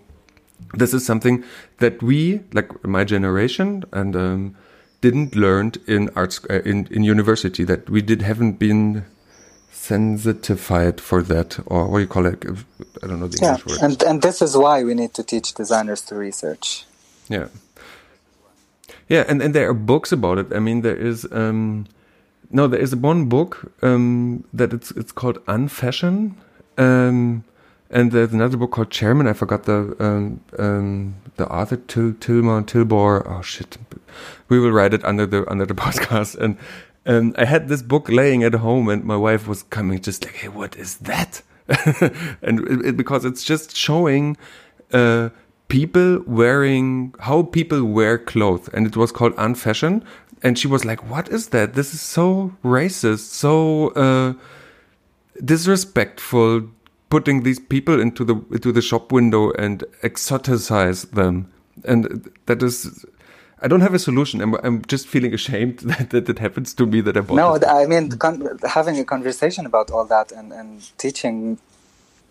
this 0.74 0.94
is 0.94 1.04
something 1.04 1.44
that 1.78 2.02
we, 2.02 2.40
like 2.52 2.84
my 2.84 3.04
generation, 3.04 3.84
and 3.92 4.16
um, 4.16 4.56
didn't 5.00 5.36
learn 5.36 5.72
in 5.86 6.10
arts 6.16 6.40
uh, 6.48 6.62
in 6.64 6.88
in 6.90 7.04
university. 7.04 7.64
That 7.64 7.90
we 7.90 8.00
did 8.02 8.22
haven't 8.22 8.58
been 8.58 9.04
sensitified 9.72 11.00
for 11.00 11.22
that, 11.22 11.58
or 11.66 11.88
what 11.88 11.98
do 11.98 12.02
you 12.02 12.08
call 12.08 12.26
it? 12.26 12.44
I 13.02 13.06
don't 13.06 13.20
know 13.20 13.28
the 13.28 13.38
yeah, 13.40 13.56
English 13.56 13.66
word. 13.66 13.78
and 13.82 14.02
and 14.02 14.22
this 14.22 14.42
is 14.42 14.56
why 14.56 14.84
we 14.84 14.94
need 14.94 15.14
to 15.14 15.22
teach 15.22 15.54
designers 15.54 16.00
to 16.02 16.14
research. 16.14 16.84
Yeah. 17.28 17.48
Yeah, 19.08 19.24
and, 19.26 19.42
and 19.42 19.54
there 19.54 19.68
are 19.68 19.74
books 19.74 20.12
about 20.12 20.38
it. 20.38 20.52
I 20.54 20.60
mean, 20.60 20.82
there 20.82 20.94
is 20.96 21.26
um, 21.32 21.86
no, 22.50 22.68
there 22.68 22.80
is 22.80 22.94
one 22.94 23.28
book 23.28 23.72
um, 23.82 24.44
that 24.52 24.72
it's 24.72 24.90
it's 24.92 25.12
called 25.12 25.44
Unfashion, 25.46 26.34
um, 26.78 27.44
and 27.90 28.12
there's 28.12 28.32
another 28.32 28.56
book 28.56 28.70
called 28.72 28.90
Chairman. 28.90 29.26
I 29.26 29.32
forgot 29.32 29.64
the 29.64 29.96
um, 29.98 30.40
um, 30.58 31.14
the 31.36 31.48
author 31.48 31.76
Til 31.76 32.12
Tilmar 32.14 32.64
Tilbor. 32.64 33.24
Oh 33.26 33.42
shit, 33.42 33.78
we 34.48 34.60
will 34.60 34.70
write 34.70 34.94
it 34.94 35.04
under 35.04 35.26
the 35.26 35.48
under 35.50 35.66
the 35.66 35.74
podcast. 35.86 36.36
And 36.38 36.56
um, 37.06 37.34
I 37.36 37.44
had 37.44 37.68
this 37.68 37.82
book 37.82 38.08
laying 38.08 38.42
at 38.42 38.54
home, 38.54 38.88
and 38.88 39.04
my 39.04 39.16
wife 39.16 39.48
was 39.48 39.62
coming, 39.64 40.00
just 40.00 40.24
like, 40.24 40.34
"Hey, 40.34 40.48
what 40.48 40.76
is 40.76 40.98
that?" 40.98 41.42
and 42.42 42.60
it, 42.68 42.86
it, 42.86 42.96
because 42.96 43.24
it's 43.24 43.44
just 43.44 43.76
showing 43.76 44.36
uh, 44.92 45.30
people 45.68 46.22
wearing 46.26 47.14
how 47.20 47.42
people 47.42 47.84
wear 47.84 48.18
clothes, 48.18 48.68
and 48.74 48.86
it 48.86 48.96
was 48.96 49.12
called 49.12 49.34
Unfashion. 49.36 50.04
And 50.42 50.58
she 50.58 50.68
was 50.68 50.84
like, 50.84 51.08
"What 51.08 51.28
is 51.28 51.48
that? 51.48 51.74
This 51.74 51.94
is 51.94 52.00
so 52.00 52.54
racist, 52.64 53.30
so 53.30 53.88
uh, 53.90 54.34
disrespectful." 55.44 56.68
Putting 57.08 57.42
these 57.42 57.58
people 57.58 58.00
into 58.00 58.24
the 58.24 58.36
into 58.52 58.70
the 58.70 58.80
shop 58.80 59.10
window 59.10 59.50
and 59.58 59.82
exoticize 60.04 61.10
them, 61.10 61.50
and 61.84 62.30
that 62.46 62.62
is 62.62 63.04
I 63.62 63.68
don't 63.68 63.80
have 63.82 63.94
a 63.94 63.98
solution. 63.98 64.40
I'm, 64.40 64.54
I'm 64.66 64.82
just 64.86 65.06
feeling 65.06 65.34
ashamed 65.34 65.78
that, 65.90 66.10
that 66.10 66.28
it 66.28 66.38
happens 66.38 66.72
to 66.74 66.86
me 66.86 67.00
that 67.02 67.16
I 67.16 67.20
bought 67.20 67.36
No. 67.36 67.58
I 67.80 67.86
mean, 67.86 68.10
con- 68.18 68.58
having 68.68 68.98
a 68.98 69.04
conversation 69.04 69.66
about 69.66 69.90
all 69.90 70.04
that 70.06 70.32
and, 70.32 70.52
and 70.52 70.70
teaching 70.98 71.58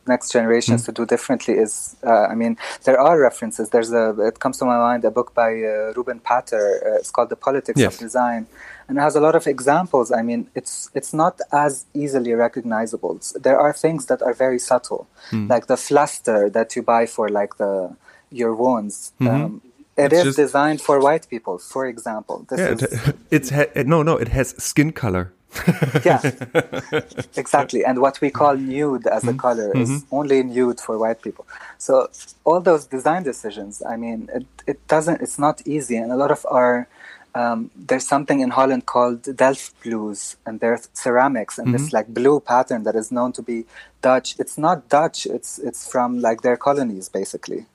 next 0.08 0.32
generations 0.32 0.82
Mm. 0.82 0.86
to 0.88 0.92
do 0.92 1.06
differently 1.06 1.54
is, 1.66 1.96
uh, 2.04 2.10
I 2.32 2.34
mean, 2.34 2.58
there 2.86 3.00
are 3.00 3.20
references. 3.20 3.70
There's 3.70 3.92
a, 3.92 4.06
it 4.30 4.40
comes 4.40 4.58
to 4.58 4.66
my 4.66 4.78
mind, 4.78 5.06
a 5.06 5.12
book 5.12 5.36
by 5.36 5.52
uh, 5.64 5.94
Ruben 5.96 6.20
Pater. 6.20 6.66
Uh, 6.84 6.96
it's 7.00 7.12
called 7.12 7.30
The 7.30 7.36
Politics 7.36 7.80
Yes. 7.80 7.94
of 7.94 8.00
Design. 8.00 8.48
And 8.88 8.98
it 8.98 9.02
has 9.02 9.16
a 9.16 9.22
lot 9.22 9.36
of 9.36 9.46
examples. 9.46 10.12
I 10.12 10.24
mean, 10.24 10.50
it's 10.56 10.90
it's 10.96 11.14
not 11.14 11.40
as 11.52 11.86
easily 11.94 12.34
recognizable. 12.34 13.20
There 13.40 13.60
are 13.60 13.72
things 13.72 14.08
that 14.08 14.20
are 14.24 14.34
very 14.34 14.58
subtle, 14.58 15.08
Hmm. 15.30 15.46
like 15.54 15.68
the 15.68 15.78
fluster 15.78 16.50
that 16.50 16.76
you 16.76 16.82
buy 16.82 17.06
for 17.06 17.30
like 17.30 17.58
the 17.58 17.96
your 18.32 18.56
wounds. 18.56 19.12
Um, 19.22 19.62
it 20.00 20.12
Mm-hmm. 20.12 20.14
It's 20.16 20.20
is 20.20 20.24
just- 20.36 20.38
designed 20.45 20.80
for 20.88 20.95
white 21.08 21.26
people, 21.34 21.56
for 21.74 21.84
example. 21.93 22.38
This 22.50 22.60
Yeah, 22.60 22.74
is, 22.76 23.14
it's 23.38 23.50
ha- 23.58 23.72
no, 23.93 23.97
no. 24.10 24.14
It 24.24 24.30
has 24.38 24.47
skin 24.70 24.91
color. 25.04 25.26
yeah, 26.10 26.22
exactly. 27.36 27.82
And 27.84 28.00
what 28.06 28.16
we 28.22 28.30
call 28.39 28.56
nude 28.56 29.08
as 29.08 29.24
Mm-hmm. 29.24 29.30
a 29.38 29.41
color 29.47 29.70
is 29.84 29.89
only 30.12 30.43
nude 30.43 30.80
for 30.80 30.97
white 31.04 31.22
people. 31.26 31.45
So 31.78 31.93
all 32.47 32.62
those 32.62 32.86
design 32.86 33.24
decisions, 33.24 33.82
I 33.93 33.95
mean, 33.97 34.30
it, 34.38 34.45
it 34.72 34.80
doesn't. 34.88 35.22
It's 35.22 35.39
not 35.39 35.56
easy, 35.76 35.95
and 35.97 36.12
a 36.12 36.16
lot 36.24 36.32
of 36.32 36.45
our 36.50 36.88
um, 37.36 37.70
there's 37.76 38.08
something 38.08 38.39
in 38.45 38.50
Holland 38.52 38.86
called 38.86 39.22
Delft 39.36 39.74
blues, 39.84 40.38
and 40.45 40.60
there's 40.60 40.84
ceramics 40.93 41.58
and 41.60 41.68
Mm-hmm. 41.68 41.84
this 41.86 41.93
like 41.93 42.08
blue 42.20 42.39
pattern 42.39 42.84
that 42.84 42.95
is 42.95 43.12
known 43.12 43.32
to 43.34 43.41
be 43.41 43.66
Dutch. 44.02 44.36
It's 44.39 44.58
not 44.58 44.78
Dutch. 44.89 45.26
It's 45.26 45.52
it's 45.60 45.82
from 45.93 46.10
like 46.28 46.41
their 46.41 46.58
colonies, 46.58 47.10
basically. 47.10 47.66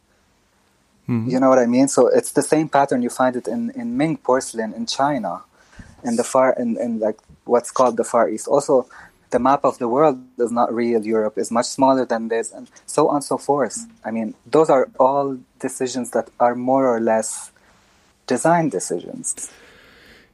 Mm-hmm. 1.08 1.30
You 1.30 1.40
know 1.40 1.48
what 1.48 1.58
I 1.58 1.66
mean? 1.66 1.88
So 1.88 2.06
it's 2.08 2.32
the 2.32 2.42
same 2.42 2.68
pattern 2.68 3.02
you 3.02 3.10
find 3.10 3.36
it 3.36 3.46
in, 3.46 3.70
in 3.70 3.96
Ming 3.96 4.16
porcelain 4.16 4.72
in 4.72 4.86
China, 4.86 5.42
in 6.02 6.16
the 6.16 6.24
far 6.24 6.54
in, 6.54 6.78
in 6.78 6.98
like 6.98 7.18
what's 7.44 7.70
called 7.70 7.96
the 7.96 8.04
Far 8.04 8.28
East. 8.30 8.48
Also, 8.48 8.88
the 9.30 9.38
map 9.38 9.64
of 9.64 9.78
the 9.78 9.88
world 9.88 10.18
is 10.38 10.50
not 10.52 10.72
real. 10.72 11.04
Europe 11.04 11.36
is 11.36 11.50
much 11.50 11.66
smaller 11.66 12.06
than 12.06 12.28
this, 12.28 12.52
and 12.52 12.70
so 12.86 13.08
on 13.08 13.16
and 13.16 13.24
so 13.24 13.36
forth. 13.36 13.86
I 14.04 14.10
mean, 14.10 14.34
those 14.46 14.70
are 14.70 14.88
all 14.98 15.38
decisions 15.60 16.12
that 16.12 16.30
are 16.40 16.54
more 16.54 16.86
or 16.88 17.00
less 17.00 17.50
design 18.26 18.68
decisions. 18.70 19.50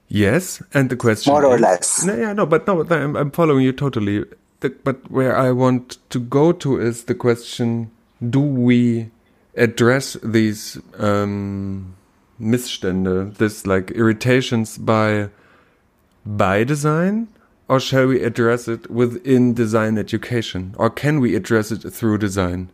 Yes, 0.09 0.63
and 0.75 0.91
the 0.91 0.97
question 0.97 1.33
More 1.33 1.45
or 1.47 1.55
is- 1.55 1.61
less. 1.61 2.05
No, 2.05 2.15
yeah, 2.15 2.33
no, 2.33 2.47
but 2.47 2.67
no, 2.67 2.85
I'm, 2.91 3.17
I'm 3.17 3.31
following 3.31 3.65
you 3.65 3.73
totally. 3.73 4.25
The, 4.61 4.71
but 4.85 5.11
where 5.11 5.37
I 5.37 5.51
want 5.53 5.99
to 6.11 6.21
go 6.21 6.53
to 6.53 6.81
is 6.81 7.05
the 7.05 7.15
question: 7.15 7.91
Do 8.29 8.41
we 8.41 9.11
address 9.61 10.17
these 10.23 10.79
um, 10.99 11.95
Missstände, 12.41 13.37
this 13.37 13.67
like 13.67 13.91
irritations 13.93 14.79
by 14.79 15.29
by 16.25 16.65
design, 16.65 17.29
or 17.69 17.79
shall 17.79 18.07
we 18.07 18.23
address 18.23 18.67
it 18.67 18.91
within 18.91 19.55
design 19.55 19.99
education, 19.99 20.75
or 20.79 20.91
can 20.91 21.21
we 21.21 21.37
address 21.37 21.71
it 21.71 21.93
through 21.93 22.19
design? 22.19 22.71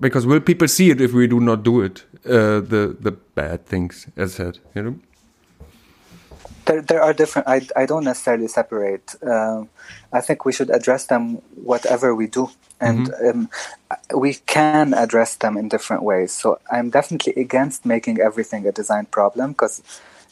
Because 0.00 0.26
will 0.26 0.40
people 0.40 0.68
see 0.68 0.90
it 0.90 1.00
if 1.00 1.12
we 1.12 1.26
do 1.26 1.40
not 1.40 1.62
do 1.62 1.80
it? 1.80 2.04
Uh, 2.24 2.60
the 2.60 2.96
the 2.98 3.12
bad 3.12 3.66
things, 3.66 4.06
as 4.16 4.34
said, 4.34 4.58
you 4.74 4.82
know. 4.82 4.98
There, 6.64 6.80
there 6.82 7.02
are 7.02 7.12
different. 7.12 7.48
I, 7.48 7.66
I 7.76 7.86
don't 7.86 8.04
necessarily 8.04 8.48
separate. 8.48 9.14
Um, 9.22 9.68
I 10.12 10.20
think 10.20 10.44
we 10.44 10.52
should 10.52 10.70
address 10.70 11.06
them 11.06 11.36
whatever 11.56 12.14
we 12.14 12.26
do, 12.28 12.50
and 12.80 13.12
um, 13.26 13.48
we 14.14 14.34
can 14.46 14.94
address 14.94 15.34
them 15.36 15.56
in 15.56 15.68
different 15.68 16.02
ways. 16.04 16.30
So 16.32 16.60
I'm 16.70 16.90
definitely 16.90 17.34
against 17.34 17.84
making 17.84 18.20
everything 18.20 18.66
a 18.66 18.72
design 18.72 19.06
problem 19.06 19.52
because 19.52 19.82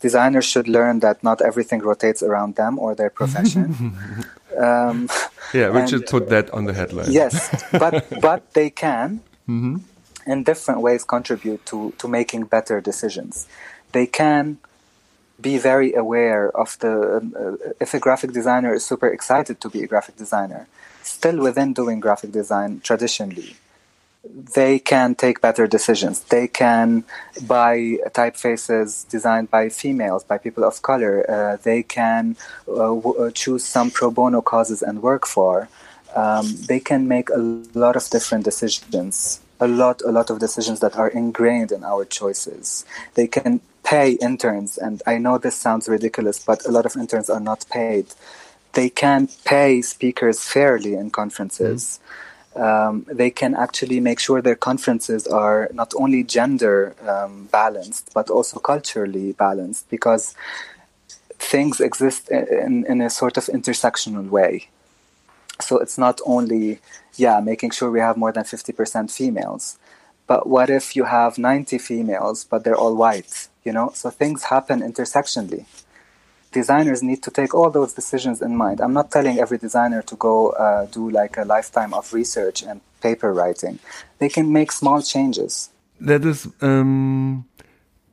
designers 0.00 0.44
should 0.44 0.68
learn 0.68 1.00
that 1.00 1.22
not 1.24 1.42
everything 1.42 1.80
rotates 1.80 2.22
around 2.22 2.54
them 2.54 2.78
or 2.78 2.94
their 2.94 3.10
profession. 3.10 3.94
um, 4.58 5.08
Yeah, 5.52 5.70
we 5.70 5.80
And- 5.80 5.90
should 5.90 6.06
put 6.06 6.28
that 6.28 6.48
on 6.52 6.64
the 6.66 6.74
headline. 6.74 7.10
yes, 7.10 7.50
but 7.72 8.06
but 8.20 8.52
they 8.54 8.70
can, 8.70 9.20
in 9.48 10.44
different 10.44 10.80
ways, 10.80 11.02
contribute 11.04 11.66
to 11.66 11.92
to 11.98 12.06
making 12.08 12.44
better 12.44 12.80
decisions. 12.80 13.48
They 13.92 14.06
can 14.06 14.58
be 15.40 15.58
very 15.58 15.94
aware 15.94 16.50
of 16.56 16.78
the 16.80 17.16
um, 17.16 17.34
uh, 17.38 17.72
if 17.80 17.94
a 17.94 17.98
graphic 17.98 18.32
designer 18.32 18.72
is 18.74 18.84
super 18.84 19.08
excited 19.08 19.60
to 19.60 19.68
be 19.68 19.82
a 19.82 19.86
graphic 19.86 20.16
designer, 20.16 20.66
still 21.02 21.38
within 21.38 21.72
doing 21.72 22.00
graphic 22.00 22.32
design 22.32 22.80
traditionally. 22.82 23.56
They 24.54 24.78
can 24.78 25.14
take 25.14 25.40
better 25.40 25.66
decisions. 25.66 26.20
They 26.20 26.46
can 26.46 27.04
buy 27.46 27.96
typefaces 28.10 29.08
designed 29.08 29.50
by 29.50 29.70
females, 29.70 30.24
by 30.24 30.36
people 30.36 30.62
of 30.62 30.82
color. 30.82 31.24
Uh, 31.28 31.56
they 31.56 31.82
can 31.82 32.36
uh, 32.68 32.92
w- 33.00 33.16
uh, 33.16 33.30
choose 33.30 33.64
some 33.64 33.90
pro 33.90 34.10
bono 34.10 34.42
causes 34.42 34.82
and 34.82 35.02
work 35.02 35.26
for. 35.26 35.70
Um, 36.14 36.46
they 36.68 36.80
can 36.80 37.08
make 37.08 37.30
a 37.30 37.38
lot 37.38 37.96
of 37.96 38.10
different 38.10 38.44
decisions 38.44 39.40
a 39.60 39.68
lot 39.68 40.00
a 40.02 40.10
lot 40.10 40.30
of 40.30 40.38
decisions 40.38 40.80
that 40.80 40.96
are 40.96 41.08
ingrained 41.08 41.70
in 41.70 41.84
our 41.84 42.04
choices 42.04 42.84
they 43.14 43.26
can 43.26 43.60
pay 43.90 44.12
interns 44.30 44.78
and 44.78 45.02
i 45.06 45.18
know 45.24 45.36
this 45.38 45.56
sounds 45.66 45.88
ridiculous 45.96 46.38
but 46.50 46.58
a 46.66 46.70
lot 46.76 46.86
of 46.86 46.94
interns 46.96 47.28
are 47.34 47.44
not 47.50 47.64
paid. 47.70 48.06
They 48.78 48.88
can 48.88 49.28
pay 49.44 49.82
speakers 49.82 50.38
fairly 50.54 50.94
in 50.94 51.10
conferences. 51.10 51.98
Um, 52.54 52.94
they 53.20 53.30
can 53.30 53.52
actually 53.56 53.98
make 54.00 54.20
sure 54.20 54.40
their 54.42 54.60
conferences 54.70 55.26
are 55.26 55.68
not 55.72 55.92
only 56.02 56.22
gender 56.24 56.94
um, 57.12 57.48
balanced 57.52 58.10
but 58.14 58.30
also 58.30 58.60
culturally 58.60 59.32
balanced 59.32 59.90
because 59.90 60.34
things 61.52 61.80
exist 61.80 62.30
in, 62.30 62.86
in 62.86 63.00
a 63.00 63.10
sort 63.10 63.36
of 63.36 63.46
intersectional 63.46 64.28
way. 64.28 64.68
So 65.60 65.78
it's 65.78 65.98
not 65.98 66.20
only 66.34 66.78
yeah 67.16 67.40
making 67.40 67.72
sure 67.72 67.90
we 67.90 68.00
have 68.00 68.16
more 68.16 68.32
than 68.32 68.44
50% 68.44 69.10
females 69.20 69.78
But 70.28 70.46
what 70.48 70.70
if 70.70 70.96
you 70.96 71.04
have 71.06 71.38
90 71.38 71.78
females, 71.78 72.44
but 72.50 72.64
they're 72.64 72.82
all 72.84 72.96
white? 72.96 73.49
You 73.64 73.72
know, 73.72 73.90
so 73.94 74.10
things 74.10 74.44
happen 74.44 74.80
intersectionally. 74.80 75.66
Designers 76.52 77.02
need 77.02 77.22
to 77.22 77.30
take 77.30 77.54
all 77.54 77.70
those 77.70 77.92
decisions 77.92 78.42
in 78.42 78.56
mind. 78.56 78.80
I'm 78.80 78.92
not 78.92 79.10
telling 79.10 79.38
every 79.38 79.58
designer 79.58 80.02
to 80.02 80.16
go 80.16 80.50
uh, 80.50 80.86
do 80.86 81.10
like 81.10 81.36
a 81.36 81.44
lifetime 81.44 81.94
of 81.94 82.12
research 82.12 82.62
and 82.62 82.80
paper 83.00 83.32
writing. 83.32 83.78
They 84.18 84.28
can 84.28 84.52
make 84.52 84.72
small 84.72 85.02
changes. 85.02 85.70
That 86.00 86.24
is 86.24 86.48
um, 86.60 87.44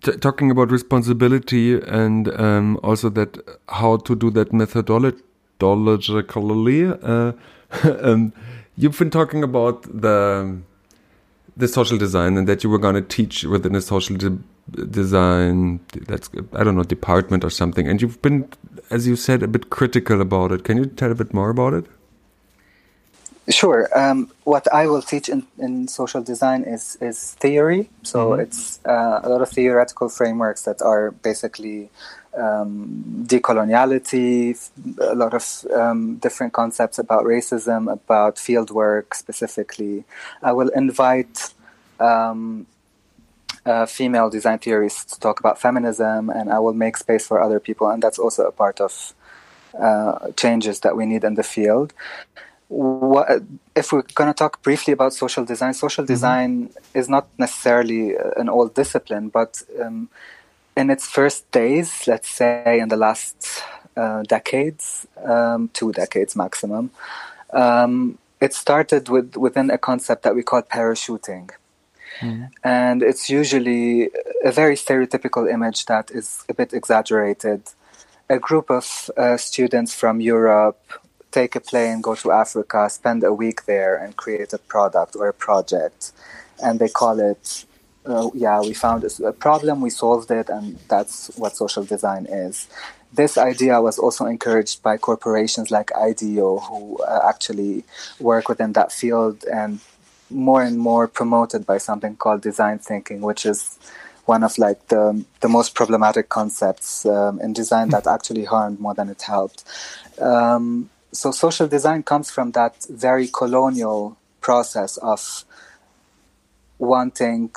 talking 0.02 0.52
about 0.52 0.70
responsibility 0.72 1.82
and 1.82 2.30
um, 2.40 2.80
also 2.84 3.10
that 3.10 3.38
how 3.70 3.98
to 3.98 4.16
do 4.16 4.30
that 4.32 4.52
methodologically. 4.52 7.00
Uh, 7.04 7.34
um, 8.02 8.32
you've 8.76 8.98
been 8.98 9.10
talking 9.10 9.44
about 9.44 9.84
the 9.84 10.58
the 11.56 11.68
social 11.68 11.98
design 11.98 12.38
and 12.38 12.48
that 12.48 12.64
you 12.64 12.70
were 12.70 12.78
going 12.78 12.94
to 12.94 13.02
teach 13.02 13.44
within 13.44 13.76
a 13.76 13.82
social 13.82 14.16
design 14.92 15.80
that's 16.08 16.30
i 16.54 16.64
don't 16.64 16.76
know 16.76 16.84
department 16.84 17.44
or 17.44 17.50
something 17.50 17.88
and 17.88 18.02
you've 18.02 18.22
been 18.22 18.48
as 18.90 19.08
you 19.08 19.16
said 19.16 19.42
a 19.42 19.48
bit 19.48 19.70
critical 19.70 20.22
about 20.22 20.52
it 20.52 20.64
can 20.64 20.78
you 20.78 20.86
tell 20.86 21.12
a 21.12 21.16
bit 21.16 21.34
more 21.34 21.50
about 21.50 21.74
it 21.74 21.86
Sure. 23.50 23.88
Um, 23.98 24.30
what 24.44 24.72
I 24.74 24.88
will 24.88 25.02
teach 25.02 25.30
in, 25.30 25.48
in 25.58 25.88
social 25.88 26.22
design 26.22 26.64
is 26.64 26.98
is 27.00 27.34
theory. 27.40 27.90
So 28.04 28.20
mm 28.20 28.34
-hmm. 28.34 28.44
it's 28.44 28.80
uh, 28.84 29.20
a 29.24 29.28
lot 29.30 29.42
of 29.42 29.50
theoretical 29.50 30.10
frameworks 30.10 30.62
that 30.64 30.82
are 30.82 31.12
basically 31.24 31.90
um, 32.38 33.24
decoloniality, 33.26 34.56
a 35.00 35.16
lot 35.16 35.34
of 35.34 35.66
um, 35.76 36.18
different 36.20 36.54
concepts 36.54 37.00
about 37.00 37.26
racism, 37.26 37.88
about 37.88 38.40
field 38.40 38.70
work 38.70 39.14
specifically. 39.14 40.04
I 40.44 40.52
will 40.52 40.72
invite 40.76 41.54
um, 42.00 42.66
uh, 43.68 43.86
female 43.86 44.30
design 44.30 44.60
theorists 44.60 45.04
to 45.14 45.20
talk 45.20 45.40
about 45.40 45.60
feminism, 45.60 46.30
and 46.30 46.50
I 46.50 46.60
will 46.60 46.74
make 46.74 46.96
space 46.98 47.28
for 47.28 47.42
other 47.42 47.60
people, 47.60 47.90
and 47.90 48.02
that's 48.02 48.18
also 48.18 48.46
a 48.46 48.52
part 48.52 48.80
of 48.80 49.14
uh, 49.78 50.32
changes 50.38 50.80
that 50.82 50.96
we 50.96 51.06
need 51.06 51.24
in 51.24 51.36
the 51.36 51.44
field. 51.44 51.94
What, 52.70 53.44
if 53.76 53.92
we're 53.92 54.08
going 54.16 54.30
to 54.30 54.34
talk 54.34 54.62
briefly 54.62 54.94
about 54.94 55.14
social 55.14 55.46
design, 55.46 55.74
social 55.74 56.04
mm-hmm. 56.04 56.14
design 56.14 56.70
is 56.94 57.10
not 57.10 57.28
necessarily 57.38 58.16
an 58.38 58.50
old 58.50 58.74
discipline, 58.74 59.30
but 59.30 59.62
um, 59.82 60.10
in 60.76 60.90
its 60.90 61.08
first 61.08 61.50
days, 61.52 62.08
let's 62.08 62.30
say 62.30 62.80
in 62.80 62.88
the 62.90 62.98
last 62.98 63.64
uh, 63.96 64.24
decades, 64.24 65.08
um, 65.24 65.70
two 65.74 65.92
decades 65.92 66.36
maximum, 66.36 66.92
um, 67.52 68.18
it 68.40 68.54
started 68.54 69.10
with 69.10 69.36
within 69.36 69.72
a 69.72 69.78
concept 69.78 70.24
that 70.24 70.36
we 70.36 70.44
call 70.44 70.62
parachuting. 70.62 71.50
Mm. 72.20 72.50
And 72.64 73.04
it's 73.04 73.30
usually 73.30 74.10
a 74.44 74.52
very 74.52 74.76
stereotypical 74.76 75.52
image 75.52 75.86
that 75.86 76.12
is 76.12 76.44
a 76.50 76.54
bit 76.54 76.74
exaggerated. 76.74 77.62
A 78.30 78.40
group 78.40 78.70
of 78.70 79.10
uh, 79.16 79.38
students 79.38 79.94
from 79.94 80.20
Europe 80.20 80.82
take 81.32 81.56
a 81.56 81.60
plane, 81.60 82.02
go 82.02 82.16
to 82.16 82.32
Africa, 82.32 82.90
spend 82.90 83.24
a 83.24 83.34
week 83.34 83.66
there, 83.66 83.96
and 83.96 84.16
create 84.16 84.54
a 84.54 84.58
product 84.58 85.16
or 85.16 85.28
a 85.28 85.34
project. 85.34 86.12
And 86.64 86.80
they 86.80 86.90
call 86.90 87.20
it 87.20 87.66
uh, 88.08 88.30
yeah, 88.34 88.62
we 88.62 88.74
found 88.74 89.04
a 89.04 89.34
problem, 89.34 89.82
we 89.82 89.90
solved 89.90 90.32
it, 90.32 90.50
and 90.50 90.78
that's 90.88 91.30
what 91.38 91.56
social 91.56 91.84
design 91.84 92.26
is. 92.26 92.68
This 93.14 93.38
idea 93.38 93.82
was 93.82 93.98
also 94.00 94.26
encouraged 94.26 94.82
by 94.82 94.98
corporations 94.98 95.72
like 95.72 95.92
IDEO, 95.96 96.60
who 96.60 96.98
uh, 97.04 97.22
actually 97.28 97.84
work 98.20 98.50
within 98.50 98.74
that 98.74 98.92
field, 98.92 99.44
and 99.52 99.80
more 100.30 100.62
and 100.62 100.78
more 100.78 101.08
promoted 101.08 101.66
by 101.66 101.78
something 101.78 102.16
called 102.16 102.42
design 102.42 102.80
thinking, 102.80 103.22
which 103.22 103.46
is 103.46 103.80
one 104.26 104.44
of 104.44 104.58
like 104.58 104.88
the 104.88 105.24
the 105.40 105.48
most 105.48 105.74
problematic 105.74 106.30
concepts 106.30 107.06
um, 107.06 107.40
in 107.40 107.54
design 107.54 107.90
that 107.90 108.06
actually 108.08 108.46
harmed 108.46 108.80
more 108.80 108.94
than 108.94 109.10
it 109.10 109.22
helped. 109.22 109.64
Um, 110.20 110.90
so 111.12 111.32
social 111.32 111.68
design 111.68 112.04
comes 112.04 112.30
from 112.30 112.52
that 112.52 112.86
very 112.90 113.28
colonial 113.28 114.18
process 114.42 114.98
of 114.98 115.46
wanting 116.78 117.52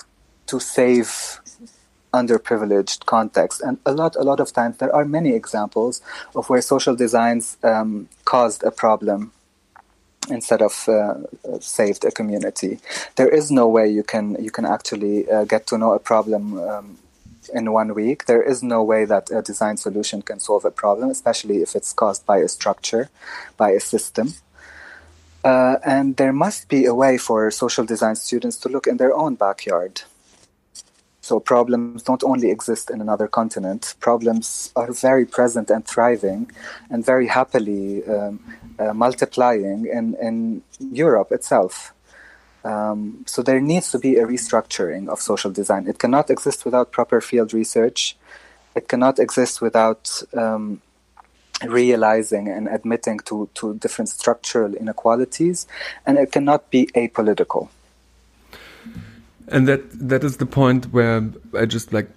to 0.47 0.61
save 0.61 1.41
underprivileged 2.13 3.07
context. 3.07 3.61
And 3.61 3.79
a 3.87 3.93
lot, 3.93 4.17
a 4.17 4.23
lot 4.23 4.41
of 4.41 4.53
times, 4.53 4.79
there 4.79 4.95
are 4.95 5.05
many 5.05 5.35
examples 5.35 6.01
of 6.35 6.49
where 6.49 6.63
social 6.63 6.97
designs 6.97 7.57
um, 7.63 8.09
caused 8.25 8.63
a 8.63 8.71
problem 8.71 9.33
instead 10.29 10.63
of 10.63 10.89
uh, 10.89 11.15
saved 11.61 12.05
a 12.05 12.11
community. 12.11 12.79
There 13.17 13.29
is 13.29 13.51
no 13.51 13.69
way 13.69 13.89
you 13.89 14.03
can 14.03 14.37
you 14.43 14.51
can 14.51 14.65
actually 14.65 15.31
uh, 15.31 15.45
get 15.45 15.67
to 15.69 15.79
know 15.79 15.95
a 15.95 15.99
problem. 15.99 16.59
Um, 16.59 16.99
in 17.55 17.73
one 17.73 17.95
week, 17.95 18.27
there 18.27 18.43
is 18.43 18.63
no 18.63 18.83
way 18.83 19.07
that 19.07 19.31
a 19.31 19.43
design 19.43 19.77
solution 19.77 20.23
can 20.23 20.39
solve 20.39 20.65
a 20.65 20.71
problem, 20.71 21.11
especially 21.11 21.63
if 21.63 21.75
it's 21.75 21.93
caused 21.93 22.25
by 22.27 22.37
a 22.37 22.47
structure, 22.47 23.09
by 23.57 23.71
a 23.71 23.81
system. 23.81 24.35
Uh, 25.43 25.77
and 25.83 26.17
there 26.17 26.35
must 26.35 26.69
be 26.69 26.85
a 26.85 26.95
way 26.95 27.17
for 27.17 27.51
social 27.51 27.85
design 27.85 28.15
students 28.15 28.59
to 28.59 28.69
look 28.69 28.87
in 28.87 28.99
their 28.99 29.15
own 29.15 29.35
backyard 29.35 30.03
so 31.21 31.39
problems 31.39 32.03
don't 32.03 32.25
only 32.25 32.51
exist 32.51 32.91
in 32.91 33.01
another 33.01 33.29
continent. 33.29 33.95
Problems 34.01 34.73
are 34.75 34.91
very 34.93 35.27
present 35.27 35.71
and 35.71 35.87
thriving, 35.87 36.51
and 36.91 37.05
very 37.05 37.29
happily 37.29 38.05
um, 38.07 38.41
uh, 38.81 38.95
multiplying 38.95 39.87
in, 39.87 40.17
in 40.21 40.63
Europe 40.79 41.31
itself. 41.33 41.95
Um, 42.65 43.25
so 43.27 43.43
there 43.43 43.61
needs 43.61 43.91
to 43.93 43.99
be 43.99 44.17
a 44.17 44.27
restructuring 44.27 45.09
of 45.09 45.21
social 45.21 45.51
design. 45.51 45.87
It 45.87 45.99
cannot 45.99 46.31
exist 46.31 46.65
without 46.65 46.91
proper 46.91 47.21
field 47.21 47.55
research. 47.55 48.17
It 48.75 48.89
cannot 48.89 49.19
exist 49.19 49.61
without 49.61 50.23
um, 50.37 50.83
realizing 51.67 52.49
and 52.49 52.69
admitting 52.69 53.19
to, 53.27 53.49
to 53.55 53.75
different 53.75 54.09
structural 54.09 54.75
inequalities, 54.75 55.67
and 56.07 56.19
it 56.19 56.33
cannot 56.33 56.71
be 56.71 56.87
apolitical 56.95 57.69
and 59.51 59.67
that 59.69 59.83
that 60.09 60.25
is 60.25 60.39
the 60.39 60.47
point 60.47 60.87
where 60.93 61.29
I 61.59 61.67
just 61.67 61.93
like 61.93 62.09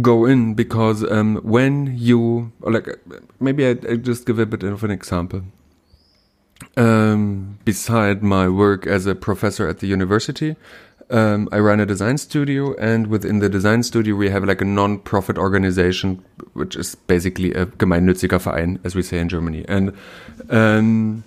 go 0.00 0.24
in 0.24 0.54
because 0.54 1.08
um, 1.10 1.36
when 1.36 1.96
you 1.96 2.52
like 2.60 2.88
maybe 3.40 3.66
I, 3.66 3.70
I, 3.70 3.96
just 3.96 4.26
give 4.26 4.38
a 4.38 4.46
bit 4.46 4.62
of 4.62 4.84
an 4.84 4.90
example. 4.90 5.42
Um, 6.76 7.58
beside 7.64 8.22
my 8.22 8.48
work 8.48 8.86
as 8.86 9.06
a 9.06 9.14
professor 9.14 9.68
at 9.68 9.78
the 9.80 9.86
university, 9.86 10.56
um, 11.10 11.48
I 11.52 11.60
run 11.60 11.80
a 11.80 11.86
design 11.86 12.18
studio, 12.18 12.74
and 12.76 13.06
within 13.06 13.38
the 13.38 13.48
design 13.48 13.82
studio, 13.82 14.16
we 14.16 14.28
have 14.30 14.44
like 14.44 14.60
a 14.60 14.64
non-profit 14.64 15.38
organization, 15.38 16.24
which 16.54 16.74
is 16.74 16.94
basically 16.94 17.52
a 17.52 17.66
gemeinnütziger 17.66 18.40
Verein, 18.40 18.80
as 18.84 18.94
we 18.94 19.02
say 19.02 19.18
in 19.18 19.28
Germany, 19.28 19.64
and 19.68 19.92
um, 20.50 21.22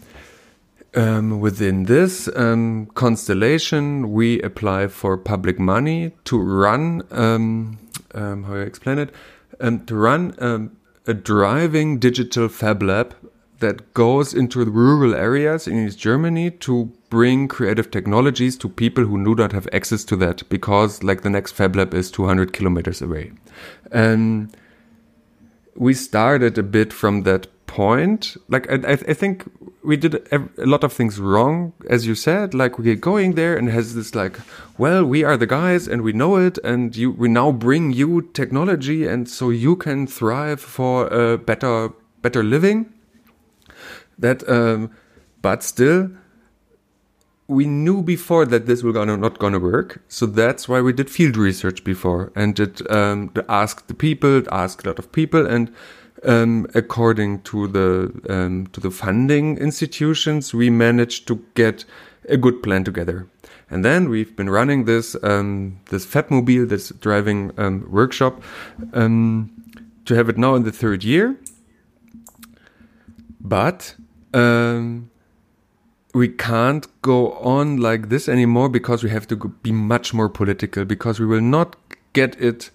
um, 0.95 1.39
within 1.39 1.85
this 1.85 2.29
um, 2.35 2.87
constellation, 2.95 4.11
we 4.11 4.41
apply 4.41 4.87
for 4.87 5.17
public 5.17 5.59
money 5.59 6.11
to 6.25 6.37
run, 6.37 7.03
um, 7.11 7.77
um 8.13 8.43
how 8.43 8.53
do 8.53 8.61
I 8.61 8.63
explain 8.63 8.99
it, 8.99 9.11
to 9.59 9.95
run 9.95 10.71
a 11.07 11.13
driving 11.13 11.99
digital 11.99 12.49
fab 12.49 12.83
lab 12.83 13.15
that 13.59 13.93
goes 13.93 14.33
into 14.33 14.63
the 14.63 14.71
rural 14.71 15.13
areas 15.13 15.67
in 15.67 15.85
East 15.85 15.99
Germany 15.99 16.51
to 16.51 16.91
bring 17.09 17.47
creative 17.47 17.91
technologies 17.91 18.57
to 18.57 18.69
people 18.69 19.05
who 19.05 19.23
do 19.23 19.35
not 19.35 19.51
have 19.51 19.67
access 19.73 20.03
to 20.05 20.15
that 20.17 20.47
because 20.49 21.03
like 21.03 21.21
the 21.21 21.29
next 21.29 21.53
fab 21.53 21.75
lab 21.75 21.93
is 21.93 22.11
200 22.11 22.53
kilometers 22.53 23.01
away. 23.01 23.31
And 23.91 24.55
we 25.75 25.93
started 25.93 26.57
a 26.57 26.63
bit 26.63 26.93
from 26.93 27.23
that 27.23 27.47
point. 27.69 28.35
Like 28.47 28.69
I, 28.71 28.93
I 28.93 29.13
think 29.13 29.49
we 29.83 29.95
did 29.95 30.15
a 30.31 30.65
lot 30.65 30.83
of 30.83 30.91
things 30.91 31.19
wrong, 31.19 31.73
as 31.89 32.05
you 32.05 32.15
said. 32.15 32.53
Like 32.53 32.77
we 32.77 32.85
get 32.85 32.99
going 32.99 33.35
there 33.35 33.55
and 33.55 33.69
has 33.69 33.95
this 33.95 34.15
like, 34.15 34.37
well, 34.77 35.05
we 35.05 35.23
are 35.23 35.37
the 35.37 35.47
guys 35.47 35.87
and 35.87 36.01
we 36.01 36.11
know 36.11 36.35
it, 36.37 36.57
and 36.63 36.95
you 36.95 37.11
we 37.11 37.29
now 37.29 37.51
bring 37.51 37.91
you 37.91 38.21
technology, 38.33 39.07
and 39.07 39.29
so 39.29 39.49
you 39.49 39.75
can 39.75 40.07
thrive 40.07 40.59
for 40.59 41.07
a 41.07 41.37
better 41.37 41.93
better 42.21 42.43
living. 42.43 42.93
That, 44.19 44.47
um, 44.49 44.91
but 45.41 45.63
still, 45.63 46.11
we 47.47 47.65
knew 47.65 48.03
before 48.03 48.45
that 48.45 48.67
this 48.67 48.83
was 48.83 48.93
gonna 48.93 49.17
not 49.17 49.39
gonna 49.39 49.59
work, 49.59 50.01
so 50.07 50.25
that's 50.25 50.69
why 50.69 50.81
we 50.81 50.93
did 50.93 51.09
field 51.09 51.35
research 51.35 51.83
before 51.83 52.31
and 52.35 52.53
did 52.53 52.89
um, 52.91 53.31
ask 53.47 53.87
the 53.87 53.95
people, 53.95 54.43
ask 54.51 54.83
a 54.83 54.89
lot 54.89 54.99
of 54.99 55.11
people, 55.11 55.47
and 55.47 55.71
um, 56.23 56.67
according 56.75 57.41
to 57.43 57.67
the 57.67 58.11
um, 58.29 58.67
to 58.73 58.79
the 58.79 58.91
funding 58.91 59.57
institutions, 59.57 60.53
we 60.53 60.69
managed 60.69 61.27
to 61.27 61.43
get 61.55 61.85
a 62.27 62.37
good 62.37 62.61
plan 62.61 62.83
together. 62.83 63.27
And 63.71 63.85
then 63.85 64.09
we've 64.09 64.35
been 64.35 64.49
running 64.49 64.85
this 64.85 65.15
um, 65.23 65.79
this 65.89 66.05
Fabmobile, 66.05 66.67
this 66.67 66.89
driving 66.89 67.51
um, 67.57 67.87
workshop, 67.89 68.43
um, 68.93 69.51
to 70.05 70.15
have 70.15 70.29
it 70.29 70.37
now 70.37 70.55
in 70.55 70.63
the 70.63 70.71
third 70.71 71.03
year. 71.03 71.37
But 73.39 73.95
um, 74.33 75.09
we 76.13 76.27
can't 76.27 76.87
go 77.01 77.33
on 77.33 77.77
like 77.77 78.09
this 78.09 78.27
anymore 78.27 78.69
because 78.69 79.03
we 79.03 79.09
have 79.09 79.27
to 79.27 79.35
be 79.35 79.71
much 79.71 80.13
more 80.13 80.29
political 80.29 80.85
because 80.85 81.19
we 81.19 81.25
will 81.25 81.41
not 81.41 81.75
get 82.13 82.39
it 82.41 82.71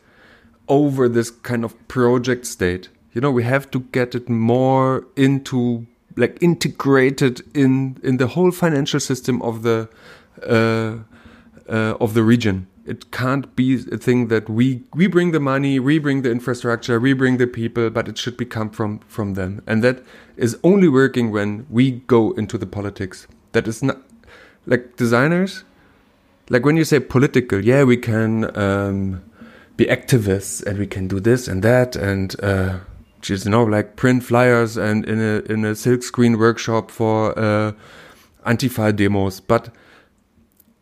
over 0.68 1.08
this 1.08 1.30
kind 1.30 1.64
of 1.64 1.88
project 1.88 2.46
state. 2.46 2.88
You 3.12 3.20
know, 3.20 3.30
we 3.30 3.44
have 3.44 3.70
to 3.72 3.80
get 3.80 4.14
it 4.14 4.28
more 4.28 5.06
into 5.16 5.86
like 6.16 6.38
integrated 6.40 7.42
in 7.54 7.98
in 8.02 8.18
the 8.18 8.28
whole 8.28 8.50
financial 8.50 9.00
system 9.00 9.42
of 9.42 9.62
the 9.62 9.88
uh, 10.48 10.98
uh, 11.68 11.96
of 12.00 12.14
the 12.14 12.22
region. 12.22 12.66
It 12.86 13.10
can't 13.10 13.54
be 13.56 13.74
a 13.90 13.96
thing 13.96 14.28
that 14.28 14.48
we 14.48 14.82
we 14.94 15.06
bring 15.06 15.32
the 15.32 15.40
money, 15.40 15.78
we 15.78 15.98
bring 15.98 16.22
the 16.22 16.30
infrastructure, 16.30 17.00
we 17.00 17.14
bring 17.14 17.38
the 17.38 17.46
people, 17.46 17.88
but 17.90 18.08
it 18.08 18.18
should 18.18 18.36
become 18.36 18.70
from 18.70 19.00
from 19.08 19.34
them, 19.34 19.62
and 19.66 19.82
that 19.82 20.02
is 20.36 20.58
only 20.62 20.88
working 20.88 21.32
when 21.32 21.66
we 21.70 22.02
go 22.06 22.32
into 22.32 22.58
the 22.58 22.66
politics. 22.66 23.26
That 23.52 23.66
is 23.66 23.82
not 23.82 23.98
like 24.66 24.96
designers. 24.96 25.64
Like 26.50 26.66
when 26.66 26.76
you 26.76 26.84
say 26.84 27.00
political, 27.00 27.64
yeah, 27.64 27.84
we 27.84 27.96
can 27.96 28.54
um, 28.56 29.22
be 29.76 29.86
activists 29.86 30.62
and 30.66 30.78
we 30.78 30.86
can 30.86 31.08
do 31.08 31.20
this 31.20 31.48
and 31.48 31.62
that 31.62 31.96
and 31.96 32.38
uh, 32.42 32.78
just 33.20 33.46
you 33.46 33.50
know 33.50 33.64
like 33.64 33.96
print 33.96 34.22
flyers 34.22 34.76
and 34.76 35.04
in 35.06 35.20
a 35.20 35.52
in 35.52 35.64
a 35.64 35.74
silk 35.74 36.02
screen 36.02 36.38
workshop 36.38 36.90
for 36.90 37.36
uh, 37.38 37.72
antifa 38.46 38.94
demos, 38.94 39.40
but 39.40 39.70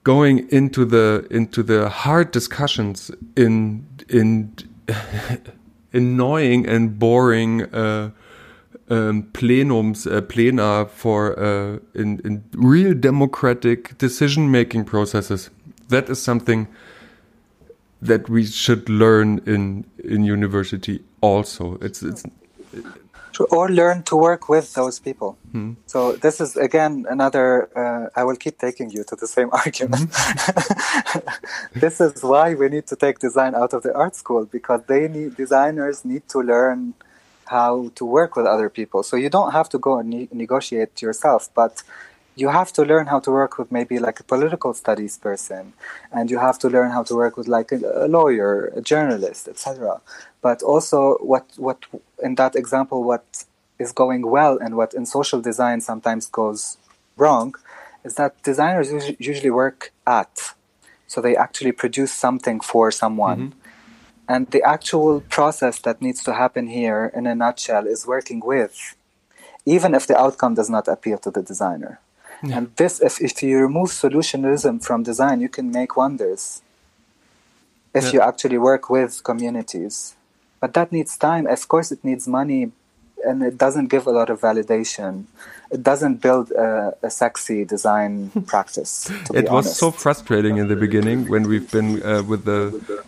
going 0.04 0.48
into 0.50 0.84
the 0.84 1.26
into 1.30 1.62
the 1.62 1.88
hard 1.88 2.30
discussions 2.30 3.10
in 3.36 3.86
in 4.08 4.52
annoying 5.92 6.66
and 6.66 6.98
boring 6.98 7.62
uh, 7.74 8.10
um, 8.90 9.22
plenums 9.32 10.06
uh, 10.06 10.20
plena 10.22 10.86
for 10.86 11.38
uh, 11.38 11.78
in 11.94 12.20
in 12.24 12.44
real 12.54 12.94
democratic 12.94 13.96
decision 13.98 14.50
making 14.50 14.84
processes. 14.84 15.50
That 15.88 16.08
is 16.08 16.20
something 16.22 16.68
that 18.00 18.28
we 18.28 18.44
should 18.44 18.88
learn 18.88 19.40
in 19.46 19.84
in 20.02 20.24
university 20.24 21.02
also. 21.20 21.78
It's 21.80 22.02
it's 22.02 22.24
or 23.40 23.68
learn 23.68 24.02
to 24.04 24.16
work 24.16 24.48
with 24.48 24.74
those 24.74 24.98
people. 24.98 25.38
Hmm. 25.52 25.72
So 25.86 26.12
this 26.12 26.40
is 26.40 26.56
again 26.56 27.06
another. 27.08 27.68
Uh, 27.76 28.20
I 28.20 28.24
will 28.24 28.36
keep 28.36 28.58
taking 28.58 28.90
you 28.90 29.04
to 29.04 29.16
the 29.16 29.26
same 29.26 29.50
argument. 29.64 30.10
Hmm. 30.14 31.18
this 31.74 32.00
is 32.00 32.22
why 32.22 32.54
we 32.54 32.68
need 32.68 32.86
to 32.88 32.96
take 32.96 33.18
design 33.18 33.54
out 33.54 33.72
of 33.72 33.82
the 33.82 33.94
art 33.94 34.14
school 34.16 34.44
because 34.44 34.82
they 34.86 35.08
need 35.08 35.36
designers 35.36 36.04
need 36.04 36.28
to 36.28 36.38
learn 36.40 36.94
how 37.46 37.90
to 37.94 38.04
work 38.04 38.36
with 38.36 38.46
other 38.46 38.68
people. 38.70 39.02
So 39.02 39.16
you 39.16 39.28
don't 39.28 39.52
have 39.52 39.68
to 39.70 39.78
go 39.78 39.98
and 39.98 40.08
ne- 40.08 40.28
negotiate 40.32 41.02
yourself, 41.02 41.50
but 41.54 41.82
you 42.34 42.48
have 42.48 42.72
to 42.72 42.82
learn 42.82 43.06
how 43.06 43.20
to 43.20 43.30
work 43.30 43.58
with 43.58 43.70
maybe 43.70 43.98
like 43.98 44.18
a 44.20 44.24
political 44.24 44.72
studies 44.72 45.18
person 45.18 45.74
and 46.10 46.30
you 46.30 46.38
have 46.38 46.58
to 46.58 46.68
learn 46.68 46.90
how 46.90 47.02
to 47.02 47.14
work 47.14 47.36
with 47.36 47.46
like 47.46 47.70
a, 47.72 48.06
a 48.06 48.08
lawyer 48.08 48.72
a 48.76 48.80
journalist 48.80 49.48
etc 49.48 50.00
but 50.42 50.62
also 50.62 51.16
what 51.20 51.46
what 51.56 51.78
in 52.22 52.34
that 52.34 52.54
example 52.54 53.02
what 53.02 53.44
is 53.78 53.92
going 53.92 54.22
well 54.26 54.58
and 54.58 54.76
what 54.76 54.94
in 54.94 55.06
social 55.06 55.40
design 55.40 55.80
sometimes 55.80 56.26
goes 56.26 56.76
wrong 57.16 57.54
is 58.04 58.14
that 58.16 58.40
designers 58.42 58.88
usually 59.18 59.50
work 59.50 59.92
at 60.06 60.54
so 61.06 61.20
they 61.20 61.36
actually 61.36 61.72
produce 61.72 62.12
something 62.12 62.60
for 62.60 62.90
someone 62.90 63.40
mm-hmm. 63.40 63.58
and 64.28 64.50
the 64.50 64.62
actual 64.62 65.20
process 65.36 65.78
that 65.80 66.02
needs 66.02 66.22
to 66.22 66.32
happen 66.34 66.66
here 66.66 67.10
in 67.14 67.26
a 67.26 67.34
nutshell 67.34 67.86
is 67.86 68.06
working 68.06 68.40
with 68.44 68.96
even 69.64 69.94
if 69.94 70.06
the 70.06 70.16
outcome 70.16 70.54
does 70.54 70.68
not 70.68 70.88
appeal 70.88 71.18
to 71.18 71.30
the 71.30 71.42
designer 71.42 72.00
yeah. 72.42 72.58
And 72.58 72.76
this, 72.76 73.00
if, 73.00 73.20
if 73.20 73.42
you 73.42 73.58
remove 73.58 73.90
solutionism 73.90 74.82
from 74.82 75.02
design, 75.04 75.40
you 75.40 75.48
can 75.48 75.70
make 75.70 75.96
wonders. 75.96 76.62
If 77.94 78.06
yeah. 78.06 78.12
you 78.12 78.20
actually 78.20 78.58
work 78.58 78.90
with 78.90 79.22
communities. 79.22 80.16
But 80.62 80.74
that 80.74 80.92
needs 80.92 81.12
time. 81.18 81.44
Of 81.48 81.66
course, 81.66 81.90
it 81.90 82.04
needs 82.04 82.28
money 82.28 82.70
and 83.24 83.42
it 83.42 83.58
doesn't 83.58 83.88
give 83.94 84.06
a 84.06 84.14
lot 84.20 84.30
of 84.30 84.40
validation. 84.40 85.24
It 85.72 85.82
doesn't 85.82 86.16
build 86.26 86.52
a, 86.52 86.94
a 87.02 87.10
sexy 87.10 87.64
design 87.64 88.30
practice. 88.46 89.10
it 89.10 89.50
was 89.50 89.66
honest. 89.66 89.76
so 89.76 89.90
frustrating 89.90 90.58
in 90.58 90.68
the 90.68 90.76
beginning 90.76 91.28
when 91.28 91.42
we've 91.50 91.70
been 91.70 91.90
uh, 92.02 92.22
with 92.22 92.44
the 92.44 92.62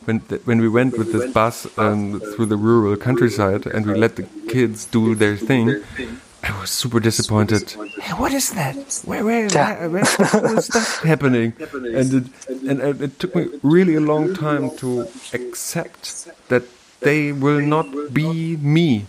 when 0.07 0.17
the, 0.29 0.37
when 0.49 0.61
we 0.61 0.69
went 0.69 0.99
with 0.99 1.13
this 1.13 1.33
bus 1.33 1.57
um, 1.79 2.21
through 2.31 2.47
the 2.47 2.57
rural 2.57 2.97
countryside 2.97 3.67
and 3.67 3.87
we 3.87 3.95
let 3.95 4.17
the 4.17 4.27
kids 4.49 4.87
do 4.87 5.15
their 5.15 5.37
thing 5.37 5.67
I 6.45 6.61
was 6.61 6.71
super 6.71 7.01
disappointed. 7.01 7.71
Hey, 7.71 8.13
what 8.21 8.33
is 8.35 8.51
that? 8.51 8.77
Where, 9.07 9.25
where, 9.25 9.47
yeah. 9.47 9.87
where, 9.87 10.05
what's 10.45 10.69
that 10.69 11.01
happening? 11.03 11.55
And 11.59 12.09
it, 12.13 12.27
and 12.69 13.01
it 13.01 13.19
took 13.19 13.35
me 13.35 13.49
really 13.63 13.95
a 13.95 14.01
long 14.01 14.35
time 14.35 14.77
to 14.77 15.09
accept 15.33 16.29
that 16.49 16.65
they 17.05 17.33
will 17.33 17.61
not 17.61 17.87
be 18.13 18.57
me. 18.57 19.07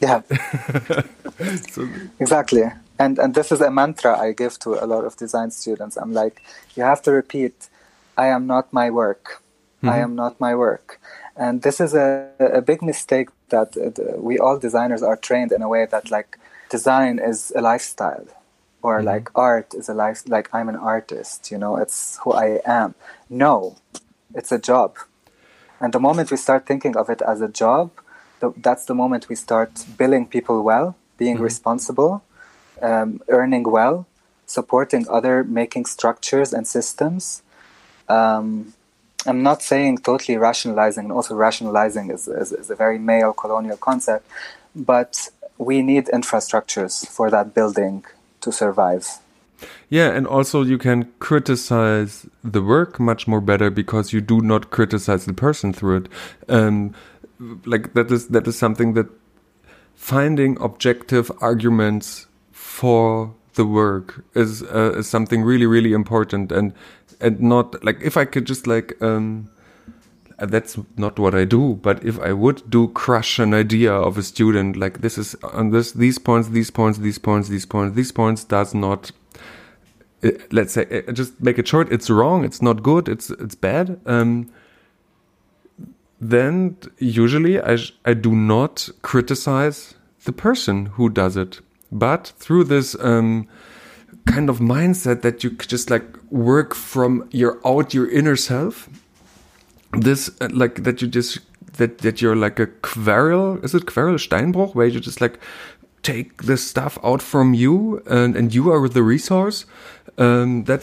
Yeah. 0.00 0.22
so, 1.70 1.88
exactly. 2.18 2.64
And 2.98 3.18
and 3.18 3.34
this 3.34 3.52
is 3.52 3.60
a 3.60 3.70
mantra 3.70 4.18
I 4.18 4.32
give 4.32 4.58
to 4.60 4.82
a 4.84 4.86
lot 4.86 5.04
of 5.04 5.16
design 5.16 5.50
students. 5.50 5.96
I'm 5.96 6.12
like, 6.12 6.42
you 6.76 6.82
have 6.82 7.02
to 7.02 7.12
repeat, 7.12 7.68
I 8.16 8.26
am 8.26 8.46
not 8.46 8.72
my 8.72 8.90
work. 8.90 9.24
Mm 9.82 9.88
-hmm. 9.88 9.94
I 9.94 9.98
mm-hmm. 9.98 10.04
am 10.04 10.14
not 10.14 10.34
my 10.40 10.54
work. 10.54 10.98
And 11.34 11.62
this 11.62 11.80
is 11.80 11.94
a, 11.94 12.28
a 12.38 12.60
big 12.60 12.82
mistake 12.82 13.30
that 13.48 13.76
uh, 13.76 13.82
we 14.28 14.34
all 14.38 14.58
designers 14.58 15.02
are 15.02 15.16
trained 15.16 15.52
in 15.52 15.62
a 15.62 15.68
way 15.68 15.86
that 15.86 16.10
like 16.10 16.38
design 16.72 17.18
is 17.18 17.52
a 17.54 17.60
lifestyle 17.72 18.26
or 18.82 18.96
mm-hmm. 18.96 19.08
like 19.14 19.30
art 19.34 19.74
is 19.74 19.88
a 19.88 19.94
life 19.94 20.22
like 20.26 20.48
i'm 20.52 20.68
an 20.68 20.76
artist 20.76 21.50
you 21.52 21.58
know 21.58 21.76
it's 21.76 22.18
who 22.22 22.32
i 22.32 22.60
am 22.64 22.94
no 23.28 23.76
it's 24.34 24.50
a 24.52 24.58
job 24.58 24.96
and 25.82 25.92
the 25.92 26.00
moment 26.00 26.30
we 26.30 26.38
start 26.46 26.66
thinking 26.66 26.96
of 26.96 27.10
it 27.10 27.20
as 27.32 27.40
a 27.42 27.48
job 27.48 27.90
the, 28.40 28.52
that's 28.56 28.86
the 28.86 28.94
moment 28.94 29.28
we 29.28 29.36
start 29.36 29.70
billing 29.98 30.26
people 30.26 30.62
well 30.62 30.96
being 31.18 31.34
mm-hmm. 31.34 31.50
responsible 31.50 32.22
um, 32.80 33.20
earning 33.28 33.64
well 33.64 34.06
supporting 34.46 35.06
other 35.08 35.44
making 35.44 35.84
structures 35.84 36.52
and 36.54 36.66
systems 36.66 37.42
um, 38.08 38.72
i'm 39.26 39.42
not 39.42 39.62
saying 39.62 39.98
totally 39.98 40.38
rationalizing 40.38 41.04
and 41.04 41.12
also 41.12 41.34
rationalizing 41.34 42.10
is, 42.10 42.28
is, 42.28 42.52
is 42.52 42.70
a 42.70 42.76
very 42.76 42.98
male 42.98 43.34
colonial 43.34 43.76
concept 43.76 44.26
but 44.74 45.28
we 45.58 45.82
need 45.82 46.06
infrastructures 46.06 47.06
for 47.06 47.30
that 47.30 47.54
building 47.54 48.04
to 48.40 48.52
survive. 48.52 49.06
Yeah, 49.88 50.10
and 50.10 50.26
also 50.26 50.62
you 50.62 50.78
can 50.78 51.12
criticize 51.18 52.26
the 52.42 52.62
work 52.62 52.98
much 52.98 53.26
more 53.26 53.40
better 53.40 53.70
because 53.70 54.12
you 54.12 54.20
do 54.20 54.40
not 54.40 54.70
criticize 54.70 55.24
the 55.24 55.34
person 55.34 55.72
through 55.72 55.96
it. 55.96 56.08
Um, 56.48 56.94
like 57.64 57.94
that 57.94 58.10
is 58.10 58.28
that 58.28 58.46
is 58.46 58.58
something 58.58 58.94
that 58.94 59.06
finding 59.94 60.60
objective 60.60 61.30
arguments 61.40 62.26
for 62.52 63.34
the 63.54 63.66
work 63.66 64.24
is, 64.34 64.62
uh, 64.62 64.94
is 64.96 65.08
something 65.08 65.42
really 65.42 65.66
really 65.66 65.92
important 65.92 66.50
and 66.52 66.72
and 67.20 67.40
not 67.40 67.84
like 67.84 68.00
if 68.00 68.16
I 68.16 68.24
could 68.24 68.46
just 68.46 68.66
like 68.66 69.00
um, 69.02 69.50
uh, 70.42 70.46
that's 70.46 70.76
not 70.96 71.18
what 71.18 71.34
I 71.34 71.44
do. 71.44 71.78
But 71.82 72.04
if 72.04 72.18
I 72.20 72.32
would 72.32 72.68
do 72.68 72.88
crush 72.88 73.38
an 73.38 73.54
idea 73.54 73.92
of 73.92 74.18
a 74.18 74.22
student, 74.22 74.76
like 74.76 75.00
this 75.00 75.16
is 75.16 75.34
on 75.42 75.70
this, 75.70 75.92
these 75.92 76.18
points, 76.18 76.48
these 76.48 76.70
points, 76.70 76.98
these 76.98 77.18
points, 77.18 77.48
these 77.48 77.66
points, 77.66 77.94
these 77.94 78.12
points 78.12 78.44
does 78.44 78.74
not, 78.74 79.12
let's 80.50 80.72
say, 80.72 81.02
just 81.12 81.40
make 81.40 81.58
it 81.58 81.68
short. 81.68 81.92
It's 81.92 82.08
wrong. 82.08 82.44
It's 82.44 82.62
not 82.62 82.82
good. 82.82 83.08
It's, 83.08 83.30
it's 83.30 83.54
bad. 83.54 84.00
Um, 84.06 84.50
then 86.20 86.76
usually 86.98 87.60
I, 87.60 87.78
I 88.04 88.14
do 88.14 88.34
not 88.34 88.88
criticize 89.02 89.94
the 90.24 90.32
person 90.32 90.86
who 90.86 91.08
does 91.08 91.36
it, 91.36 91.60
but 91.90 92.32
through 92.38 92.64
this, 92.64 92.96
um, 93.00 93.48
kind 94.26 94.48
of 94.48 94.58
mindset 94.58 95.22
that 95.22 95.42
you 95.42 95.50
just 95.50 95.90
like 95.90 96.04
work 96.30 96.74
from 96.74 97.28
your 97.32 97.60
out 97.66 97.92
your 97.92 98.08
inner 98.10 98.36
self 98.36 98.88
this 99.92 100.30
uh, 100.40 100.48
like 100.52 100.84
that 100.84 101.02
you 101.02 101.08
just 101.08 101.40
that 101.74 101.98
that 101.98 102.22
you're 102.22 102.36
like 102.36 102.58
a 102.60 102.66
Querl 102.66 103.62
is 103.64 103.74
it 103.74 103.86
Querl 103.86 104.14
Steinbruch 104.14 104.74
where 104.74 104.86
you 104.86 105.00
just 105.00 105.20
like 105.20 105.38
take 106.02 106.42
the 106.42 106.56
stuff 106.56 106.98
out 107.02 107.22
from 107.22 107.54
you 107.54 108.02
and 108.06 108.36
and 108.36 108.54
you 108.54 108.70
are 108.70 108.88
the 108.88 109.02
resource 109.02 109.66
um, 110.18 110.64
that 110.64 110.82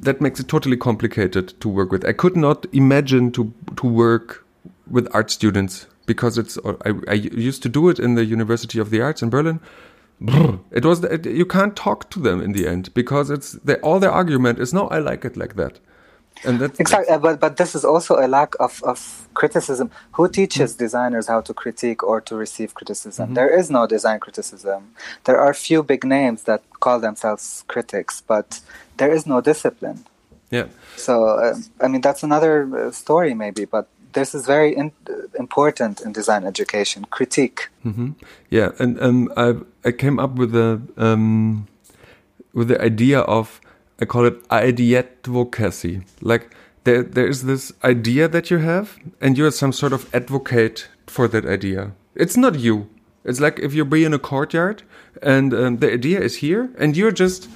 that 0.00 0.20
makes 0.20 0.40
it 0.40 0.48
totally 0.48 0.76
complicated 0.76 1.60
to 1.60 1.68
work 1.68 1.92
with. 1.92 2.04
I 2.06 2.12
could 2.12 2.36
not 2.36 2.66
imagine 2.72 3.32
to 3.32 3.52
to 3.76 3.86
work 3.86 4.44
with 4.90 5.08
art 5.14 5.30
students 5.30 5.86
because 6.06 6.38
it's 6.38 6.58
I, 6.84 6.94
I 7.08 7.14
used 7.14 7.62
to 7.62 7.68
do 7.68 7.88
it 7.88 7.98
in 7.98 8.14
the 8.14 8.24
University 8.24 8.78
of 8.78 8.90
the 8.90 9.00
Arts 9.00 9.22
in 9.22 9.30
Berlin. 9.30 9.60
It 10.70 10.84
was 10.84 11.02
it, 11.04 11.26
you 11.26 11.44
can't 11.44 11.74
talk 11.74 12.10
to 12.10 12.20
them 12.20 12.40
in 12.40 12.52
the 12.52 12.66
end 12.66 12.94
because 12.94 13.28
it's 13.28 13.52
the, 13.64 13.78
all 13.80 13.98
their 13.98 14.12
argument 14.12 14.58
is 14.60 14.72
no 14.72 14.86
I 14.88 14.98
like 14.98 15.24
it 15.24 15.36
like 15.36 15.56
that 15.56 15.80
and 16.44 16.60
that's 16.60 16.80
exactly 16.80 17.16
but 17.18 17.40
but 17.40 17.56
this 17.56 17.74
is 17.74 17.84
also 17.84 18.18
a 18.18 18.26
lack 18.26 18.54
of, 18.60 18.82
of 18.84 19.28
criticism 19.34 19.90
who 20.12 20.28
teaches 20.28 20.72
mm-hmm. 20.72 20.84
designers 20.84 21.26
how 21.26 21.40
to 21.40 21.54
critique 21.54 22.02
or 22.02 22.20
to 22.20 22.34
receive 22.36 22.74
criticism 22.74 23.26
mm-hmm. 23.26 23.34
there 23.34 23.58
is 23.58 23.70
no 23.70 23.86
design 23.86 24.18
criticism 24.20 24.92
there 25.24 25.38
are 25.38 25.54
few 25.54 25.82
big 25.82 26.04
names 26.04 26.42
that 26.44 26.62
call 26.80 26.98
themselves 27.00 27.64
critics, 27.68 28.22
but 28.26 28.60
there 28.96 29.12
is 29.12 29.26
no 29.26 29.40
discipline. 29.40 30.04
Yeah. 30.50 30.66
So, 30.96 31.12
uh, 31.24 31.56
I 31.80 31.88
mean, 31.88 32.00
that's 32.00 32.22
another 32.22 32.54
uh, 32.76 32.90
story, 32.90 33.34
maybe, 33.34 33.64
but 33.64 33.86
this 34.12 34.34
is 34.34 34.44
very 34.44 34.76
in, 34.76 34.92
important 35.38 36.00
in 36.00 36.12
design 36.12 36.44
education 36.44 37.06
critique. 37.16 37.68
Mm-hmm. 37.84 38.10
Yeah, 38.50 38.72
and 38.78 39.00
um, 39.00 39.32
I 39.36 39.54
I 39.88 39.92
came 39.92 40.18
up 40.18 40.32
with 40.36 40.54
a 40.54 40.80
um, 40.98 41.66
with 42.52 42.68
the 42.68 42.78
idea 42.82 43.20
of 43.20 43.60
I 44.02 44.04
call 44.04 44.26
it 44.26 44.42
advocacy. 44.50 46.02
Like 46.20 46.54
there 46.84 47.04
there 47.04 47.28
is 47.28 47.44
this 47.44 47.72
idea 47.84 48.26
that 48.28 48.50
you 48.50 48.58
have, 48.58 48.98
and 49.20 49.38
you're 49.38 49.52
some 49.52 49.72
sort 49.72 49.92
of 49.92 50.12
advocate 50.12 50.88
for 51.06 51.28
that 51.28 51.46
idea. 51.46 51.92
It's 52.16 52.36
not 52.36 52.58
you. 52.58 52.88
It's 53.24 53.40
like 53.40 53.60
if 53.60 53.72
you 53.72 53.84
be 53.84 54.04
in 54.04 54.12
a 54.12 54.18
courtyard 54.18 54.82
and 55.22 55.54
um, 55.54 55.76
the 55.76 55.92
idea 55.92 56.20
is 56.20 56.36
here, 56.36 56.70
and 56.78 56.96
you're 56.96 57.12
just. 57.12 57.48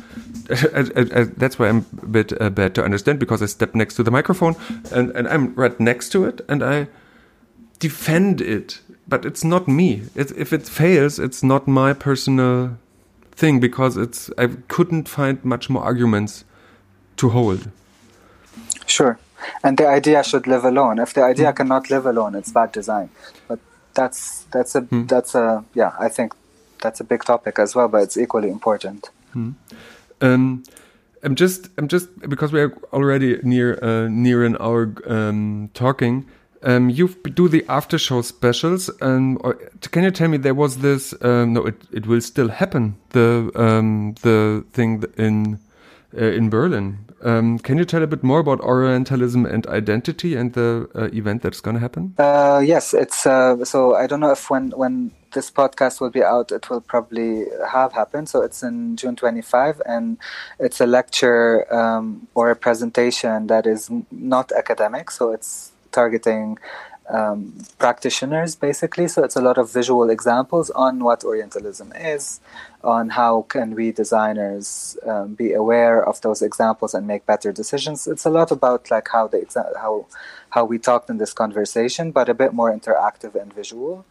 that's 1.39 1.59
why 1.59 1.69
I'm 1.69 1.85
a 2.03 2.07
bit 2.07 2.41
uh, 2.41 2.51
bad 2.51 2.77
to 2.77 2.85
understand 2.85 3.19
because 3.19 3.43
I 3.43 3.47
step 3.47 3.75
next 3.75 3.97
to 3.97 4.05
the 4.05 4.13
microphone 4.13 4.55
and, 4.93 5.11
and 5.11 5.27
I'm 5.27 5.53
right 5.57 5.79
next 5.81 6.11
to 6.11 6.25
it 6.25 6.41
and 6.49 6.63
I 6.63 6.87
defend 7.81 8.41
it, 8.41 8.81
but 9.09 9.25
it's 9.25 9.43
not 9.43 9.67
me. 9.67 10.03
It, 10.15 10.31
if 10.37 10.53
it 10.53 10.63
fails, 10.63 11.19
it's 11.19 11.43
not 11.43 11.67
my 11.67 11.93
personal 11.93 12.79
thing 13.37 13.61
because 13.61 13.97
it's 13.97 14.31
I 14.39 14.49
couldn't 14.69 15.09
find 15.09 15.45
much 15.45 15.71
more 15.71 15.83
arguments 15.83 16.45
to 17.17 17.29
hold. 17.29 17.71
Sure, 18.87 19.19
and 19.63 19.79
the 19.79 19.87
idea 19.87 20.23
should 20.23 20.47
live 20.47 20.65
alone. 20.65 20.99
If 20.99 21.15
the 21.15 21.23
idea 21.23 21.53
mm. 21.53 21.57
cannot 21.57 21.91
live 21.91 22.07
alone, 22.07 22.35
it's 22.35 22.53
bad 22.53 22.73
design. 22.73 23.11
But 23.49 23.61
that's 23.95 24.45
that's 24.53 24.75
a 24.75 24.83
mm. 24.83 25.09
that's 25.09 25.35
a 25.35 25.65
yeah. 25.75 25.93
I 25.99 26.09
think 26.09 26.35
that's 26.83 27.01
a 27.01 27.05
big 27.05 27.25
topic 27.25 27.59
as 27.59 27.75
well, 27.75 27.89
but 27.89 28.03
it's 28.03 28.17
equally 28.17 28.51
important. 28.51 29.11
Hmm. 29.33 29.51
Um, 30.21 30.63
I'm 31.23 31.35
just 31.35 31.69
I'm 31.77 31.89
just 31.89 32.09
because 32.29 32.53
we 32.53 32.61
are 32.61 32.73
already 32.93 33.39
near 33.43 33.79
uh, 33.83 34.09
near 34.09 34.45
an 34.45 34.57
hour 34.61 34.93
um, 35.07 35.71
talking. 35.75 36.27
Um, 36.63 36.91
you 36.91 37.09
do 37.09 37.49
the 37.49 37.65
after 37.69 37.99
show 37.99 38.23
specials, 38.23 38.89
and 39.01 39.39
um, 39.45 39.59
can 39.91 40.05
you 40.05 40.11
tell 40.11 40.29
me 40.29 40.37
there 40.39 40.55
was 40.55 40.79
this? 40.79 41.15
Um, 41.21 41.53
no, 41.53 41.67
it 41.67 41.83
it 41.93 42.07
will 42.07 42.21
still 42.21 42.49
happen. 42.49 42.97
The 43.11 43.51
um, 43.55 44.15
the 44.23 44.65
thing 44.73 45.05
in 45.17 45.59
uh, 46.17 46.25
in 46.25 46.49
Berlin. 46.49 46.99
Um, 47.23 47.59
can 47.59 47.79
you 47.79 47.85
tell 47.85 48.03
a 48.03 48.07
bit 48.07 48.23
more 48.23 48.39
about 48.39 48.61
Orientalism 48.61 49.45
and 49.45 49.67
identity 49.67 50.35
and 50.35 50.53
the 50.53 50.89
uh, 50.95 51.09
event 51.13 51.43
that's 51.43 51.61
going 51.61 51.75
to 51.75 51.81
happen? 51.81 52.15
Uh, 52.19 52.63
yes, 52.65 52.95
it's 52.95 53.27
uh, 53.27 53.65
so 53.65 53.95
I 53.95 54.07
don't 54.07 54.21
know 54.21 54.31
if 54.31 54.49
when 54.49 54.71
when 54.71 55.13
this 55.33 55.51
podcast 55.51 56.01
will 56.01 56.11
be 56.11 56.23
out, 56.23 56.53
it 56.53 56.71
will 56.71 56.81
probably 56.81 57.47
have 57.71 57.93
happened. 57.93 58.29
So 58.29 58.43
it's 58.43 58.63
in 58.63 58.97
June 58.97 59.17
25, 59.17 59.83
and 59.85 60.17
it's 60.59 60.81
a 60.81 60.87
lecture 60.87 61.67
or 62.35 62.51
a 62.51 62.57
presentation 62.57 63.49
that 63.49 63.67
is 63.67 63.91
not 64.11 64.53
academic. 64.53 65.11
So 65.11 65.33
it's 65.33 65.73
targeting 65.93 66.59
um, 67.09 67.55
practitioners 67.79 68.57
basically. 68.57 69.09
So 69.09 69.23
it's 69.23 69.37
a 69.37 69.41
lot 69.41 69.59
of 69.59 69.73
visual 69.73 70.11
examples 70.11 70.71
on 70.71 71.05
what 71.05 71.25
Orientalism 71.25 71.93
is, 71.95 72.41
on 72.83 73.11
how 73.11 73.43
can 73.43 73.75
we 73.75 73.93
designers 73.93 74.97
um, 75.07 75.35
be 75.35 75.53
aware 75.53 76.05
of 76.05 76.21
those 76.23 76.43
examples 76.43 76.95
and 76.95 77.07
make 77.07 77.27
better 77.27 77.53
decisions. 77.53 78.07
It's 78.07 78.25
a 78.25 78.31
lot 78.31 78.51
about 78.51 78.91
like 78.91 79.09
how 79.09 79.29
the 79.29 79.39
exa- 79.39 79.77
how 79.77 80.07
how 80.51 80.65
we 80.65 80.79
talked 80.79 81.11
in 81.11 81.19
this 81.19 81.33
conversation, 81.33 82.11
but 82.11 82.29
a 82.29 82.35
bit 82.35 82.53
more 82.53 82.73
interactive 82.73 83.35
and 83.35 83.53
visual. 83.53 84.05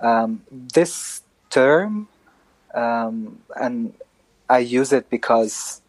Um, 0.00 0.42
this 0.50 1.22
term, 1.50 2.08
um, 2.74 3.38
and 3.54 3.94
I 4.48 4.58
use 4.58 4.92
it 4.92 5.08
because 5.08 5.80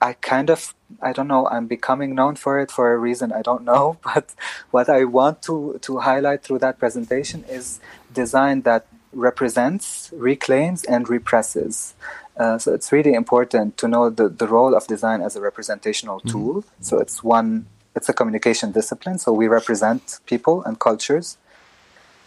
I 0.00 0.14
kind 0.14 0.50
of 0.50 0.74
I 1.02 1.12
don't 1.12 1.28
know 1.28 1.46
I'm 1.48 1.66
becoming 1.66 2.14
known 2.14 2.36
for 2.36 2.58
it 2.58 2.70
for 2.70 2.92
a 2.92 2.98
reason 2.98 3.32
I 3.32 3.42
don't 3.42 3.64
know 3.64 3.98
but 4.04 4.34
what 4.70 4.88
I 4.88 5.04
want 5.04 5.42
to 5.42 5.78
to 5.82 5.98
highlight 5.98 6.42
through 6.42 6.60
that 6.60 6.78
presentation 6.78 7.44
is 7.48 7.80
design 8.12 8.62
that 8.62 8.86
represents 9.12 10.10
reclaims 10.14 10.84
and 10.84 11.08
represses 11.08 11.94
uh, 12.36 12.56
so 12.58 12.72
it's 12.72 12.92
really 12.92 13.12
important 13.12 13.76
to 13.76 13.88
know 13.88 14.08
the, 14.08 14.28
the 14.28 14.46
role 14.46 14.74
of 14.74 14.86
design 14.86 15.20
as 15.20 15.36
a 15.36 15.40
representational 15.40 16.18
mm-hmm. 16.20 16.30
tool 16.30 16.54
mm-hmm. 16.62 16.82
so 16.82 16.98
it's 16.98 17.22
one 17.22 17.66
it's 17.94 18.08
a 18.08 18.12
communication 18.12 18.72
discipline 18.72 19.18
so 19.18 19.32
we 19.32 19.48
represent 19.48 20.20
people 20.26 20.62
and 20.64 20.78
cultures 20.78 21.38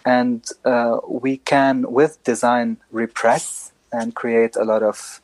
and 0.06 0.50
uh, 0.66 0.98
we 1.08 1.38
can 1.38 1.90
with 1.92 2.22
design 2.24 2.78
repress 2.92 3.72
and 3.92 4.16
create 4.16 4.56
a 4.56 4.64
lot 4.64 4.84
of 4.84 5.22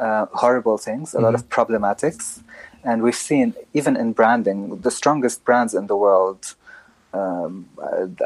uh, 0.00 0.26
horrible 0.32 0.78
things, 0.78 1.12
a 1.12 1.16
mm-hmm. 1.16 1.26
lot 1.26 1.34
of 1.34 1.48
mm-hmm. 1.48 1.60
problematics. 1.60 2.42
And 2.82 3.02
we've 3.02 3.14
seen, 3.14 3.54
even 3.74 3.96
in 3.96 4.12
branding, 4.12 4.80
the 4.80 4.90
strongest 4.90 5.44
brands 5.44 5.74
in 5.74 5.86
the 5.86 5.96
world. 5.96 6.54
Um, 7.12 7.68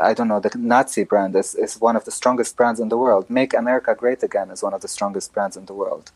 I 0.01 0.13
don't 0.15 0.29
know, 0.29 0.41
the 0.41 0.53
Nazi 0.57 1.05
brand 1.05 1.35
is, 1.35 1.55
is 1.55 1.81
one 1.81 1.97
of 1.97 2.05
the 2.05 2.11
strongest 2.11 2.57
brands 2.57 2.79
in 2.79 2.89
the 2.91 2.99
world. 2.99 3.29
Make 3.29 3.55
America 3.55 3.95
Great 3.95 4.23
Again 4.23 4.51
is 4.51 4.63
one 4.63 4.75
of 4.75 4.83
the 4.83 4.89
strongest 4.89 5.33
brands 5.33 5.57
in 5.57 5.65
the 5.65 5.73
world. 5.73 6.13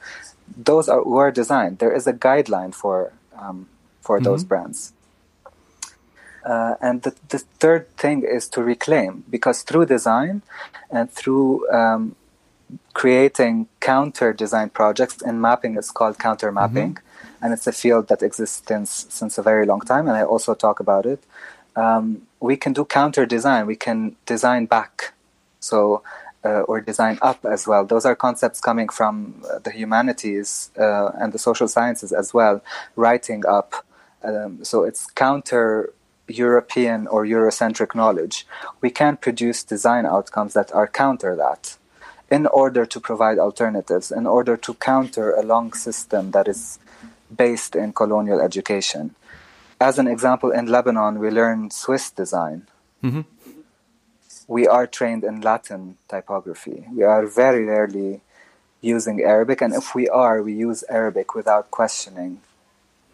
Those 0.57 0.89
are, 0.89 1.03
were 1.03 1.31
designed. 1.31 1.79
There 1.79 1.93
is 1.93 2.07
a 2.07 2.13
guideline 2.13 2.75
for, 2.75 3.13
um, 3.37 3.69
for 4.01 4.17
mm-hmm. 4.17 4.25
those 4.25 4.45
brands. 4.45 4.93
Uh, 6.45 6.77
and 6.81 7.03
the, 7.03 7.15
the, 7.29 7.39
third 7.61 7.95
thing 7.97 8.23
is 8.23 8.49
to 8.49 8.63
reclaim, 8.63 9.25
because 9.29 9.63
through 9.63 9.85
design 9.85 10.41
and 10.91 11.11
through 11.11 11.69
um, 11.71 12.15
creating 12.99 13.69
counter 13.79 14.33
design 14.33 14.69
projects 14.81 15.23
and 15.23 15.41
mapping 15.41 15.77
is 15.77 15.89
called 15.99 16.19
counter 16.19 16.51
mapping. 16.51 16.95
Mm-hmm. 16.95 17.43
and 17.43 17.49
it's 17.55 17.69
a 17.69 17.77
field 17.83 18.05
that 18.11 18.21
exists 18.29 18.61
since, 18.67 18.91
since 19.19 19.39
a 19.39 19.45
very 19.51 19.65
long 19.73 19.83
time 19.93 20.05
and 20.09 20.17
i 20.17 20.25
also 20.35 20.53
talk 20.67 20.81
about 20.81 21.05
it. 21.07 21.21
Um, 21.85 22.05
we 22.49 22.55
can 22.57 22.73
do 22.79 22.85
counter 23.01 23.25
design. 23.37 23.63
We 23.75 23.79
can 23.87 23.99
design 24.35 24.63
back 24.67 24.93
so 25.69 26.03
uh, 26.49 26.63
or 26.71 26.77
design 26.81 27.17
up 27.31 27.41
as 27.45 27.63
well. 27.71 27.83
Those 27.93 28.05
are 28.09 28.17
concepts 28.27 28.61
coming 28.69 28.89
from 28.99 29.13
uh, 29.45 29.59
the 29.67 29.73
humanities 29.81 30.49
uh, 30.85 31.09
and 31.21 31.29
the 31.35 31.43
social 31.49 31.69
sciences 31.75 32.11
as 32.23 32.29
well 32.39 32.57
writing 32.97 33.43
up 33.59 33.69
um, 34.29 34.65
so 34.71 34.77
it's 34.89 35.03
counter 35.25 35.93
European 36.29 37.07
or 37.07 37.25
Eurocentric 37.25 37.95
knowledge, 37.95 38.47
we 38.81 38.91
can 38.91 39.17
produce 39.17 39.65
design 39.65 40.05
outcomes 40.05 40.53
that 40.55 40.71
are 40.73 40.87
counter 40.87 41.35
that 41.37 41.78
in 42.31 42.47
order 42.47 42.85
to 42.85 43.01
provide 43.01 43.39
alternatives, 43.39 44.11
in 44.11 44.27
order 44.27 44.57
to 44.57 44.75
counter 44.75 45.35
a 45.35 45.43
long 45.43 45.73
system 45.73 46.33
that 46.33 46.47
is 46.47 46.79
based 47.35 47.75
in 47.75 47.93
colonial 47.93 48.41
education. 48.41 49.15
As 49.81 49.99
an 49.99 50.07
example, 50.07 50.51
in 50.51 50.67
Lebanon, 50.67 51.19
we 51.19 51.31
learn 51.31 51.71
Swiss 51.71 52.11
design. 52.11 52.67
Mm-hmm. 53.03 53.23
We 54.47 54.67
are 54.67 54.87
trained 54.87 55.25
in 55.25 55.41
Latin 55.41 55.99
typography. 56.09 56.85
We 56.93 57.03
are 57.03 57.27
very 57.27 57.65
rarely 57.65 58.21
using 58.81 59.23
Arabic, 59.23 59.61
and 59.61 59.75
if 59.75 59.95
we 59.95 60.09
are, 60.09 60.43
we 60.43 60.53
use 60.53 60.85
Arabic 60.89 61.35
without 61.35 61.71
questioning, 61.71 62.41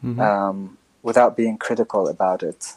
mm-hmm. 0.05 0.21
um, 0.21 0.79
without 1.03 1.37
being 1.37 1.59
critical 1.59 2.09
about 2.09 2.43
it 2.43 2.75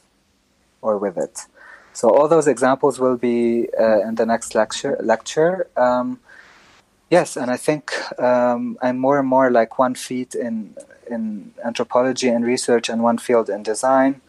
or 0.81 0.97
with 0.97 1.17
it. 1.17 1.45
So 1.93 2.09
all 2.09 2.27
those 2.27 2.47
examples 2.47 2.99
will 2.99 3.17
be 3.17 3.67
uh, 3.79 4.01
in 4.07 4.15
the 4.15 4.25
next 4.25 4.53
lecture. 4.53 4.97
Lecture, 5.01 5.67
um, 5.75 6.19
Yes, 7.09 7.37
and 7.37 7.49
I 7.49 7.57
think 7.57 7.93
um, 8.19 8.77
I'm 8.81 8.97
more 8.99 9.17
and 9.19 9.27
more 9.27 9.49
like 9.49 9.79
one 9.79 9.95
feet 9.95 10.35
in 10.35 10.75
in 11.09 11.53
anthropology 11.63 12.27
and 12.27 12.45
research, 12.45 12.89
and 12.89 13.01
one 13.01 13.17
field 13.17 13.49
in 13.49 13.63
design, 13.63 14.21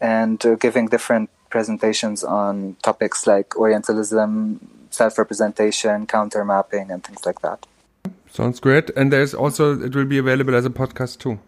and 0.00 0.44
uh, 0.46 0.54
giving 0.54 0.86
different 0.88 1.28
presentations 1.50 2.24
on 2.24 2.76
topics 2.82 3.26
like 3.26 3.54
Orientalism, 3.56 4.58
self-representation, 4.90 6.06
counter 6.06 6.44
mapping, 6.44 6.90
and 6.90 7.04
things 7.04 7.26
like 7.26 7.40
that. 7.42 7.66
Sounds 8.30 8.60
great. 8.60 8.90
And 8.96 9.12
there's 9.12 9.34
also 9.34 9.78
it 9.80 9.94
will 9.94 10.06
be 10.06 10.18
available 10.18 10.54
as 10.54 10.64
a 10.64 10.70
podcast 10.70 11.18
too. 11.18 11.38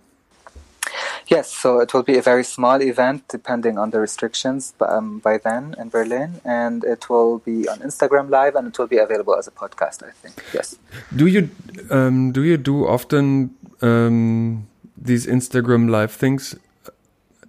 Yes, 1.29 1.53
so 1.53 1.81
it 1.81 1.93
will 1.93 2.03
be 2.03 2.17
a 2.17 2.23
very 2.23 2.43
small 2.43 2.81
event 2.81 3.29
depending 3.29 3.77
on 3.77 3.91
the 3.91 4.01
restrictions 4.01 4.73
um, 4.81 5.19
by 5.19 5.37
then 5.37 5.75
in 5.79 5.91
Berlin, 5.91 6.41
and 6.43 6.83
it 6.85 7.11
will 7.11 7.39
be 7.39 7.69
on 7.69 7.79
Instagram 7.81 8.31
Live 8.31 8.55
and 8.55 8.69
it 8.69 8.79
will 8.79 8.87
be 8.87 8.97
available 8.97 9.37
as 9.37 9.47
a 9.47 9.51
podcast. 9.51 10.03
I 10.03 10.11
think. 10.11 10.43
Yes. 10.55 10.79
Do 11.15 11.27
you 11.27 11.51
um, 11.91 12.33
do 12.33 12.43
you 12.45 12.57
do 12.57 12.87
often 12.87 13.55
um, 13.83 14.67
these 14.97 15.27
Instagram 15.27 15.91
Live 15.91 16.13
things? 16.13 16.55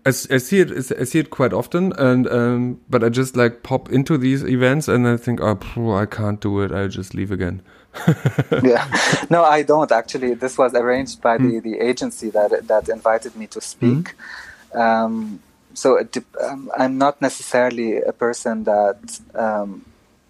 I, 0.05 0.09
I, 0.09 0.11
see 0.11 0.59
it. 0.59 0.71
I 0.99 1.03
see 1.05 1.19
it 1.19 1.29
quite 1.29 1.53
often, 1.53 1.93
and 1.93 2.27
um, 2.27 2.81
but 2.89 3.03
I 3.03 3.09
just 3.09 3.37
like 3.37 3.63
pop 3.63 3.89
into 3.91 4.17
these 4.17 4.43
events 4.43 4.87
and 4.89 5.07
I 5.07 5.15
think, 5.15 5.39
oh, 5.41 5.93
I 5.93 6.05
can't 6.05 6.41
do 6.41 6.61
it. 6.61 6.71
I'll 6.71 6.89
just 6.89 7.13
leave 7.13 7.31
again. 7.31 7.61
yeah, 8.63 8.87
no, 9.29 9.43
I 9.43 9.63
don't 9.63 9.91
actually. 9.91 10.35
This 10.35 10.57
was 10.57 10.73
arranged 10.73 11.21
by 11.21 11.37
mm. 11.37 11.61
the, 11.61 11.71
the 11.71 11.79
agency 11.79 12.29
that 12.29 12.67
that 12.67 12.89
invited 12.89 13.35
me 13.35 13.47
to 13.47 13.61
speak. 13.61 14.15
Mm. 14.73 14.79
Um, 14.79 15.39
so 15.73 15.95
it, 15.95 16.17
um, 16.41 16.71
I'm 16.77 16.97
not 16.97 17.21
necessarily 17.21 17.97
a 17.97 18.13
person 18.13 18.65
that 18.65 19.19
um, 19.33 19.85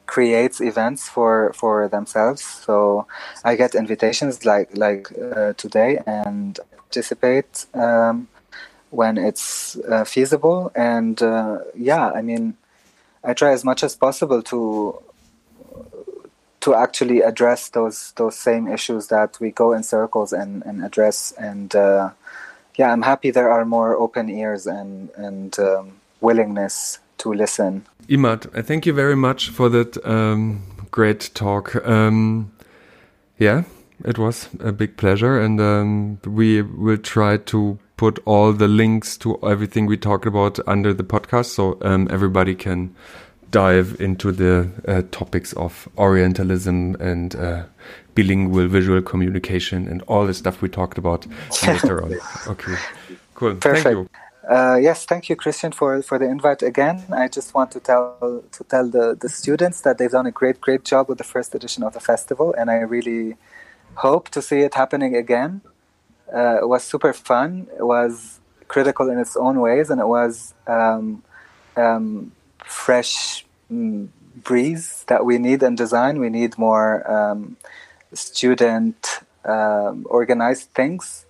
creates 0.05 0.61
events 0.61 1.09
for 1.09 1.53
for 1.53 1.87
themselves. 1.87 2.41
So 2.41 3.07
I 3.43 3.55
get 3.55 3.75
invitations 3.75 4.45
like 4.45 4.75
like 4.75 5.11
uh, 5.11 5.53
today 5.53 6.01
and 6.05 6.59
participate 6.77 7.65
um, 7.73 8.27
when 8.89 9.17
it's 9.17 9.77
uh, 9.87 10.03
feasible. 10.03 10.71
And 10.75 11.21
uh, 11.21 11.59
yeah, 11.75 12.09
I 12.11 12.21
mean, 12.21 12.55
I 13.23 13.33
try 13.33 13.51
as 13.51 13.63
much 13.63 13.83
as 13.83 13.95
possible 13.95 14.41
to 14.43 15.01
to 16.61 16.75
actually 16.75 17.21
address 17.21 17.69
those 17.69 18.13
those 18.15 18.35
same 18.35 18.67
issues 18.67 19.07
that 19.07 19.39
we 19.39 19.51
go 19.51 19.73
in 19.73 19.83
circles 19.83 20.33
and, 20.33 20.63
and 20.65 20.83
address. 20.83 21.33
And 21.37 21.73
uh, 21.75 22.11
yeah, 22.75 22.91
I'm 22.91 23.01
happy 23.01 23.31
there 23.31 23.51
are 23.51 23.65
more 23.65 23.95
open 23.95 24.29
ears 24.29 24.67
and 24.67 25.09
and 25.15 25.57
um, 25.59 25.93
willingness 26.21 26.99
to 27.19 27.33
listen. 27.33 27.85
Imad, 28.07 28.65
thank 28.65 28.85
you 28.85 28.93
very 28.93 29.15
much 29.15 29.49
for 29.49 29.69
that 29.69 30.03
um, 30.05 30.63
great 30.91 31.29
talk. 31.33 31.75
Um, 31.85 32.51
yeah, 33.37 33.63
it 34.03 34.17
was 34.17 34.49
a 34.59 34.71
big 34.71 34.97
pleasure, 34.97 35.39
and 35.39 35.59
um, 35.61 36.19
we 36.25 36.61
will 36.61 36.97
try 36.97 37.37
to 37.37 37.77
put 37.97 38.19
all 38.25 38.53
the 38.53 38.67
links 38.67 39.17
to 39.17 39.37
everything 39.45 39.85
we 39.85 39.97
talked 39.97 40.25
about 40.25 40.59
under 40.65 40.93
the 40.93 41.03
podcast, 41.03 41.47
so 41.47 41.77
um, 41.81 42.07
everybody 42.09 42.55
can 42.55 42.95
dive 43.51 43.95
into 43.99 44.31
the 44.31 44.69
uh, 44.87 45.01
topics 45.11 45.53
of 45.53 45.87
Orientalism 45.97 46.95
and 46.99 47.35
uh, 47.35 47.63
bilingual 48.15 48.67
visual 48.67 49.01
communication 49.01 49.87
and 49.87 50.01
all 50.03 50.25
the 50.25 50.33
stuff 50.33 50.61
we 50.61 50.69
talked 50.69 50.97
about 50.97 51.25
later 51.65 52.03
on. 52.05 52.15
Okay, 52.47 52.75
cool. 53.35 53.55
Perfect. 53.55 53.83
Thank 53.83 53.97
you. 53.97 54.09
Uh, 54.49 54.77
yes, 54.81 55.05
thank 55.05 55.29
you, 55.29 55.35
Christian, 55.35 55.71
for, 55.71 56.01
for 56.01 56.17
the 56.17 56.25
invite 56.25 56.63
again. 56.63 57.03
I 57.11 57.27
just 57.27 57.53
want 57.53 57.69
to 57.71 57.79
tell 57.79 58.43
to 58.51 58.63
tell 58.63 58.89
the, 58.89 59.15
the 59.19 59.29
students 59.29 59.81
that 59.81 59.99
they've 59.99 60.09
done 60.09 60.25
a 60.25 60.31
great 60.31 60.59
great 60.59 60.83
job 60.83 61.07
with 61.07 61.19
the 61.19 61.23
first 61.23 61.53
edition 61.53 61.83
of 61.83 61.93
the 61.93 61.99
festival, 61.99 62.55
and 62.57 62.71
I 62.71 62.77
really 62.77 63.35
hope 63.95 64.29
to 64.29 64.41
see 64.41 64.61
it 64.61 64.73
happening 64.73 65.15
again. 65.15 65.61
Uh, 66.33 66.57
it 66.61 66.67
was 66.67 66.83
super 66.83 67.13
fun. 67.13 67.67
It 67.77 67.85
was 67.85 68.39
critical 68.67 69.09
in 69.09 69.19
its 69.19 69.37
own 69.37 69.59
ways, 69.59 69.89
and 69.91 70.01
it 70.01 70.07
was 70.07 70.55
um, 70.65 71.21
um, 71.75 72.31
fresh 72.69 73.45
mm, 73.71 74.07
breeze 74.43 75.03
that 75.07 75.25
we 75.25 75.37
need 75.37 75.63
in 75.63 75.75
design. 75.75 76.19
We 76.19 76.29
need 76.29 76.57
more 76.57 77.09
um, 77.09 77.57
student 78.13 79.19
um, 79.43 80.05
organized 80.09 80.69
things 80.73 81.25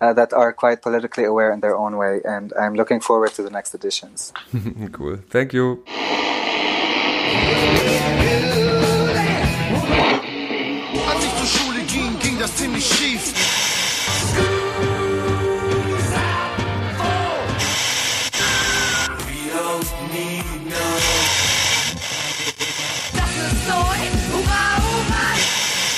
uh, 0.00 0.12
that 0.12 0.32
are 0.32 0.52
quite 0.52 0.82
politically 0.82 1.24
aware 1.24 1.52
in 1.52 1.60
their 1.60 1.76
own 1.76 1.96
way. 1.96 2.20
And 2.24 2.52
I'm 2.58 2.74
looking 2.74 3.00
forward 3.00 3.32
to 3.34 3.42
the 3.42 3.50
next 3.50 3.74
editions. 3.74 4.32
cool. 4.92 5.18
Thank 5.30 5.52
you. 5.52 5.84